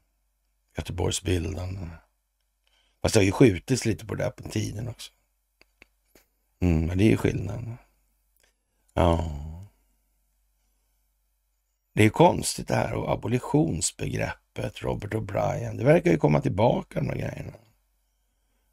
[0.79, 1.91] Göteborgsbilden.
[3.03, 5.13] Fast det har ju skjutits lite på det där på tiden också.
[6.61, 7.77] Mm, men det är ju skillnaden.
[8.95, 9.31] Ja.
[11.93, 15.77] Det är konstigt det här och abolitionsbegreppet Robert O'Brien.
[15.77, 17.53] Det verkar ju komma tillbaka de grejerna.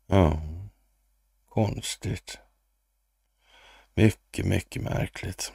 [0.08, 0.41] Ja,
[1.49, 2.39] konstigt.
[3.93, 5.53] Mycket, mycket märkligt.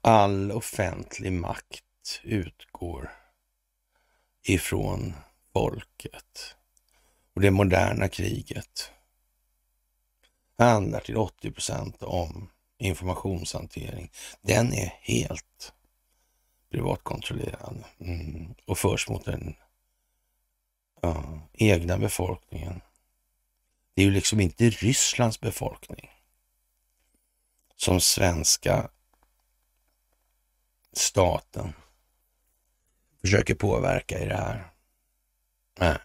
[0.00, 3.23] All offentlig makt utgår
[4.44, 5.14] ifrån
[5.52, 6.56] folket.
[7.34, 8.90] Och det moderna kriget
[10.58, 14.10] handlar till 80 procent om informationshantering.
[14.40, 15.72] Den är helt
[16.70, 18.54] privatkontrollerad mm.
[18.66, 19.54] och förs mot den
[21.00, 22.80] ja, egna befolkningen.
[23.94, 26.10] Det är ju liksom inte Rysslands befolkning
[27.76, 28.90] som svenska
[30.92, 31.72] staten
[33.24, 34.66] försöker påverka i det här.
[35.80, 35.98] Nej.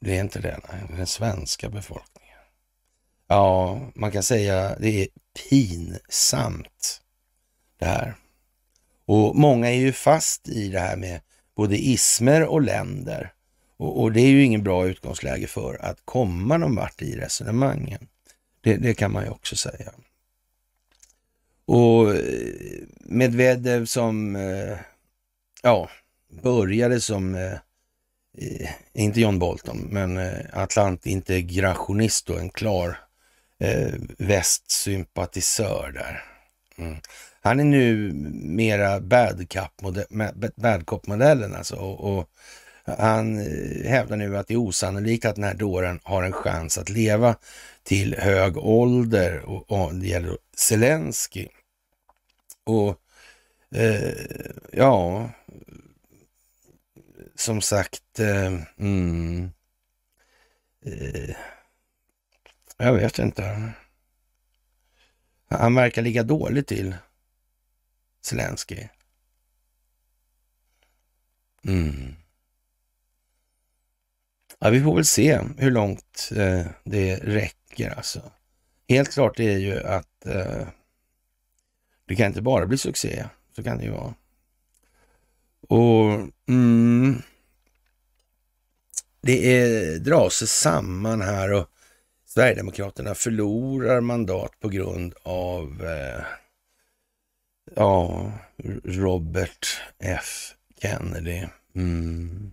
[0.00, 0.82] Det är inte det, nej.
[0.96, 2.38] Den svenska befolkningen.
[3.28, 5.08] Ja, man kan säga det är
[5.50, 7.00] pinsamt
[7.78, 8.16] det här.
[9.04, 11.20] Och många är ju fast i det här med
[11.56, 13.32] både ismer och länder.
[13.76, 18.08] Och, och det är ju ingen bra utgångsläge för att komma någon vart i resonemangen.
[18.60, 19.92] Det, det kan man ju också säga.
[21.64, 24.78] Och eh, Medvedev som, eh,
[25.62, 25.88] ja,
[26.42, 27.52] började som, eh,
[28.38, 32.98] eh, inte John Bolton, men eh, Atlantintegrationist och en klar
[33.58, 36.24] eh, västsympatisör där.
[36.78, 36.96] Mm.
[37.40, 39.48] Han är nu mera bad
[40.84, 41.76] cop-modellen alltså.
[41.76, 42.28] Och, och,
[42.84, 43.38] han
[43.84, 47.36] hävdar nu att det är osannolikt att den här dåren har en chans att leva
[47.82, 51.48] till hög ålder och, och det gäller Zelensky.
[52.64, 52.98] Och
[53.74, 54.12] eh,
[54.72, 55.30] ja,
[57.34, 59.50] som sagt, eh, mm,
[60.84, 61.36] eh,
[62.76, 63.72] jag vet inte.
[65.48, 66.96] Han verkar ligga dåligt till,
[68.22, 68.88] Zelensky.
[71.64, 72.14] Mm.
[74.58, 78.32] Ja, vi får väl se hur långt eh, det räcker alltså.
[78.88, 80.68] Helt klart är ju att eh,
[82.04, 83.24] det kan inte bara bli succé.
[83.56, 84.14] Så kan det ju vara.
[85.72, 87.22] Och mm,
[89.20, 91.68] det är, drar sig samman här och
[92.26, 96.24] Sverigedemokraterna förlorar mandat på grund av eh,
[97.74, 98.32] ja,
[98.84, 99.66] Robert
[99.98, 101.46] F Kennedy.
[101.74, 102.52] Mm.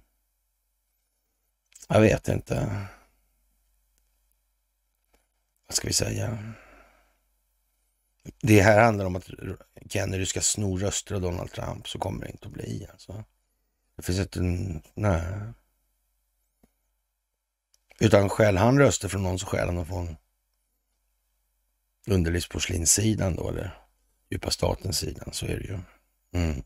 [1.88, 2.86] Jag vet inte.
[5.68, 6.54] Vad ska vi säga?
[8.42, 9.30] Det här handlar om att
[9.90, 12.88] Kennedy ska sno röster av Donald Trump, så kommer det inte att bli.
[12.92, 13.24] Alltså.
[13.96, 14.40] Det finns inte.
[14.94, 15.24] Nej.
[18.00, 20.16] Utan skäl han röster från någon så skäl han från
[22.08, 23.78] underlivsporslinssidan då, eller
[24.30, 25.80] djupa statens sidan, så är det ju.
[26.34, 26.64] Mm.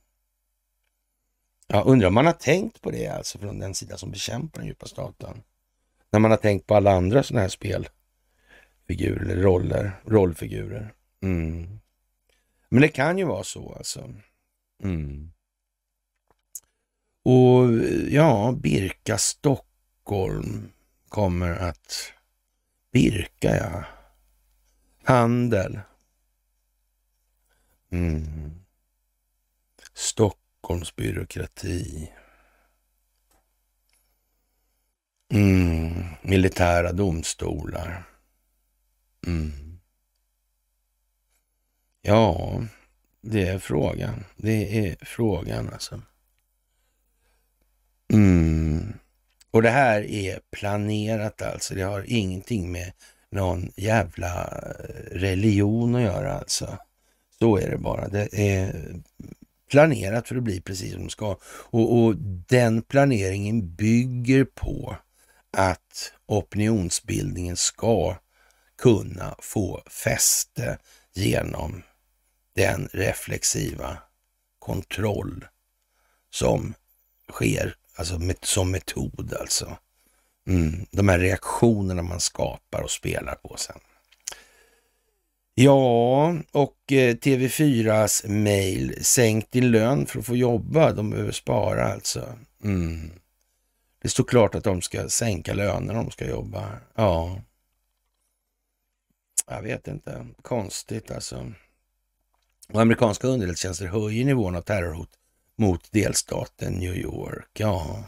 [1.67, 4.67] Jag undrar om man har tänkt på det alltså från den sida som bekämpar den
[4.67, 5.43] djupa staten.
[6.09, 10.93] När man har tänkt på alla andra sådana här spelfigurer, eller roller, rollfigurer.
[11.23, 11.79] Mm.
[12.69, 14.13] Men det kan ju vara så alltså.
[14.83, 15.31] Mm.
[17.23, 17.73] Och
[18.09, 20.71] ja, Birka Stockholm
[21.09, 22.13] kommer att...
[22.91, 23.85] Birka ja.
[25.03, 25.79] Handel.
[27.91, 28.51] Mm.
[29.93, 32.11] Stockholms byråkrati.
[35.33, 36.03] Mm.
[36.21, 38.03] Militära domstolar.
[39.27, 39.62] Mm.
[42.05, 42.61] Ja,
[43.21, 44.23] det är frågan.
[44.35, 46.01] Det är frågan alltså.
[48.13, 48.93] Mm.
[49.51, 51.75] Och det här är planerat alltså.
[51.75, 52.91] Det har ingenting med
[53.29, 56.77] någon jävla eh, religion att göra alltså.
[57.39, 58.07] Så är det bara.
[58.07, 58.95] Det är
[59.69, 61.37] planerat för att bli precis som det ska.
[61.45, 62.15] Och, och
[62.47, 64.95] den planeringen bygger på
[65.57, 68.15] att opinionsbildningen ska
[68.77, 70.77] kunna få fäste
[71.13, 71.83] genom
[72.55, 73.97] den reflexiva
[74.59, 75.45] kontroll
[76.29, 76.73] som
[77.29, 79.77] sker, alltså som metod alltså.
[80.47, 83.79] Mm, de här reaktionerna man skapar och spelar på sen.
[85.55, 89.05] Ja, och eh, TV4s mail.
[89.05, 90.91] Sänk din lön för att få jobba.
[90.91, 92.37] De behöver spara alltså.
[92.63, 93.11] Mm.
[94.01, 96.79] Det står klart att de ska sänka löner om de ska jobba.
[96.95, 97.41] Ja.
[99.47, 100.27] Jag vet inte.
[100.41, 101.51] Konstigt alltså.
[102.69, 105.09] Och amerikanska underrättelsetjänster höjer nivån av terrorhot
[105.55, 107.49] mot delstaten New York.
[107.53, 108.03] Ja,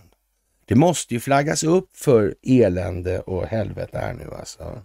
[0.66, 4.84] det måste ju flaggas upp för elände och helvete här nu alltså.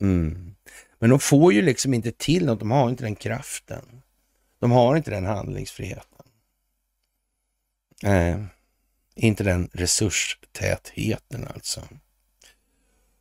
[0.00, 0.54] Mm.
[0.98, 4.02] Men de får ju liksom inte till något, de har inte den kraften.
[4.58, 6.26] De har inte den handlingsfriheten.
[8.02, 8.44] Nej,
[9.14, 11.80] inte den resurstätheten alltså.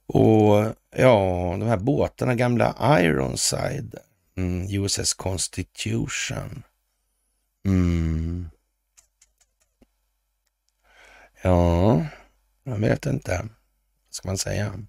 [0.07, 3.95] Och ja, de här båtarna, gamla Ironside,
[4.35, 6.63] mm, USS Constitution.
[7.65, 8.49] Mm.
[11.41, 12.05] Ja,
[12.63, 13.37] jag vet inte.
[14.07, 14.85] Vad ska man säga?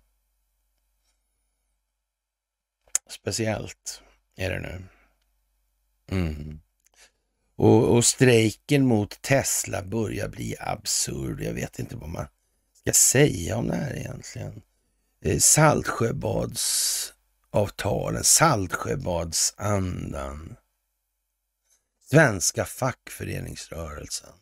[3.09, 4.03] Speciellt
[4.37, 4.85] är det nu.
[6.11, 6.61] Mm.
[7.57, 11.41] Och, och strejken mot Tesla börjar bli absurd.
[11.41, 12.27] Jag vet inte vad man
[12.75, 14.63] ska säga om det här egentligen.
[15.21, 17.13] Eh, Saltsjöbads
[17.57, 20.57] av talen, Saltsjöbadsandan.
[22.11, 24.33] Svenska fackföreningsrörelsen.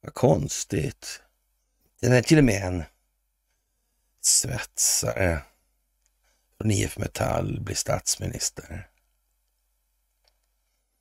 [0.00, 1.22] Vad konstigt.
[2.00, 2.84] Den är till och med en
[4.20, 5.42] svetsare
[6.58, 8.90] från IF Metall blir statsminister.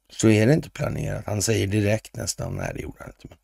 [0.09, 1.25] Så är det inte planerat.
[1.25, 3.27] Han säger direkt nästan, nej det gjorde han inte.
[3.27, 3.37] Men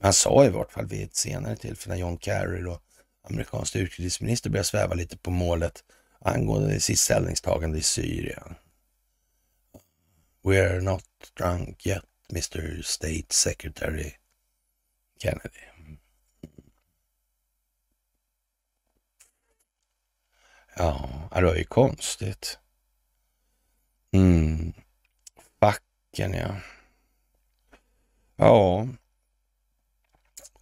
[0.00, 2.85] han sa i vart fall vid ett senare tillfälle när John Kerry, och
[3.26, 5.84] amerikansk utrikesminister, börjar sväva lite på målet
[6.18, 8.54] angående sitt ställningstagande i Syrien.
[10.42, 11.04] We are not
[11.34, 14.12] drunk yet, Mr State Secretary
[15.22, 15.60] Kennedy.
[20.76, 22.58] Ja, det var ju konstigt.
[24.12, 24.72] Mm.
[25.60, 26.56] Facken, ja.
[28.36, 28.88] Ja.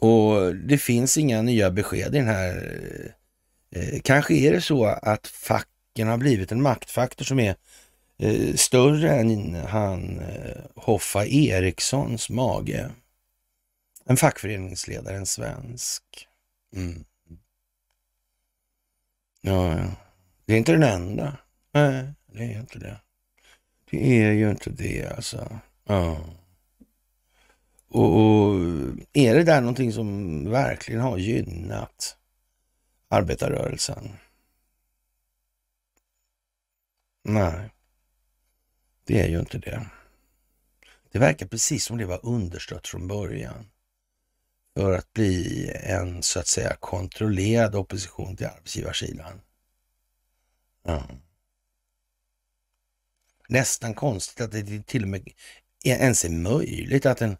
[0.04, 3.14] Och det finns inga nya besked i den här.
[3.70, 7.56] Eh, kanske är det så att facken har blivit en maktfaktor som är
[8.18, 12.90] eh, större än han eh, Hoffa Erikssons mage.
[14.06, 16.02] En fackföreningsledare, en svensk.
[16.76, 17.04] Mm.
[19.40, 19.84] Ja,
[20.44, 21.36] det är inte den enda.
[21.72, 23.00] Nej, det är inte det.
[23.90, 25.58] Det är ju inte det alltså.
[25.84, 26.18] Ja.
[27.94, 28.54] Och, och,
[29.12, 32.16] är det där någonting som verkligen har gynnat
[33.08, 34.12] arbetarrörelsen?
[37.24, 37.70] Nej,
[39.04, 39.86] det är ju inte det.
[41.12, 43.70] Det verkar precis som det var understött från början
[44.76, 49.40] för att bli en så att säga kontrollerad opposition till arbetsgivarsidan.
[50.82, 51.08] Ja.
[53.48, 55.28] Nästan konstigt att det till och med
[55.84, 57.36] ens är möjligt att en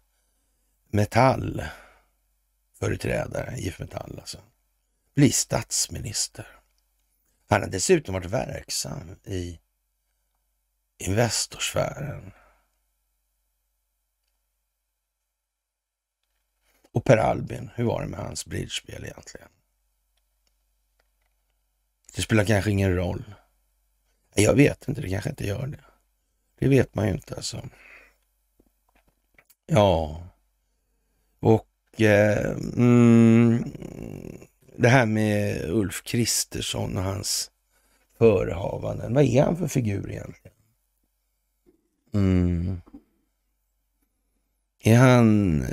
[0.95, 4.41] Metall-företrädare, IF Metall alltså,
[5.15, 6.47] Bli statsminister.
[7.47, 9.59] Han har dessutom varit verksam i
[10.97, 12.31] Investorsfären.
[16.91, 19.49] Och Per Albin, hur var det med hans bridgespel egentligen?
[22.15, 23.35] Det spelar kanske ingen roll.
[24.33, 25.83] Jag vet inte, det kanske inte gör det.
[26.59, 27.69] Det vet man ju inte alltså.
[29.65, 30.23] Ja,
[31.39, 33.63] och eh, mm,
[34.77, 37.51] det här med Ulf Kristersson och hans
[38.17, 39.13] förehavanden.
[39.13, 40.57] Vad är han för figur egentligen?
[42.13, 42.81] Mm.
[44.83, 45.67] Är han eh,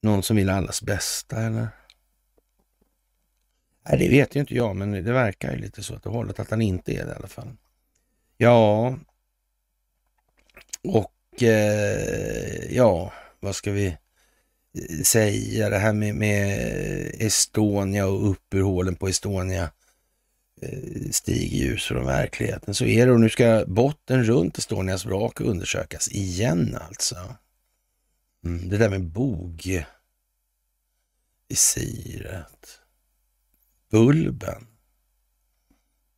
[0.00, 1.68] någon som vill allas bästa eller?
[3.88, 6.40] Nej, det vet ju inte jag, men det verkar ju lite så att det hållet
[6.40, 7.56] att han inte är det i alla fall.
[8.36, 8.94] Ja,
[10.82, 13.96] och eh, ja, vad ska vi
[15.04, 15.70] säga?
[15.70, 16.60] Det här med, med
[17.18, 19.70] Estonia och upp ur hålen på Estonia
[20.62, 22.74] eh, stiger ljus från verkligheten.
[22.74, 27.16] Så är det och nu ska botten runt Estonias vrak undersökas igen alltså.
[28.44, 29.84] Mm, det där med bog
[31.48, 32.80] visiret.
[33.90, 34.66] Bulben.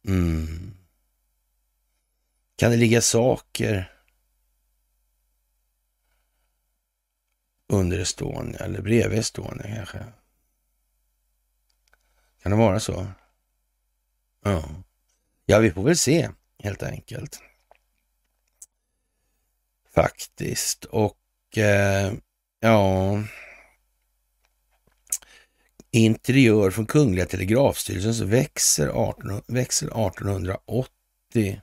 [0.07, 0.75] Mm.
[2.57, 3.98] Kan det ligga saker
[7.69, 9.99] under Estonia eller bredvid Estonia kanske?
[12.43, 13.07] Kan det vara så?
[14.45, 14.65] Ja.
[15.47, 17.41] Ja, vi får väl se helt enkelt.
[19.95, 20.85] Faktiskt.
[20.85, 22.13] Och eh,
[22.61, 23.23] ja,
[25.91, 31.61] interiör från Kungliga Telegrafstyrelsen så växer, 18, växer 1880.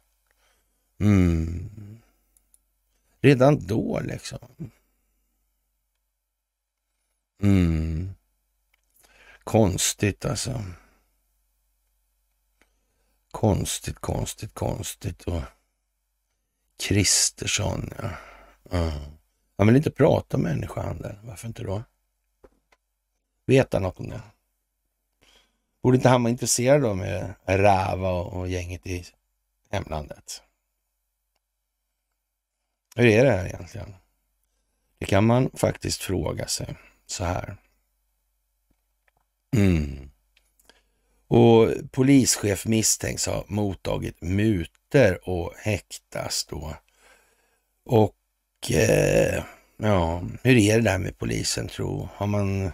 [0.99, 1.69] Mm.
[3.21, 4.39] Redan då liksom.
[7.45, 8.13] Mm.
[9.43, 10.63] Konstigt alltså.
[13.31, 15.23] Konstigt, konstigt, konstigt.
[15.23, 15.41] Och
[16.79, 18.09] Kristersson, ja.
[18.71, 18.91] ja.
[19.57, 21.15] Han vill inte prata om människohandel.
[21.23, 21.83] Varför inte då?
[23.45, 24.21] Veta något om det.
[25.81, 29.05] Borde inte han vara intresserad då med Rava och gänget i
[29.69, 30.41] hemlandet?
[32.95, 33.95] Hur är det här egentligen?
[34.97, 36.75] Det kan man faktiskt fråga sig
[37.05, 37.57] så här.
[39.55, 40.09] Mm.
[41.27, 46.75] Och polischef misstänks ha mottagit muter och häktas då.
[47.85, 49.43] Och eh,
[49.77, 52.09] ja, hur är det där med polisen tro?
[52.13, 52.71] Har man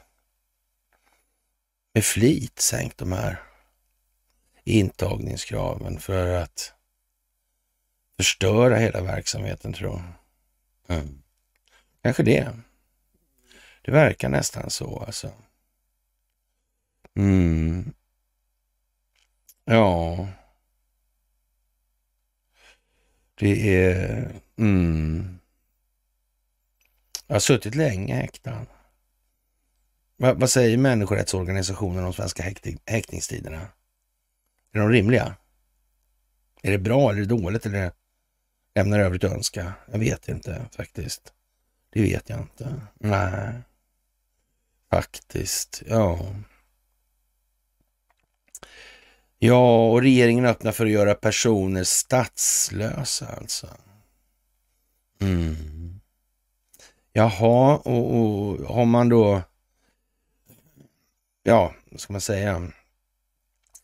[1.93, 3.43] med flit sänkt de här
[4.63, 6.73] intagningskraven för att
[8.17, 9.91] förstöra hela verksamheten tror
[10.87, 10.97] jag.
[10.97, 11.21] Mm.
[12.03, 12.53] Kanske det.
[13.81, 15.31] Det verkar nästan så alltså.
[17.15, 17.93] Mm.
[19.65, 20.27] Ja.
[23.35, 24.31] Det är...
[24.57, 25.39] Mm.
[27.27, 28.65] Jag har suttit länge häktad.
[30.17, 33.67] Va, vad säger människorättsorganisationen om svenska häkting, häktningstiderna?
[34.71, 35.35] Är de rimliga?
[36.61, 37.91] Är det bra eller dåligt eller
[38.75, 39.73] lämnar övrigt att önska?
[39.91, 41.33] Jag vet inte faktiskt.
[41.89, 42.81] Det vet jag inte.
[42.99, 43.53] Nej,
[44.91, 45.83] faktiskt.
[45.85, 46.19] Ja.
[49.39, 53.67] Ja, och regeringen öppnar för att göra personer statslösa alltså.
[55.21, 55.99] Mm.
[57.13, 59.41] Jaha, och, och har man då
[61.43, 62.71] ja, vad ska man säga,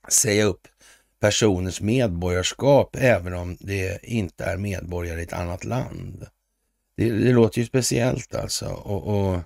[0.10, 0.68] säga upp
[1.20, 6.28] personers medborgarskap även om det inte är medborgare i ett annat land.
[6.98, 8.66] Det, det låter ju speciellt alltså.
[8.66, 9.40] Och, och,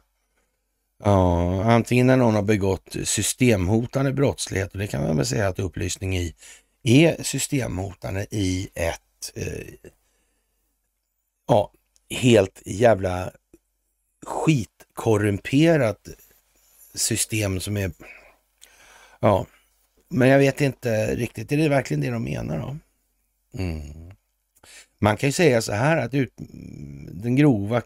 [1.03, 5.59] ja, antingen när någon har begått systemhotande brottslighet, och det kan man väl säga att
[5.59, 6.35] upplysning i
[6.83, 9.73] är systemhotande i ett eh,
[11.47, 11.71] ja,
[12.09, 13.31] helt jävla
[14.25, 16.09] skitkorrumperat
[16.93, 17.91] system som är,
[19.19, 19.45] ja,
[20.09, 22.77] men jag vet inte riktigt, är det verkligen det de menar då?
[23.61, 24.11] Mm.
[24.99, 26.33] Man kan ju säga så här att ut,
[27.11, 27.81] den grova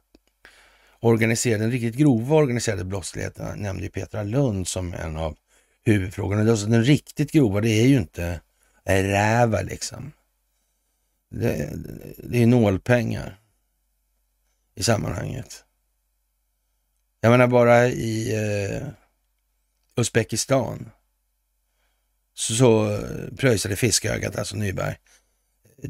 [1.05, 5.37] organiserade, den riktigt grova organiserade brottsligheten nämnde ju Petra Lund som en av
[5.83, 6.51] huvudfrågorna.
[6.51, 8.41] Alltså den riktigt grova, det är ju inte
[8.83, 10.11] rävar liksom.
[11.29, 11.69] Det,
[12.17, 13.39] det är nålpengar
[14.75, 15.63] i sammanhanget.
[17.21, 18.87] Jag menar bara i eh,
[19.95, 20.89] Uzbekistan
[22.33, 22.99] så, så
[23.37, 24.95] pröjsade fiskögat, alltså Nyberg,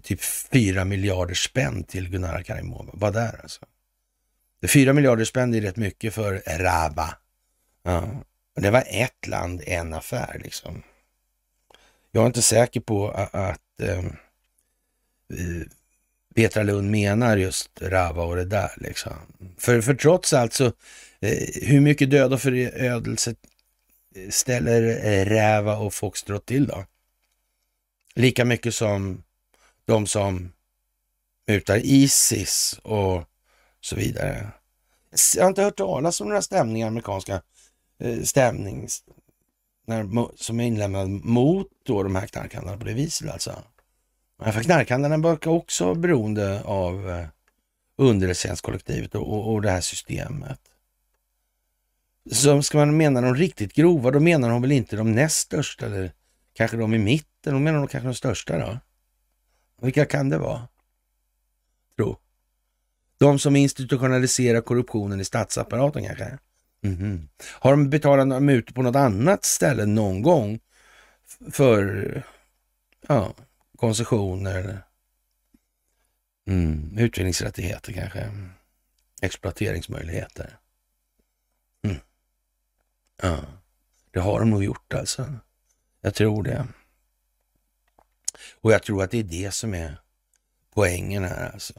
[0.04, 2.92] typ fyra miljarder spänn till Gunnar Karimova.
[2.94, 3.66] Bara där alltså.
[4.68, 7.18] Fyra miljarder spänn är rätt mycket för Raba.
[7.84, 8.10] Ja.
[8.56, 10.84] Det var ett land, en affär liksom.
[12.12, 14.04] Jag är inte säker på att, att äh,
[16.36, 19.14] Petra Lund menar just Rava och det där liksom.
[19.58, 20.66] För, för trots allt så,
[21.20, 23.36] eh, hur mycket död och förödelse
[24.16, 26.86] eh, ställer eh, Räva och Foxtrot till då?
[28.16, 29.24] Lika mycket som
[29.86, 30.52] de som
[31.48, 33.24] mutar Isis och
[33.86, 34.48] så vidare.
[35.36, 37.42] Jag har inte hört talas om några stämningar, amerikanska
[38.00, 39.04] eh, stämnings
[39.88, 43.64] när, som är inlämnade mot då de här knarkhandlarna på det viset alltså.
[44.40, 47.28] Men för knarkhandlarna verkar också beroende av eh,
[47.98, 50.60] underrättelsetjänstkollektivet och, och, och det här systemet.
[52.32, 55.86] Så ska man mena de riktigt grova, då menar de väl inte de näst största
[55.86, 56.12] eller
[56.54, 58.80] kanske de i mitten, Hon menar de kanske de största då?
[59.82, 60.68] Vilka kan det vara?
[61.98, 62.18] Tro.
[63.18, 66.38] De som institutionaliserar korruptionen i statsapparaten kanske?
[66.84, 67.28] Mm -hmm.
[67.42, 70.60] Har de betalat mutor på något annat ställe någon gång
[71.52, 72.24] för
[73.08, 73.34] ja,
[73.78, 74.82] koncessioner eller
[76.48, 78.32] mm, utvinningsrättigheter kanske?
[79.22, 80.58] Exploateringsmöjligheter?
[81.84, 81.98] Mm.
[83.22, 83.46] Ja,
[84.12, 85.34] det har de nog gjort alltså.
[86.02, 86.68] Jag tror det.
[88.62, 90.02] Och jag tror att det är det som är
[90.74, 91.74] poängen här alltså.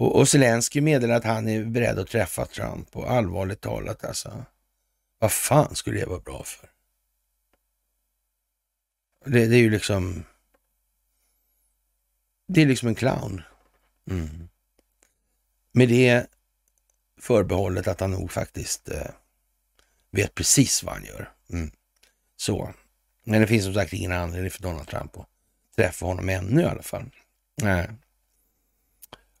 [0.00, 4.44] Och, och Zelensky meddelar att han är beredd att träffa Trump och allvarligt talat alltså.
[5.18, 6.70] Vad fan skulle det vara bra för?
[9.24, 10.24] Det, det är ju liksom...
[12.46, 13.42] Det är liksom en clown.
[14.10, 14.48] Mm.
[15.72, 16.26] Med det
[17.18, 19.10] förbehållet att han nog faktiskt eh,
[20.10, 21.32] vet precis vad han gör.
[21.50, 21.70] Mm.
[22.36, 22.74] Så.
[23.24, 25.28] Men det finns som sagt ingen anledning för Donald Trump att
[25.76, 27.10] träffa honom ännu i alla fall.
[27.62, 27.90] Nej.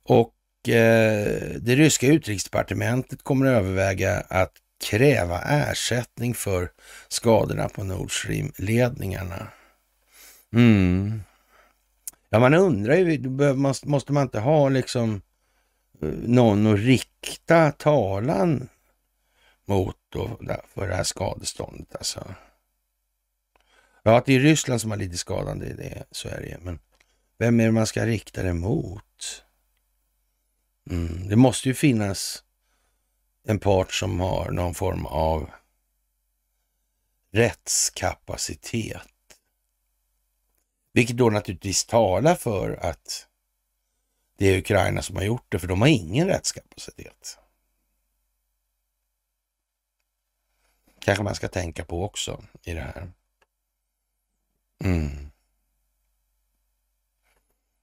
[0.02, 0.34] Och
[0.68, 4.52] Eh, det ryska utrikesdepartementet kommer att överväga att
[4.84, 6.70] kräva ersättning för
[7.08, 9.46] skadorna på Nord Stream-ledningarna.
[10.52, 11.22] Mm.
[12.28, 13.18] Ja, man undrar ju,
[13.84, 15.22] måste man inte ha liksom
[16.02, 18.68] eh, någon att rikta talan
[19.64, 20.38] mot då
[20.74, 22.34] för det här skadeståndet alltså.
[24.02, 26.58] Ja, att det är Ryssland som har lidit skadan, det är det, så är det
[26.62, 26.78] Men
[27.38, 29.44] vem är det man ska rikta det mot?
[30.90, 32.44] Mm, det måste ju finnas
[33.44, 35.50] en part som har någon form av
[37.30, 39.06] rättskapacitet.
[40.92, 43.26] Vilket då naturligtvis talar för att
[44.36, 47.38] det är Ukraina som har gjort det, för de har ingen rättskapacitet.
[51.00, 53.12] kanske man ska tänka på också i det här.
[54.84, 55.30] Mm.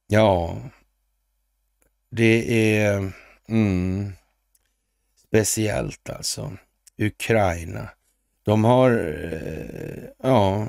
[0.08, 0.58] Ja,
[2.18, 3.12] det är
[3.48, 4.14] mm,
[5.28, 6.58] speciellt alltså.
[6.98, 7.90] Ukraina.
[8.44, 8.92] De har,
[9.34, 10.68] eh, ja,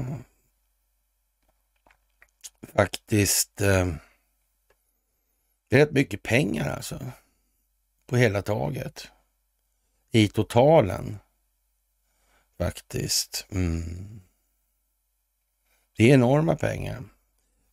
[2.74, 3.94] faktiskt eh,
[5.70, 7.12] rätt mycket pengar alltså.
[8.06, 9.08] På hela taget.
[10.10, 11.18] I totalen.
[12.58, 13.46] Faktiskt.
[13.50, 14.20] Mm.
[15.96, 17.04] Det är enorma pengar.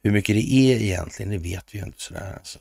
[0.03, 2.59] Hur mycket det är egentligen, det vet vi ju inte sådär alltså.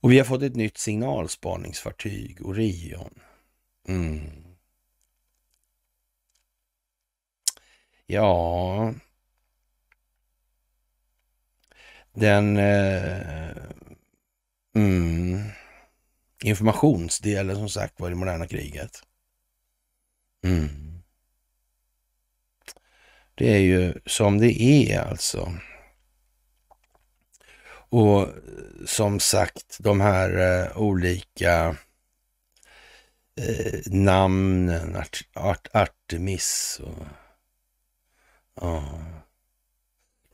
[0.00, 3.20] Och vi har fått ett nytt signalspaningsfartyg, Orion.
[3.88, 4.30] Mm.
[8.06, 8.94] Ja,
[12.12, 13.56] den eh,
[14.74, 15.42] mm,
[16.44, 19.02] informationsdelen som sagt var i det moderna kriget.
[20.44, 21.02] Mm.
[23.34, 25.52] Det är ju som det är alltså.
[27.90, 28.28] Och
[28.86, 31.76] som sagt, de här eh, olika
[33.36, 37.04] eh, namnen, Art, Art, Artemis och
[38.54, 39.00] ja.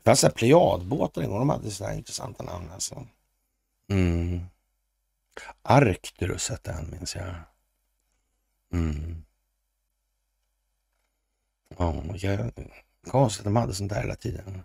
[0.03, 3.07] Det fanns plejadbåtar en gång, de hade sådana intressanta namn alltså.
[3.89, 4.41] Mm.
[5.61, 7.35] Arcturus hette han, minns jag.
[8.73, 9.25] Mm.
[11.77, 12.03] Ja,
[13.07, 14.63] konstigt att de hade sånt där hela tiden.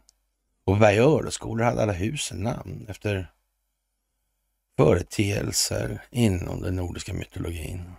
[0.70, 3.32] Och på varje öreskolor hade alla husen namn efter
[4.76, 7.92] företeelser inom den nordiska mytologin.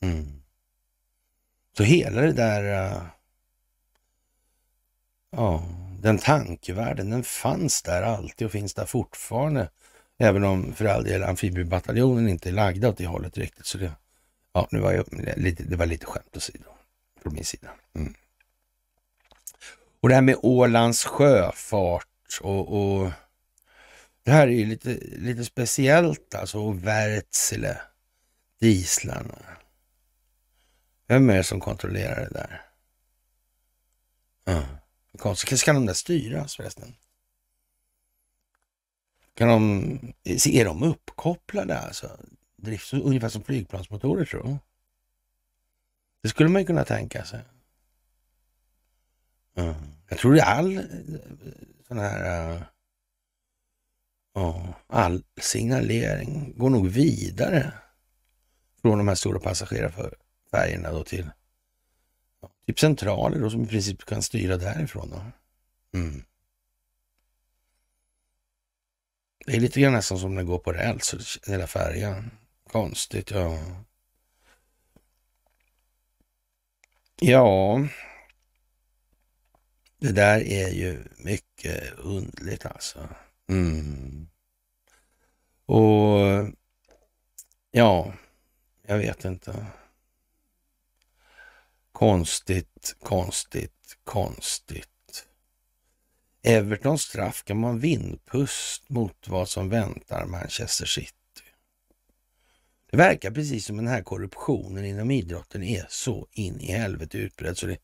[0.00, 0.42] Mm.
[1.76, 3.02] Så hela det där, uh,
[5.30, 5.64] ja,
[6.00, 9.70] den tankevärlden, den fanns där alltid och finns där fortfarande.
[10.18, 13.66] Även om för all del amfibiebataljonen inte är lagda åt det hållet riktigt.
[13.66, 13.92] Så det,
[14.52, 15.06] ja, nu var jag
[15.36, 16.68] lite, det var lite skämt åsido
[17.22, 17.68] från min sida.
[17.94, 18.14] Mm.
[20.00, 22.06] Och det här med Ålands sjöfart
[22.40, 23.10] och, och
[24.22, 26.58] det här är ju lite, lite speciellt alltså.
[26.58, 27.80] Och Wärtsilä,
[28.60, 29.38] dieslarna.
[31.06, 32.60] Vem är det som kontrollerar det där?
[34.44, 34.64] Ja.
[35.18, 35.60] Konstigt.
[35.60, 36.94] Ska de där styras förresten?
[39.34, 42.18] Kan de, är de uppkopplade alltså?
[42.56, 44.58] Drift, ungefär som flygplansmotorer tror jag.
[46.22, 47.40] Det skulle man ju kunna tänka sig.
[49.54, 49.74] Mm.
[50.08, 50.80] Jag tror det är all
[51.92, 52.52] sån här
[54.36, 57.72] uh, all signalering går nog vidare
[58.82, 61.30] från de här stora passagerarfärjorna då till
[62.40, 65.10] ja, typ centraler då som i princip kan styra därifrån.
[65.10, 65.22] Då.
[65.98, 66.24] Mm.
[69.46, 72.30] Det är lite grann nästan som när det går på räls, hela färjan.
[72.68, 73.58] Konstigt, ja.
[77.20, 77.80] Ja,
[80.02, 83.08] det där är ju mycket undligt alltså.
[83.48, 84.28] Mm.
[85.66, 86.20] Och
[87.70, 88.12] ja,
[88.86, 89.66] jag vet inte.
[91.92, 94.88] Konstigt, konstigt, konstigt.
[96.42, 101.12] Evertons straff kan vara en vindpust mot vad som väntar Manchester City.
[102.90, 107.58] Det verkar precis som den här korruptionen inom idrotten är så in i helvete utbredd
[107.58, 107.78] så det är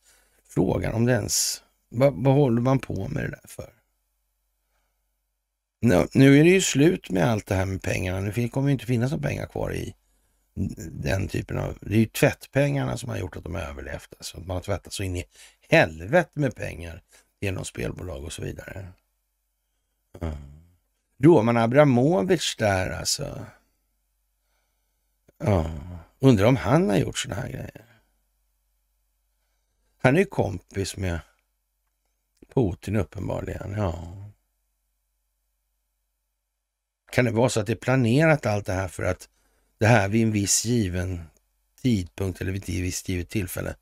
[0.49, 3.73] frågan om det ens vad, vad håller man på med det där för?
[6.13, 8.21] Nu är det ju slut med allt det här med pengarna.
[8.21, 9.95] Nu kommer ju inte finnas några pengar kvar i
[10.91, 11.79] den typen av...
[11.81, 14.15] Det är ju tvättpengarna som har gjort att de har överlevt.
[14.19, 15.25] Alltså, man har tvättat så in i
[15.69, 17.03] helvete med pengar
[17.41, 18.89] genom spelbolag och så vidare.
[20.21, 20.35] Mm.
[21.23, 23.47] Roman Abramovic där alltså.
[25.39, 25.71] Ja,
[26.19, 27.85] undrar om han har gjort sådana här grejer.
[30.03, 31.21] Han är ju kompis med
[32.55, 34.15] Putin uppenbarligen, ja.
[37.13, 39.29] Kan det vara så att det är planerat allt det här för att
[39.79, 41.23] det här vid en viss given
[41.83, 43.75] tidpunkt eller vid ett visst givet tillfälle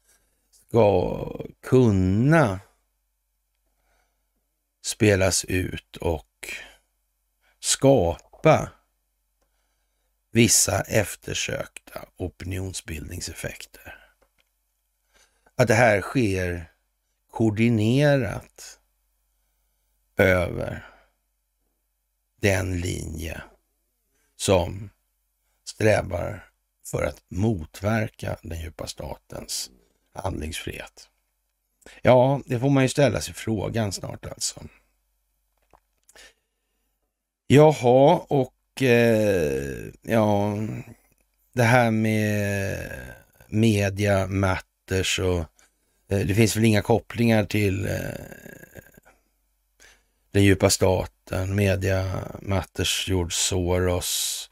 [0.51, 2.61] ska kunna
[4.85, 6.49] spelas ut och
[7.61, 8.71] skapa
[10.31, 14.13] vissa eftersökta opinionsbildningseffekter.
[15.55, 16.73] Att det här sker
[17.37, 18.79] koordinerat
[20.17, 20.87] över
[22.41, 23.43] den linje
[24.37, 24.91] som
[25.65, 26.51] strävar
[26.87, 29.71] för att motverka den djupa statens
[30.13, 31.09] handlingsfrihet.
[32.03, 34.63] Ja, det får man ju ställa sig frågan snart alltså.
[37.47, 40.57] Jaha, och eh, ja,
[41.53, 42.79] det här med
[43.49, 45.45] media matters och
[46.09, 47.93] Eh, det finns väl inga kopplingar till eh,
[50.31, 54.49] den djupa staten, media, Matters, George Soros,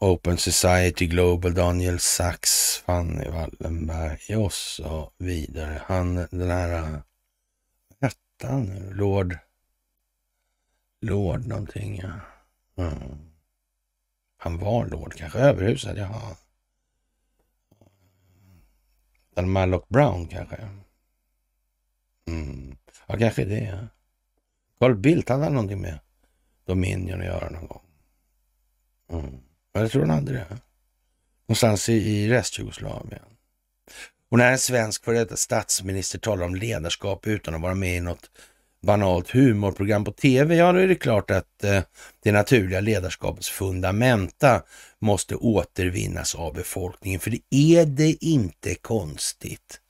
[0.00, 5.82] Open Society Global, Daniel Sachs, Fanny Wallenberg och så vidare.
[5.86, 6.98] Han, den här, eh,
[7.98, 8.90] vad hette han?
[8.94, 9.38] Lord,
[11.00, 12.20] Lord någonting, ja.
[12.84, 13.18] Mm.
[14.38, 16.36] Han var Lord kanske, överhusad, jaha.
[19.36, 20.56] Utan Mallock Brown kanske?
[22.28, 22.76] Mm.
[23.06, 23.88] Ja, kanske det.
[24.78, 25.98] Carl Bildt hade någonting med
[26.66, 27.82] Dominion att göra någon gång.
[29.10, 29.40] Mm.
[29.72, 30.46] Jag tror han hade det.
[31.46, 33.22] Någonstans i, i restjugoslavien.
[34.28, 38.00] Och när en svensk före detta statsminister talar om ledarskap utan att vara med i
[38.00, 38.30] något
[38.86, 41.82] banalt humorprogram på tv, ja då är det klart att eh,
[42.22, 44.62] det naturliga ledarskapets fundamenta
[44.98, 47.20] måste återvinnas av befolkningen.
[47.20, 49.80] För det är det inte konstigt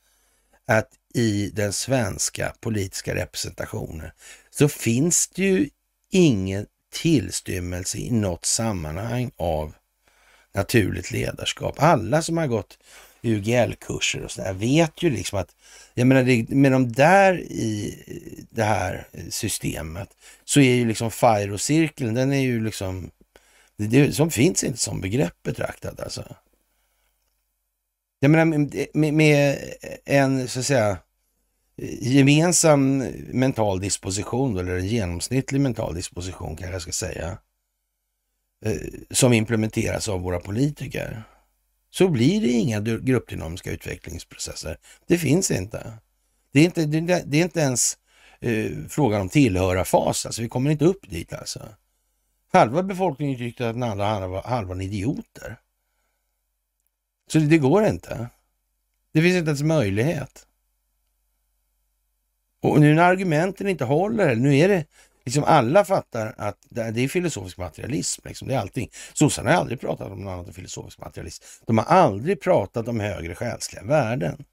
[0.67, 4.09] att i den svenska politiska representationen
[4.49, 5.69] så finns det ju
[6.11, 9.73] ingen tillstymmelse i något sammanhang av
[10.53, 11.75] naturligt ledarskap.
[11.77, 12.77] Alla som har gått
[13.27, 15.55] UGL-kurser och sådär vet ju liksom att,
[15.93, 17.95] jag menar det, med de där i
[18.49, 20.09] det här systemet
[20.45, 23.11] så är ju liksom FIRO-cirkeln, den är ju liksom,
[23.77, 26.35] det, det som finns inte som begrepp betraktat alltså.
[28.19, 28.45] Jag menar
[28.93, 29.57] med, med
[30.05, 30.97] en så att säga
[32.01, 32.97] gemensam
[33.31, 37.37] mental disposition, eller en genomsnittlig mental disposition kanske jag ska säga,
[38.65, 38.77] eh,
[39.11, 41.23] som implementeras av våra politiker,
[41.97, 44.77] så blir det inga gruppdynamiska utvecklingsprocesser.
[45.07, 45.93] Det finns inte.
[46.53, 46.85] Det är inte,
[47.25, 47.97] det är inte ens
[48.39, 51.69] eh, frågan om tillhörarfas, alltså vi kommer inte upp dit alltså.
[52.53, 54.05] Halva befolkningen tyckte att den andra
[54.41, 55.59] halvan var idioter.
[57.31, 58.29] Så det, det går inte.
[59.13, 60.47] Det finns inte ens möjlighet.
[62.61, 64.85] Och nu när argumenten inte håller, nu är det
[65.27, 68.21] liksom alla fattar att det är filosofisk materialism.
[68.25, 68.47] Liksom.
[68.47, 68.89] Det är allting.
[69.13, 71.43] Sossarna har aldrig pratat om något annat än filosofisk materialism.
[71.65, 74.45] De har aldrig pratat om högre själsliga värden.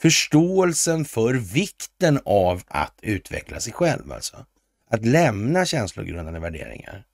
[0.00, 4.46] Förståelsen för vikten av att utveckla sig själv alltså.
[4.90, 7.04] Att lämna känslogrundande värderingar.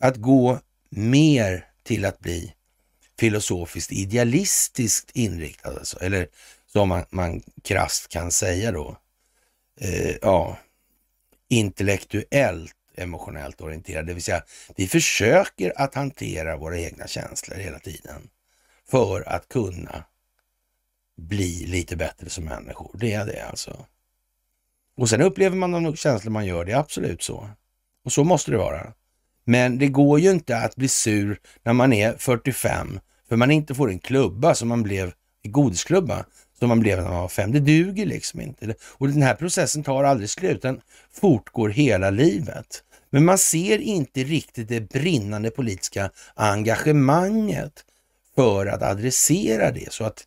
[0.00, 0.60] Att gå
[0.90, 2.54] mer till att bli
[3.18, 5.98] filosofiskt idealistiskt inriktad, alltså.
[6.00, 6.28] eller
[6.66, 8.96] som man, man krast kan säga då,
[9.80, 10.58] eh, ja,
[11.48, 14.06] intellektuellt emotionellt orienterad.
[14.06, 14.42] Det vill säga,
[14.76, 18.28] vi försöker att hantera våra egna känslor hela tiden
[18.90, 20.04] för att kunna
[21.16, 22.90] bli lite bättre som människor.
[22.94, 23.86] Det är det alltså.
[24.96, 27.50] Och sen upplever man de känslor man gör, det är absolut så.
[28.04, 28.92] Och så måste det vara.
[29.44, 33.74] Men det går ju inte att bli sur när man är 45 för man inte
[33.74, 36.24] får en klubba som man blev i godisklubba
[36.64, 37.52] som man blev när man var fem.
[37.52, 38.74] Det duger liksom inte.
[38.82, 40.80] Och den här processen tar aldrig slut, den
[41.12, 42.84] fortgår hela livet.
[43.10, 47.84] Men man ser inte riktigt det brinnande politiska engagemanget
[48.34, 50.26] för att adressera det så att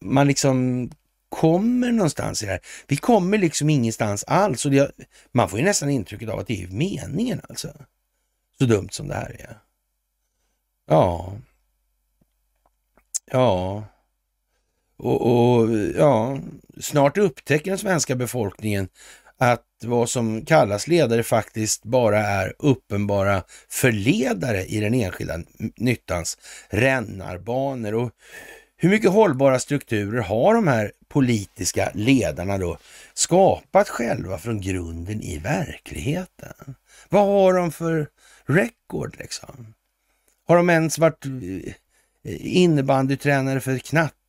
[0.00, 0.90] man liksom
[1.28, 2.60] kommer någonstans i det här.
[2.86, 4.90] Vi kommer liksom ingenstans alls och det,
[5.32, 7.72] man får ju nästan intrycket av att det är meningen alltså.
[8.58, 9.58] Så dumt som det här är.
[10.86, 11.32] Ja.
[13.32, 13.84] Ja.
[15.02, 16.38] Och, och, ja,
[16.80, 18.88] snart upptäcker den svenska befolkningen
[19.38, 25.38] att vad som kallas ledare faktiskt bara är uppenbara förledare i den enskilda
[25.76, 27.94] nyttans rännarbanor.
[27.94, 28.10] Och
[28.76, 32.78] hur mycket hållbara strukturer har de här politiska ledarna då
[33.14, 36.74] skapat själva från grunden i verkligheten?
[37.08, 38.08] Vad har de för
[38.46, 39.74] record liksom?
[40.46, 43.84] Har de ens varit eh, innebandytränare för ett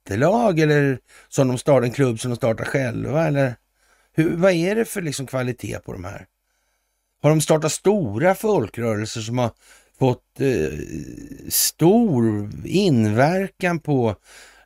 [0.05, 0.99] knattelag eller
[1.29, 3.27] som de startar en klubb som de startar själva?
[3.27, 3.55] Eller
[4.13, 6.25] hur, vad är det för liksom kvalitet på de här?
[7.21, 9.51] Har de startat stora folkrörelser som har
[9.99, 10.79] fått eh,
[11.49, 14.15] stor inverkan på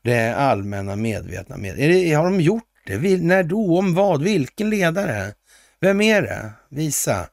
[0.03, 1.79] det allmänna medvetna med.
[1.79, 2.97] Är det, har de gjort det?
[2.97, 3.77] Vil, när då?
[3.77, 4.23] Om vad?
[4.23, 5.33] Vilken ledare?
[5.81, 6.51] Vem är det?
[6.69, 7.29] Visa.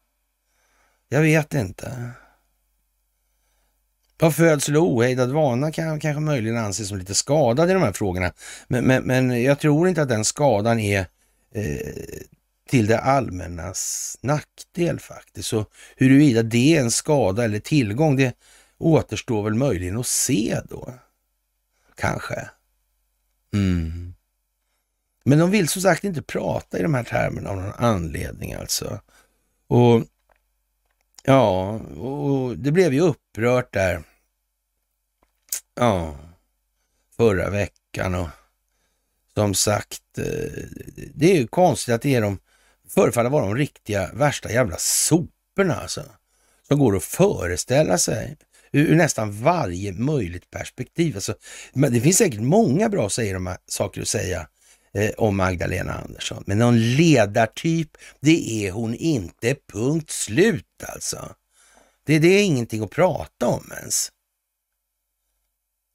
[1.09, 2.11] Jag vet inte.
[4.23, 7.93] Av födsel och ohejdad vana kan kanske möjligen anses som lite skadad i de här
[7.93, 8.33] frågorna.
[8.69, 11.07] Men, men, men jag tror inte att den skadan är
[11.55, 11.93] eh,
[12.69, 15.49] till det allmännas nackdel faktiskt.
[15.49, 15.67] Så
[15.97, 18.35] huruvida det är en skada eller tillgång, det
[18.79, 20.95] återstår väl möjligen att se då.
[21.95, 22.49] Kanske.
[23.55, 24.15] Mm.
[25.25, 29.01] Men de vill som sagt inte prata i de här termerna av någon anledning alltså.
[29.67, 30.05] Och
[31.23, 34.03] ja, och det blev ju upprört där.
[35.75, 36.17] Ja,
[37.17, 38.29] förra veckan och
[39.35, 40.25] som sagt, eh,
[41.15, 42.39] det är ju konstigt att det är de,
[42.89, 46.05] förefaller vara de riktiga värsta jävla soporna alltså.
[46.69, 48.37] Som går att föreställa sig
[48.73, 51.15] ur nästan varje möjligt perspektiv.
[51.15, 51.35] Alltså,
[51.75, 54.49] det finns säkert många bra säger de saker att säga
[54.95, 61.35] eh, om Magdalena Andersson, men någon ledartyp, det är hon inte, punkt slut alltså.
[62.07, 64.13] Det, det är ingenting att prata om ens.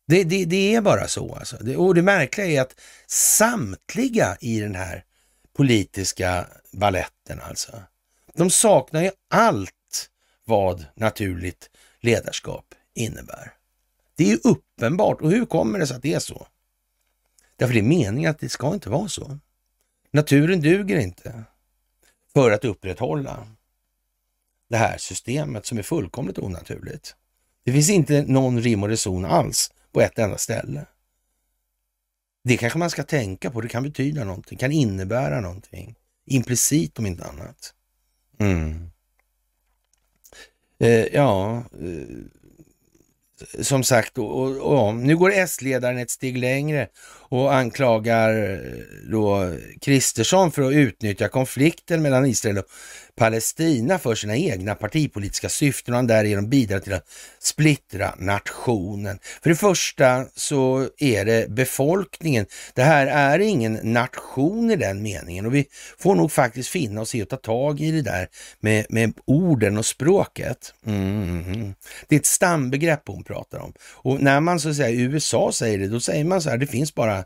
[0.08, 1.58] Det, det, det är bara så alltså.
[1.58, 5.04] Det, och det märkliga är att samtliga i den här
[5.54, 7.72] politiska balletten alltså,
[8.34, 9.74] de saknar ju allt
[10.46, 11.70] vad naturligt
[12.00, 13.54] ledarskap innebär.
[14.16, 15.22] Det är uppenbart.
[15.22, 16.48] Och hur kommer det sig att det är så?
[17.56, 19.40] Därför det är meningen att det ska inte vara så.
[20.12, 21.44] Naturen duger inte
[22.34, 23.48] för att upprätthålla
[24.70, 27.16] det här systemet som är fullkomligt onaturligt.
[27.64, 30.86] Det finns inte någon rim och reson alls på ett enda ställe.
[32.44, 33.62] Det kanske man ska tänka på.
[33.62, 35.96] Det kan betyda någonting, kan innebära någonting.
[36.26, 37.74] Implicit om inte annat.
[38.40, 38.90] Mm.
[40.80, 42.26] Eh, ja, eh,
[43.62, 46.88] som sagt, och, och, och, nu går S-ledaren ett steg längre
[47.30, 48.60] och anklagar eh,
[49.12, 52.66] då Kristersson för att utnyttja konflikten mellan Israel och
[53.18, 57.10] Palestina för sina egna partipolitiska syften och han därigenom bidrar till att
[57.40, 59.20] splittra nationen.
[59.44, 62.46] För det första så är det befolkningen.
[62.74, 65.66] Det här är ingen nation i den meningen och vi
[66.00, 68.28] får nog faktiskt finna oss i att ta tag i det där
[68.60, 70.74] med, med orden och språket.
[70.86, 71.74] Mm.
[72.08, 73.74] Det är ett stambegrepp hon pratar om.
[73.82, 76.58] Och när man så att säga i USA säger det, då säger man så här,
[76.58, 77.17] det finns bara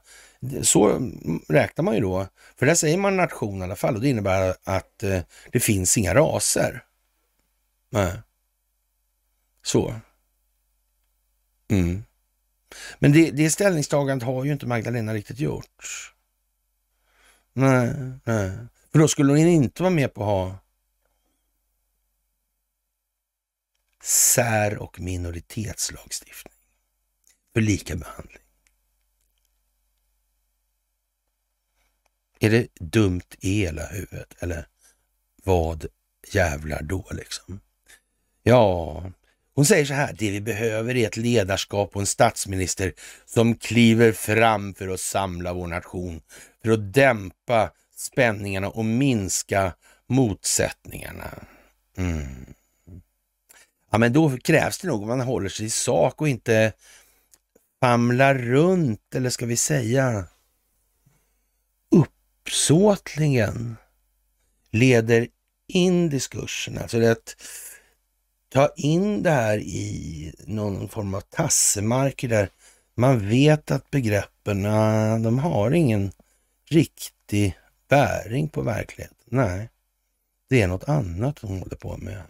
[0.62, 1.12] så
[1.50, 4.56] räknar man ju då, för där säger man nation i alla fall och det innebär
[4.64, 6.84] att eh, det finns inga raser.
[7.90, 8.14] Nej.
[9.64, 9.96] Så.
[11.68, 12.04] Mm.
[13.00, 16.14] Men det, det ställningstagandet har ju inte Magdalena riktigt gjort.
[17.54, 17.94] Nej,
[18.24, 18.52] nej.
[18.92, 20.58] För då skulle hon inte vara med på att ha
[24.04, 26.54] sär och minoritetslagstiftning
[27.54, 28.41] för lika behandling.
[32.44, 34.36] Är det dumt i hela huvudet?
[34.40, 34.68] Eller
[35.44, 35.86] vad
[36.32, 37.60] jävlar då liksom?
[38.44, 39.04] Ja,
[39.56, 42.94] hon säger så här, det vi behöver är ett ledarskap och en statsminister
[43.26, 46.22] som kliver fram för att samla vår nation,
[46.64, 49.74] för att dämpa spänningarna och minska
[50.08, 51.30] motsättningarna.
[51.98, 52.54] Mm.
[53.92, 56.74] Ja, men då krävs det nog att man håller sig i sak och inte
[57.80, 60.26] famlar runt, eller ska vi säga
[62.52, 63.78] uppsåtligen
[64.72, 65.28] leder
[65.68, 67.36] in diskursen, alltså det att
[68.50, 72.50] ta in det här i någon form av tassemarker där
[72.96, 76.12] man vet att begreppen, ah, de har ingen
[76.70, 77.58] riktig
[77.88, 79.18] bäring på verkligheten.
[79.26, 79.70] Nej,
[80.50, 82.24] det är något annat hon håller på med.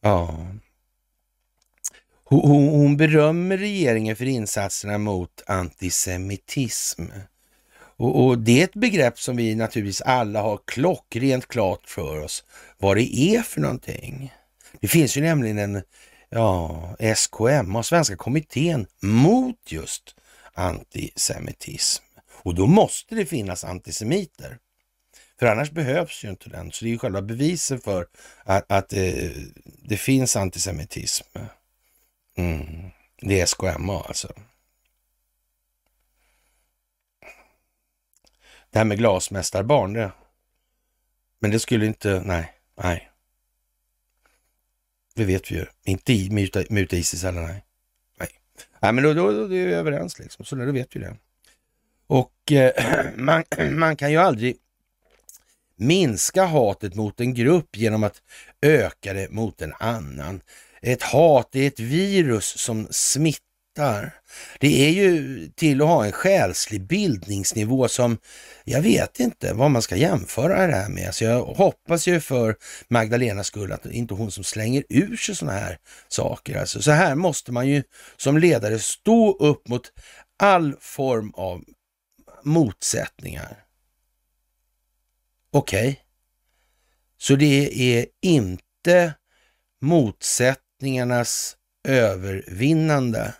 [0.00, 0.46] Ja.
[2.24, 7.02] Hon, hon berömmer regeringen för insatserna mot antisemitism.
[7.96, 12.44] Och, och, det är ett begrepp som vi naturligtvis alla har klockrent klart för oss
[12.78, 14.32] vad det är för någonting.
[14.80, 15.82] Det finns ju nämligen en
[16.30, 20.16] ja, SKM, Svenska kommittén mot just
[20.54, 22.04] antisemitism.
[22.42, 24.58] Och då måste det finnas antisemiter.
[25.38, 26.72] För annars behövs ju inte den.
[26.72, 28.06] Så det är ju själva beviset för
[28.44, 29.30] att, att eh,
[29.82, 31.26] det finns antisemitism.
[32.36, 32.90] Mm.
[33.20, 34.32] Det är SKMA alltså.
[38.72, 40.12] Det här med glasmästarbarn, det,
[41.38, 43.10] men det skulle inte, nej, nej.
[45.14, 45.66] Det vet vi ju.
[45.84, 47.64] Inte i muta, muta Isis eller nej.
[48.18, 48.28] Nej,
[48.80, 51.16] nej men då, då, då, är vi överens liksom, så då vet vi det.
[52.06, 52.72] Och eh,
[53.16, 54.56] man, man kan ju aldrig
[55.76, 58.22] minska hatet mot en grupp genom att
[58.60, 60.42] öka det mot en annan.
[60.82, 64.14] Ett hat är ett virus som smittar fattar.
[64.60, 68.18] Det är ju till att ha en själslig bildningsnivå som
[68.64, 71.14] jag vet inte vad man ska jämföra det här med.
[71.14, 72.56] Så jag hoppas ju för
[72.88, 75.78] Magdalenas skull att det inte är hon som slänger ur sig sådana här
[76.08, 76.58] saker.
[76.58, 77.82] Alltså, så här måste man ju
[78.16, 79.92] som ledare stå upp mot
[80.38, 81.64] all form av
[82.44, 83.64] motsättningar.
[85.54, 85.96] Okej, okay.
[87.18, 89.14] så det är inte
[89.80, 91.56] motsättningarnas
[91.88, 93.34] övervinnande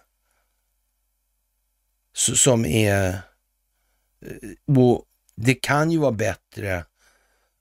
[2.12, 3.09] som är...
[4.26, 5.05] Eh, och
[5.36, 6.84] det kan ju vara bättre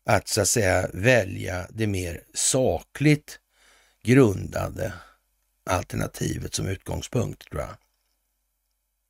[0.06, 3.40] att så att säga välja det mer sakligt
[4.04, 4.94] grundade
[5.70, 7.78] alternativet som utgångspunkt tror jag.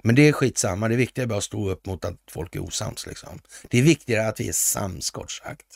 [0.03, 2.59] Men det är skitsamma, det viktiga är bara att stå upp mot att folk är
[2.59, 3.07] osams.
[3.07, 3.39] Liksom.
[3.69, 5.67] Det är viktigare att vi är sams kort sagt.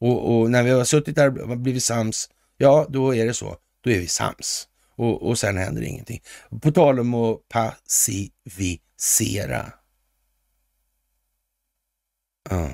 [0.00, 3.56] Och, och, när vi har suttit där och blivit sams, ja då är det så,
[3.80, 4.68] då är vi sams.
[4.96, 6.22] Och, och sen händer ingenting.
[6.62, 9.72] På tal om att passivisera Sera.
[12.50, 12.70] Ja.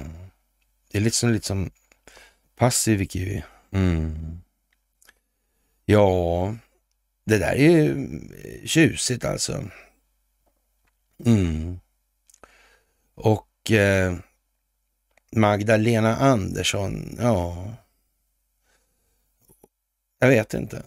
[0.91, 1.71] Det är lite som, lite som
[2.57, 3.45] passiv kiwi.
[3.71, 4.41] Mm.
[5.85, 6.57] Ja,
[7.25, 7.91] det där är ju
[8.45, 9.65] eh, tjusigt alltså.
[11.25, 11.81] Mm.
[13.15, 14.17] Och eh,
[15.37, 17.75] Magdalena Andersson, ja.
[20.19, 20.83] Jag vet inte.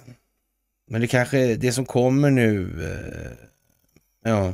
[0.88, 3.48] Men det kanske, det som kommer nu, eh,
[4.32, 4.54] ja.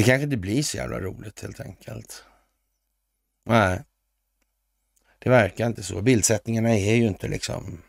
[0.00, 2.24] Det kanske inte blir så jävla roligt helt enkelt.
[3.44, 3.82] Nej,
[5.18, 6.02] det verkar inte så.
[6.02, 7.82] Bildsättningarna är ju inte liksom,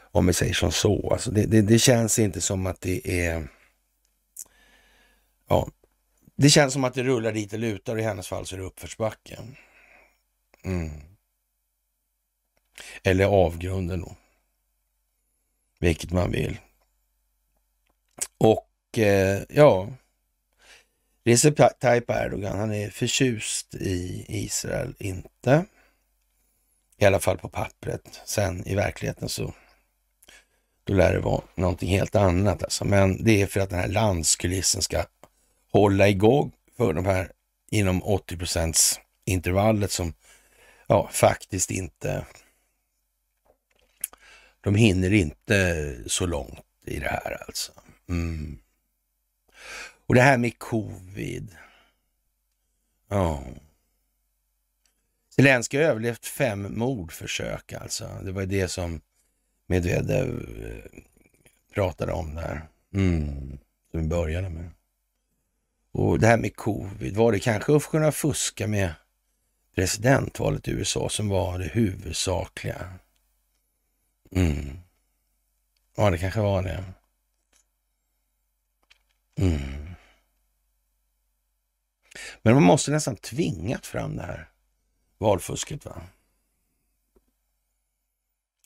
[0.00, 3.48] om vi säger som så, alltså det, det, det känns inte som att det är,
[5.48, 5.68] ja,
[6.36, 8.60] Det känns som att det rullar dit och lutar och i hennes fall så är
[8.60, 9.38] det uppförsbacke.
[10.64, 10.90] Mm.
[13.02, 14.16] Eller avgrunden då.
[15.80, 16.58] Vilket man vill.
[18.38, 19.88] Och eh, ja,
[21.28, 25.64] Recep Tayyip Erdogan, han är förtjust i Israel, inte.
[26.98, 28.20] I alla fall på pappret.
[28.24, 29.54] Sen i verkligheten så
[30.84, 32.62] då lär det vara någonting helt annat.
[32.62, 32.84] Alltså.
[32.84, 35.04] Men det är för att den här landskulissen ska
[35.72, 37.32] hålla igång för de här
[37.70, 40.14] inom 80 procents intervallet som
[40.86, 42.26] ja, faktiskt inte
[44.60, 47.72] de hinner inte så långt i det här alltså.
[48.08, 48.58] Mm.
[50.08, 51.56] Och det här med covid.
[53.08, 53.44] Ja.
[55.36, 58.08] Zelenskyj har överlevt fem mordförsök alltså.
[58.24, 59.00] Det var det som
[59.66, 60.28] Medvedev
[60.64, 61.00] eh,
[61.74, 62.68] pratade om där.
[62.94, 63.58] Mm.
[63.90, 64.70] Som vi började med.
[65.92, 68.94] Och det här med covid, var det kanske att kunna fuska med
[69.74, 72.92] presidentvalet i USA som var det huvudsakliga?
[74.32, 74.78] Mm.
[75.96, 76.84] Ja, det kanske var det.
[79.36, 79.87] Mm.
[82.42, 84.50] Men man måste nästan tvingat fram det här
[85.18, 85.84] valfusket.
[85.84, 86.02] va?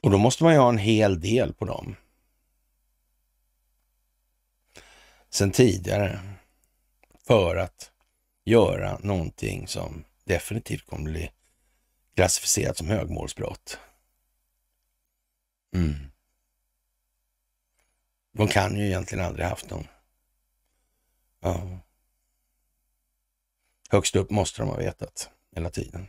[0.02, 1.96] Och då måste man ju ha en hel del på dem.
[5.30, 6.20] Sen tidigare.
[7.26, 7.90] För att
[8.44, 11.30] göra någonting som definitivt kommer bli
[12.14, 13.78] klassificerat som högmålsbrott.
[15.74, 15.94] Mm.
[18.32, 19.86] De kan ju egentligen aldrig haft någon.
[21.40, 21.78] Ja.
[23.92, 26.06] Högst upp måste de ha vetat hela tiden.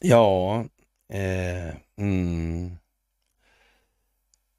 [0.00, 0.64] Ja,
[1.12, 2.76] eh, mm.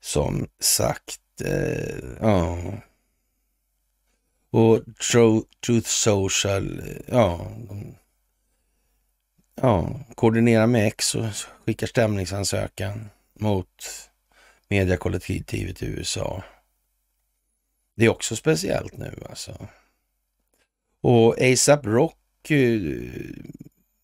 [0.02, 2.57] som sagt, eh, ja.
[4.49, 4.80] Och
[5.66, 7.95] Truth Social, eh, ja, de,
[9.56, 11.26] ja, koordinerar med X och
[11.66, 13.84] skickar stämningsansökan mot
[14.68, 16.44] mediakollektivet i USA.
[17.95, 19.68] Det är också speciellt nu alltså.
[21.02, 22.82] Och ASAP Rock eh,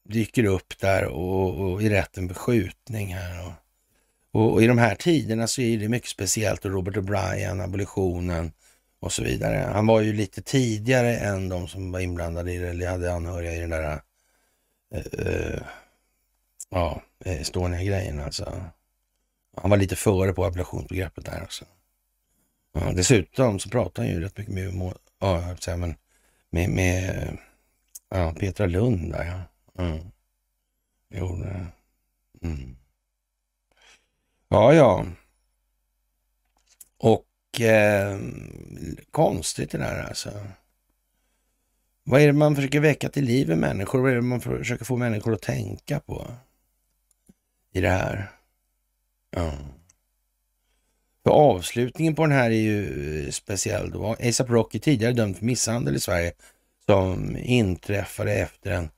[0.10, 3.48] dyker upp där och, och i rätten för skjutning här.
[3.48, 3.54] Och,
[4.32, 8.52] och, och, i de här tiderna så är det mycket speciellt och Robert O'Brien, abolitionen
[9.00, 9.70] och så vidare.
[9.74, 13.54] Han var ju lite tidigare än de som var inblandade i det, eller hade anhöriga
[13.54, 14.02] i den där
[14.96, 15.62] uh, uh,
[16.70, 18.64] ja, Estonia-grejen alltså.
[19.58, 21.66] Han var lite före på abolitionsbegreppet där också.
[22.74, 25.96] Ja, dessutom så pratar han ju rätt mycket med, ja, men
[26.56, 27.38] med, med
[28.10, 29.42] ja, Petra Lund där ja.
[29.84, 30.12] Mm.
[31.10, 31.68] Jo, det.
[32.42, 32.76] Mm.
[34.48, 35.06] Ja, ja.
[36.98, 38.20] Och eh,
[39.12, 40.32] konstigt det där alltså.
[42.04, 44.02] Vad är det man försöker väcka till liv i människor?
[44.02, 46.28] Vad är det man försöker få människor att tänka på
[47.72, 48.32] i det här?
[49.30, 49.54] Ja.
[51.26, 53.92] För avslutningen på den här är ju eh, speciell.
[53.92, 54.16] Då.
[54.20, 56.34] ASAP Rocky tidigare dömd för misshandel i Sverige
[56.86, 58.90] som inträffade efter en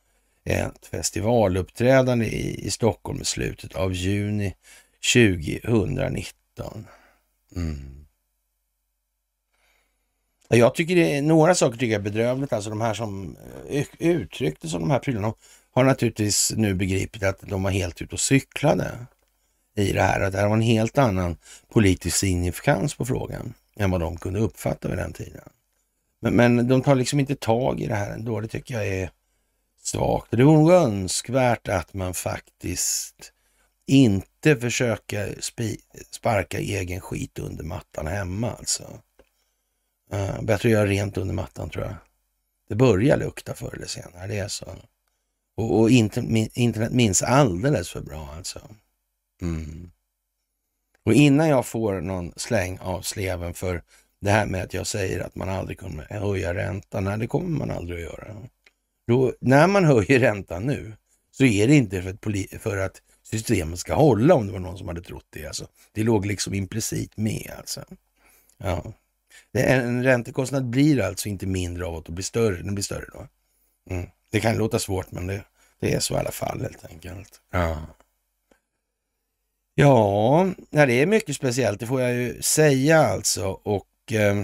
[0.47, 4.55] ett festivaluppträdande i, i Stockholm i slutet av juni
[5.13, 6.87] 2019.
[7.55, 8.05] Mm.
[10.49, 12.53] Jag tycker det är, några saker tycker jag är bedrövligt.
[12.53, 13.37] Alltså de här som
[13.69, 15.33] eh, uttryckte som de här prylarna
[15.71, 18.91] har naturligtvis nu begripit att de var helt ute och cyklade
[19.77, 20.21] i det här.
[20.21, 21.37] Att det här var en helt annan
[21.73, 25.49] politisk signifikans på frågan än vad de kunde uppfatta vid den tiden.
[26.19, 28.41] Men, men de tar liksom inte tag i det här ändå.
[28.41, 29.11] Det tycker jag är
[29.83, 30.31] svagt.
[30.31, 33.33] Det vore önskvärt att man faktiskt
[33.85, 35.37] inte försöker
[36.11, 38.83] sparka egen skit under mattan hemma alltså.
[40.13, 41.95] Uh, bättre att göra rent under mattan tror jag.
[42.69, 44.65] Det börjar lukta förr eller senare, det är så.
[45.55, 48.59] Och, och internet, internet minns alldeles för bra alltså.
[49.41, 49.91] Mm.
[51.05, 53.83] Och innan jag får någon släng av sleven för
[54.21, 57.57] det här med att jag säger att man aldrig kommer höja räntan, nej det kommer
[57.57, 58.35] man aldrig att göra.
[59.07, 60.93] Då, när man höjer räntan nu
[61.31, 64.77] så är det inte för att, för att systemet ska hålla om det var någon
[64.77, 65.45] som hade trott det.
[65.45, 65.67] Alltså.
[65.91, 67.83] Det låg liksom implicit med alltså.
[68.57, 68.93] Ja.
[69.53, 72.61] En räntekostnad blir alltså inte mindre av att blir större.
[72.61, 73.27] Den blir större då.
[73.89, 74.09] Mm.
[74.31, 75.43] Det kan låta svårt men det,
[75.79, 77.41] det, är så i alla fall helt enkelt.
[77.51, 77.81] Ja.
[79.79, 83.47] Ja, det är mycket speciellt, det får jag ju säga alltså.
[83.47, 84.43] Och eh,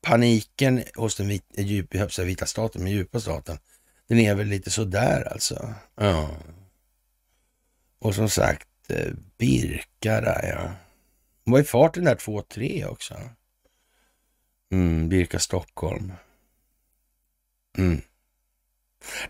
[0.00, 3.58] paniken hos den vit, djup, vita staten, den djupa staten,
[4.06, 5.74] den är väl lite sådär alltså.
[5.94, 6.30] Ja.
[7.98, 10.72] Och som sagt, eh, Birka där ja.
[11.44, 13.14] Hon var i farten där 2-3 också.
[14.72, 16.12] Mm, Birka Stockholm.
[17.78, 18.00] Mm.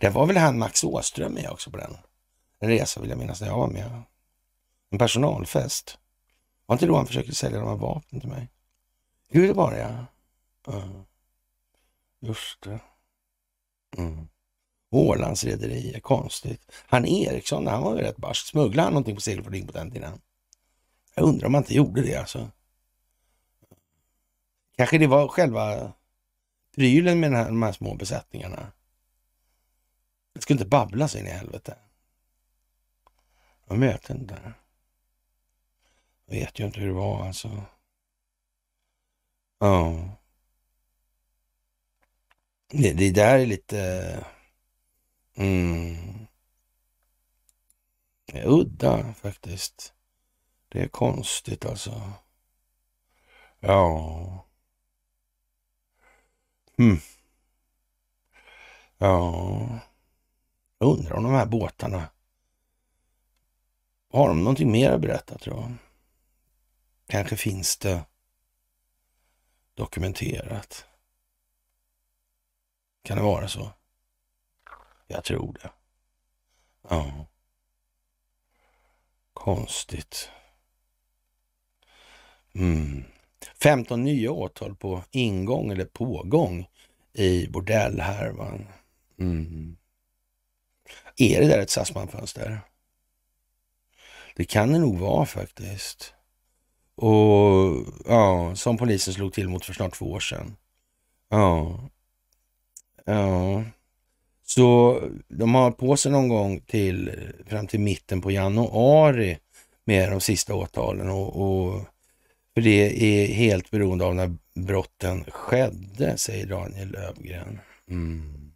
[0.01, 1.97] Det var väl han Max Åström med också på den.
[2.65, 4.03] En resa vill jag minnas när jag var med.
[4.91, 5.99] En personalfest.
[6.67, 8.49] Var inte då han försökte sälja de här vapnen till mig?
[9.29, 10.07] Hur det var det ja.
[10.73, 11.03] Uh.
[12.21, 12.81] Just det.
[13.97, 14.29] Mm.
[14.91, 16.73] Ålandsrederier, konstigt.
[16.87, 18.47] Han Eriksson, han var ju rätt barsk.
[18.47, 20.21] Smugglade han någonting på segelfartyg på den tiden?
[21.15, 22.51] Jag undrar om han inte gjorde det alltså.
[24.77, 25.93] Kanske det var själva
[26.75, 28.73] prylen med de här små besättningarna.
[30.35, 31.77] Det skulle inte babbla sig in i helvete.
[33.67, 34.55] Jag vet inte.
[36.27, 37.63] Jag vet ju inte hur det var alltså.
[39.59, 40.09] Ja.
[42.67, 44.25] Det, det där är lite...
[45.37, 46.27] Mm,
[48.25, 49.93] det är udda faktiskt.
[50.69, 52.13] Det är konstigt alltså.
[53.61, 54.47] Ja.
[56.79, 56.99] Mm.
[58.99, 59.81] Ja.
[60.79, 62.09] Jag undrar om de här båtarna
[64.19, 65.73] har de någonting mer att berätta tror jag?
[67.07, 68.05] Kanske finns det
[69.75, 70.87] dokumenterat.
[73.03, 73.71] Kan det vara så?
[75.07, 75.71] Jag tror det.
[76.89, 77.27] Ja.
[79.33, 80.31] Konstigt.
[82.53, 83.05] Mm.
[83.63, 86.67] 15 nya åtal på ingång eller pågång
[87.13, 88.67] i bordellhärvan.
[89.19, 89.77] Mm.
[91.17, 92.61] Är det där ett Sassman-fönster?
[94.35, 96.15] Det kan det nog vara faktiskt.
[96.95, 100.57] Och ja, som polisen slog till mot för snart två år sedan.
[101.29, 101.81] Ja.
[103.05, 103.65] Ja.
[104.47, 107.11] Så de har på sig någon gång till
[107.47, 109.39] fram till mitten på januari
[109.85, 111.81] med de sista åtalen och, och
[112.55, 117.61] för det är helt beroende av när brotten skedde, säger Daniel Lövgren.
[117.91, 118.53] Mm.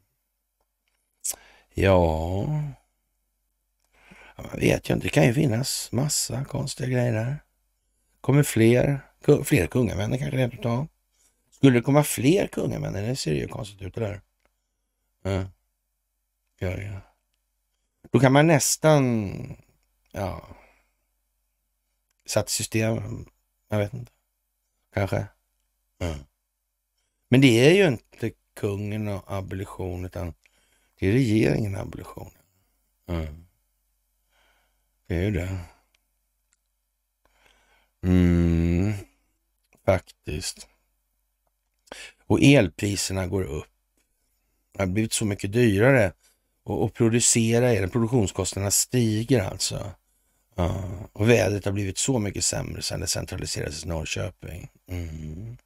[1.74, 2.46] Ja,
[4.42, 5.06] man vet ju inte.
[5.06, 7.42] Det kan ju finnas massa konstiga grejer där.
[8.20, 9.00] Kommer fler,
[9.44, 10.88] fler kungamän kanske rent utav.
[11.50, 12.92] Skulle det komma fler kungamän?
[12.92, 14.20] Det ser ju konstigt ut det där.
[15.22, 15.44] Ja.
[16.58, 17.00] Ja, ja.
[18.10, 19.32] Då kan man nästan,
[20.12, 20.48] ja,
[22.26, 23.26] satt system,
[23.68, 24.12] jag vet inte,
[24.94, 25.26] kanske.
[25.98, 26.14] Ja.
[27.28, 30.34] Men det är ju inte kungen och abolition, utan
[30.98, 32.30] det är regeringen och abolition.
[33.06, 33.47] Mm.
[35.08, 35.58] Det är ju det.
[38.02, 38.92] Mm,
[39.84, 40.68] faktiskt.
[42.26, 43.66] Och elpriserna går upp.
[44.72, 46.12] Det har blivit så mycket dyrare
[46.64, 47.90] att producera el.
[47.90, 49.90] Produktionskostnaderna stiger alltså.
[50.54, 50.84] Ja.
[51.12, 54.68] Och vädret har blivit så mycket sämre sedan det centraliserades i Norrköping.
[54.88, 55.56] Mm.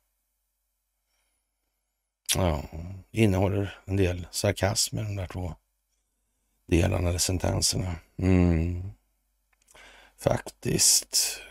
[2.36, 2.64] Ja,
[3.10, 5.54] innehåller en del sarkasm i de där två
[6.66, 7.96] delarna, eller sentenserna.
[8.16, 8.92] Mm.
[10.22, 11.42] Faktiskt.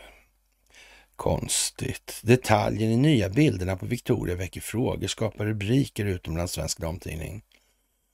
[1.16, 2.20] Konstigt.
[2.22, 7.42] Detaljen i nya bilderna på Victoria väcker frågor, skapar rubriker utomlands svensk damtidning.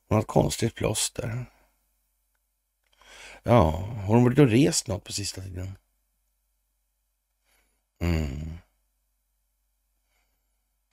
[0.08, 1.46] Hon har ett konstigt plåster.
[3.42, 5.78] Ja, har hon varit och rest något på sista tiden?
[8.00, 8.58] Mm.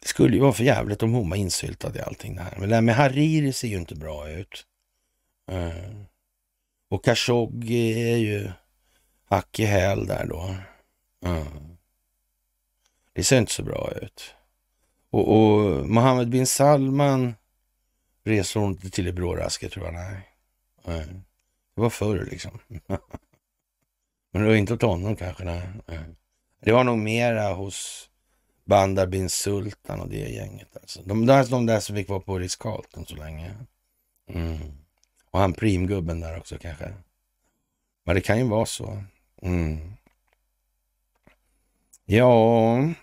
[0.02, 2.58] Det skulle ju vara för jävligt om hon var insyltad i allting det här.
[2.60, 4.66] Men det här med Hariri ser ju inte bra ut.
[5.52, 6.06] Mm.
[6.90, 8.52] Och Khashoggi är ju
[9.36, 10.56] hack i häl där då.
[11.26, 11.78] Mm.
[13.14, 14.36] Det ser inte så bra ut.
[15.10, 17.36] Och, och Mohammed bin Salman
[18.24, 19.94] reser hon inte till i brådrasket tror jag.
[19.94, 20.30] Nej.
[20.86, 21.06] nej.
[21.76, 22.60] Det var förr liksom.
[24.32, 25.44] Men det var inte åt honom kanske.
[25.44, 26.00] Nej.
[26.62, 28.10] Det var nog mera hos
[28.66, 30.78] Bandar bin Sultan och det gänget.
[30.78, 31.02] Alltså.
[31.04, 32.58] De, där, de där som fick vara på Ritz
[33.08, 33.56] så länge.
[34.30, 34.58] Mm.
[35.32, 36.94] Och han primgubben där också kanske.
[38.04, 39.04] Men det kan ju vara så.
[39.46, 39.80] Mm.
[42.06, 42.94] Ja,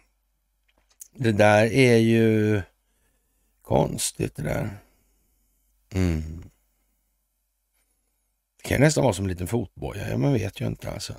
[1.13, 2.63] det där är ju
[3.63, 4.79] konstigt det där.
[5.95, 6.43] Mm.
[8.63, 11.15] Det kan nästan vara som en liten fotboja, ja, man vet ju inte alltså.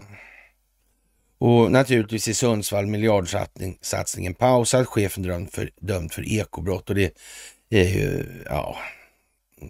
[1.38, 7.18] Och naturligtvis i Sundsvall miljardsatsningen pausad, chefen dömd för, dömd för ekobrott och det
[7.70, 8.78] är ju, ja,
[9.60, 9.70] det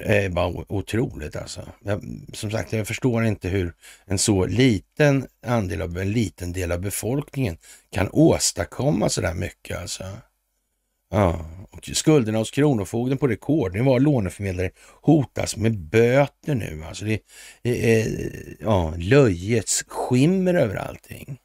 [0.00, 1.68] är bara otroligt alltså.
[1.84, 3.72] Jag, som sagt, jag förstår inte hur
[4.04, 7.56] en så liten andel av en liten del av befolkningen
[7.90, 10.04] kan åstadkomma så där mycket alltså.
[11.10, 13.98] Ja, och skulderna hos Kronofogden på rekordnivå.
[13.98, 14.70] Låneförmedlare
[15.02, 16.84] hotas med böter nu.
[16.88, 17.20] Alltså det
[17.62, 18.06] är
[18.60, 21.38] ja, löjets skimmer över allting.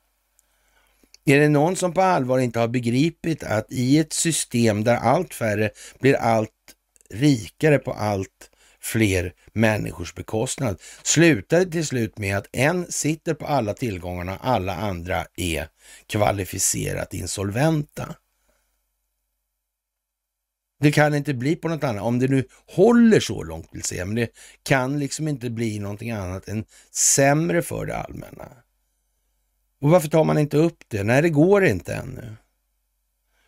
[1.26, 5.34] Är det någon som på allvar inte har begripit att i ett system där allt
[5.34, 5.70] färre
[6.00, 6.50] blir allt
[7.10, 13.74] rikare på allt fler människors bekostnad Slutade till slut med att en sitter på alla
[13.74, 15.68] tillgångarna, alla andra är
[16.08, 18.16] kvalificerat insolventa.
[20.80, 24.06] Det kan inte bli på något annat, om det nu håller så långt vill säga,
[24.06, 24.30] men det
[24.64, 28.48] kan liksom inte bli någonting annat än sämre för det allmänna.
[29.82, 31.04] Och varför tar man inte upp det?
[31.04, 32.36] Nej, det går inte ännu.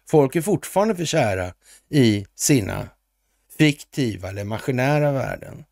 [0.09, 1.53] Folk är fortfarande för kära
[1.89, 2.89] i sina
[3.57, 5.65] fiktiva eller maskinära värden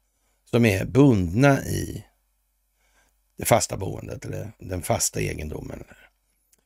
[0.49, 2.05] som är bundna i
[3.37, 5.83] det fasta boendet eller den fasta egendomen.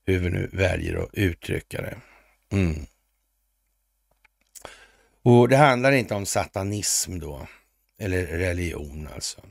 [0.06, 1.98] Hur vi nu väljer att uttrycka det.
[2.52, 2.86] Mm.
[5.22, 7.48] Och det handlar inte om satanism då,
[7.98, 9.42] eller religion alltså.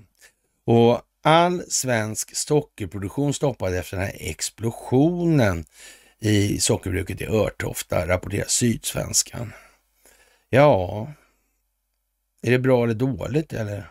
[0.65, 5.65] Och all svensk sockerproduktion stoppade efter den här explosionen
[6.19, 9.53] i sockerbruket i Örtofta, rapporterar Sydsvenskan.
[10.51, 11.09] Ja,
[12.43, 13.91] är det bra eller dåligt eller?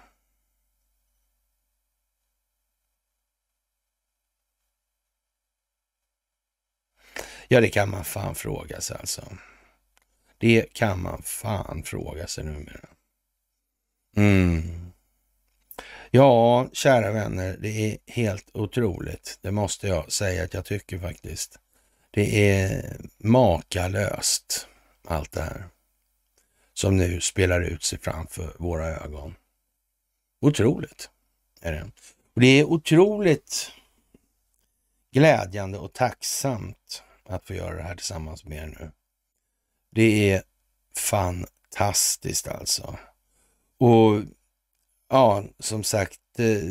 [7.47, 9.37] Ja, det kan man fan fråga sig alltså.
[10.37, 12.89] Det kan man fan fråga sig numera.
[14.15, 14.91] Mm.
[16.11, 19.39] Ja, kära vänner, det är helt otroligt.
[19.41, 21.59] Det måste jag säga att jag tycker faktiskt.
[22.11, 24.67] Det är makalöst
[25.07, 25.67] allt det här
[26.77, 29.35] som nu spelar ut sig framför våra ögon.
[30.41, 31.09] Otroligt
[31.61, 31.91] är det.
[32.35, 33.71] Och det är otroligt
[35.11, 38.91] glädjande och tacksamt att få göra det här tillsammans med er nu.
[39.91, 40.43] Det är
[40.97, 42.97] fantastiskt alltså.
[43.77, 44.21] Och
[45.09, 46.61] ja, som sagt, eh,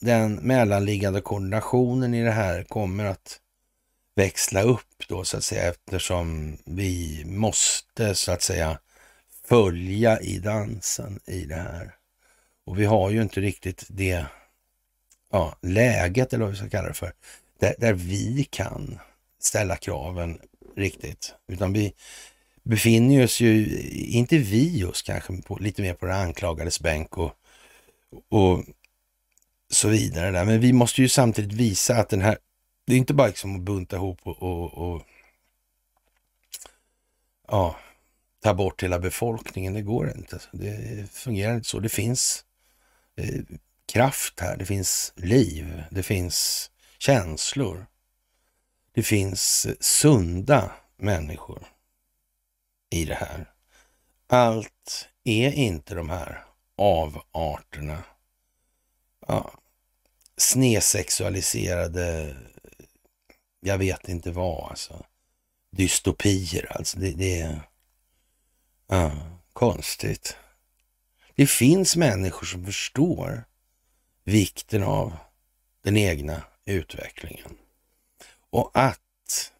[0.00, 3.40] den mellanliggande koordinationen i det här kommer att
[4.14, 8.78] växla upp då så att säga eftersom vi måste så att säga
[9.50, 11.94] följa i dansen i det här.
[12.64, 14.26] Och vi har ju inte riktigt det
[15.30, 17.12] ja, läget, eller vad vi ska kalla det för,
[17.58, 18.98] där, där vi kan
[19.38, 20.40] ställa kraven
[20.76, 21.34] riktigt.
[21.48, 21.92] Utan vi
[22.62, 27.32] befinner oss ju, inte vi just kanske, på, lite mer på det anklagades bänk och,
[28.28, 28.64] och
[29.70, 30.30] så vidare.
[30.30, 30.44] Där.
[30.44, 32.38] Men vi måste ju samtidigt visa att den här,
[32.86, 35.02] det är inte bara liksom att bunta ihop och, och, och
[37.48, 37.76] ja,
[38.40, 39.74] ta bort hela befolkningen.
[39.74, 40.40] Det går inte.
[40.52, 41.78] Det fungerar inte så.
[41.78, 42.44] Det finns
[43.16, 43.40] eh,
[43.92, 44.56] kraft här.
[44.56, 45.84] Det finns liv.
[45.90, 47.86] Det finns känslor.
[48.92, 51.66] Det finns eh, sunda människor
[52.90, 53.52] i det här.
[54.26, 56.44] Allt är inte de här
[56.76, 58.04] avarterna.
[59.26, 59.52] Ja,
[60.36, 62.36] snesexualiserade,
[63.60, 65.06] jag vet inte vad alltså.
[65.70, 66.98] Dystopier alltså.
[66.98, 67.69] Det, det är
[68.92, 69.12] Ja,
[69.52, 70.36] konstigt.
[71.34, 73.44] Det finns människor som förstår
[74.24, 75.16] vikten av
[75.82, 77.58] den egna utvecklingen.
[78.50, 79.52] Och att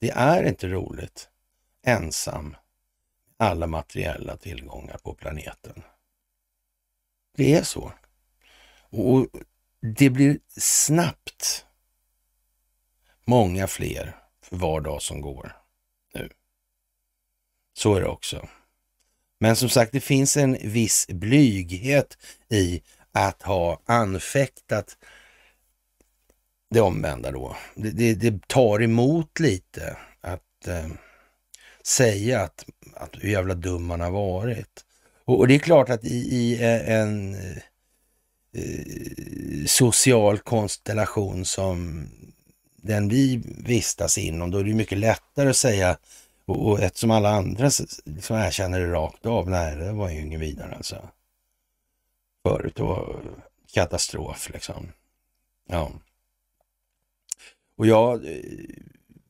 [0.00, 1.28] det är inte roligt
[1.82, 2.56] ensam
[3.36, 5.82] alla materiella tillgångar på planeten.
[7.36, 7.92] Det är så.
[8.90, 9.26] Och
[9.96, 11.66] det blir snabbt
[13.24, 15.59] många fler för var dag som går.
[17.82, 18.48] Så är det också.
[19.38, 22.18] Men som sagt, det finns en viss blyghet
[22.50, 22.82] i
[23.12, 24.96] att ha anfäktat
[26.70, 27.56] det omvända då.
[27.74, 30.88] Det, det, det tar emot lite att eh,
[31.82, 34.84] säga att, att hur jävla dum man har varit.
[35.24, 37.56] Och, och det är klart att i, i eh, en eh,
[38.56, 42.08] eh, social konstellation som
[42.76, 45.96] den vi vistas inom, då är det mycket lättare att säga
[46.44, 47.70] och, och eftersom alla andra
[48.04, 51.08] liksom erkänner det rakt av, nej det var ju ingen vidare alltså.
[52.42, 53.20] Förut, det var
[53.72, 54.92] katastrof liksom.
[55.68, 55.92] Ja.
[57.76, 58.40] Och jag eh,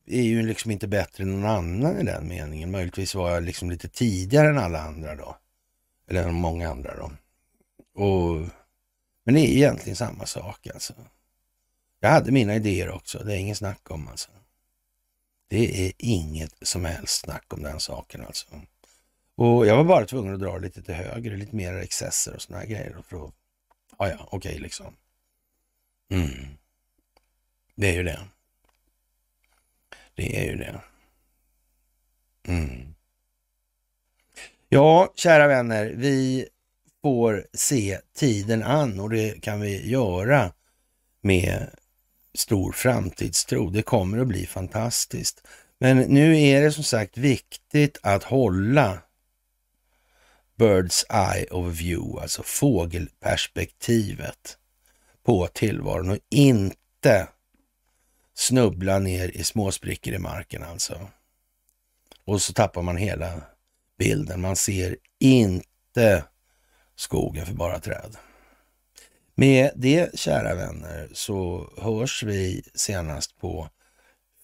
[0.05, 2.71] är ju liksom inte bättre än någon annan i den meningen.
[2.71, 5.37] Möjligtvis var jag liksom lite tidigare än alla andra då.
[6.07, 7.11] Eller än många andra då.
[8.03, 8.47] Och,
[9.23, 10.93] men det är egentligen samma sak alltså.
[11.99, 14.29] Jag hade mina idéer också, det är ingen snack om alltså.
[15.51, 18.47] Det är inget som helst snack om den saken alltså.
[19.35, 22.59] Och jag var bara tvungen att dra lite till höger, lite mer excesser och såna
[22.59, 22.95] här grejer.
[23.09, 23.33] För att,
[23.97, 24.95] ja, ja, okej okay, liksom.
[26.09, 26.57] Mm.
[27.75, 28.19] Det är ju det.
[30.15, 30.81] Det är ju det.
[32.47, 32.95] Mm.
[34.69, 36.47] Ja, kära vänner, vi
[37.01, 40.53] får se tiden an och det kan vi göra
[41.21, 41.69] med
[42.33, 43.69] stor framtidstro.
[43.69, 45.47] Det kommer att bli fantastiskt.
[45.79, 49.01] Men nu är det som sagt viktigt att hålla
[50.57, 54.57] Birds eye of view, alltså fågelperspektivet
[55.23, 57.27] på tillvaron och inte
[58.33, 61.09] snubbla ner i små sprickor i marken alltså.
[62.25, 63.41] Och så tappar man hela
[63.97, 64.41] bilden.
[64.41, 66.23] Man ser inte
[66.95, 68.17] skogen för bara träd.
[69.41, 73.69] Med det, kära vänner, så hörs vi senast på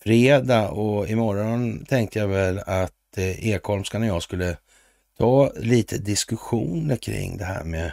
[0.04, 4.58] fredag och imorgon tänkte jag väl att eh, Ekholmskan och jag skulle
[5.18, 7.92] ta lite diskussioner kring det här med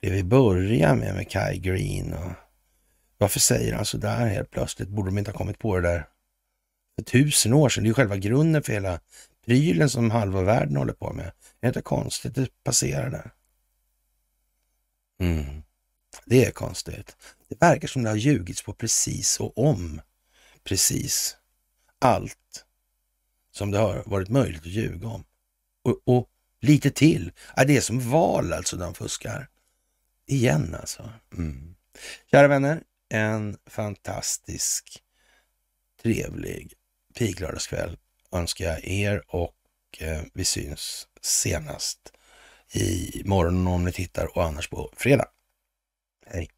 [0.00, 2.12] det vi börjar med, med Kai Green.
[2.12, 2.32] Och
[3.18, 4.88] varför säger han så där helt plötsligt?
[4.88, 6.06] Borde de inte ha kommit på det där
[6.96, 7.84] för tusen år sedan?
[7.84, 9.00] Det är ju själva grunden för hela
[9.46, 11.32] prylen som halva världen håller på med.
[11.60, 13.30] Det är inte konstigt, det passerar där.
[15.20, 15.64] Mm.
[16.24, 17.16] Det är konstigt.
[17.48, 20.00] Det verkar som det har ljugits på precis och om
[20.64, 21.36] precis
[21.98, 22.64] allt
[23.52, 25.24] som det har varit möjligt att ljuga om.
[25.82, 26.28] Och, och
[26.60, 27.32] lite till.
[27.56, 29.48] Ja, det är som val alltså, de fuskar.
[30.26, 31.10] Igen alltså.
[31.32, 31.74] Mm.
[32.30, 35.02] Kära vänner, en fantastisk,
[36.02, 36.72] trevlig
[37.14, 37.98] piglördagskväll
[38.32, 39.56] önskar jag er och
[39.98, 42.12] eh, vi syns senast
[42.72, 45.26] i morgon om ni tittar och annars på fredag.
[46.26, 46.53] Hey.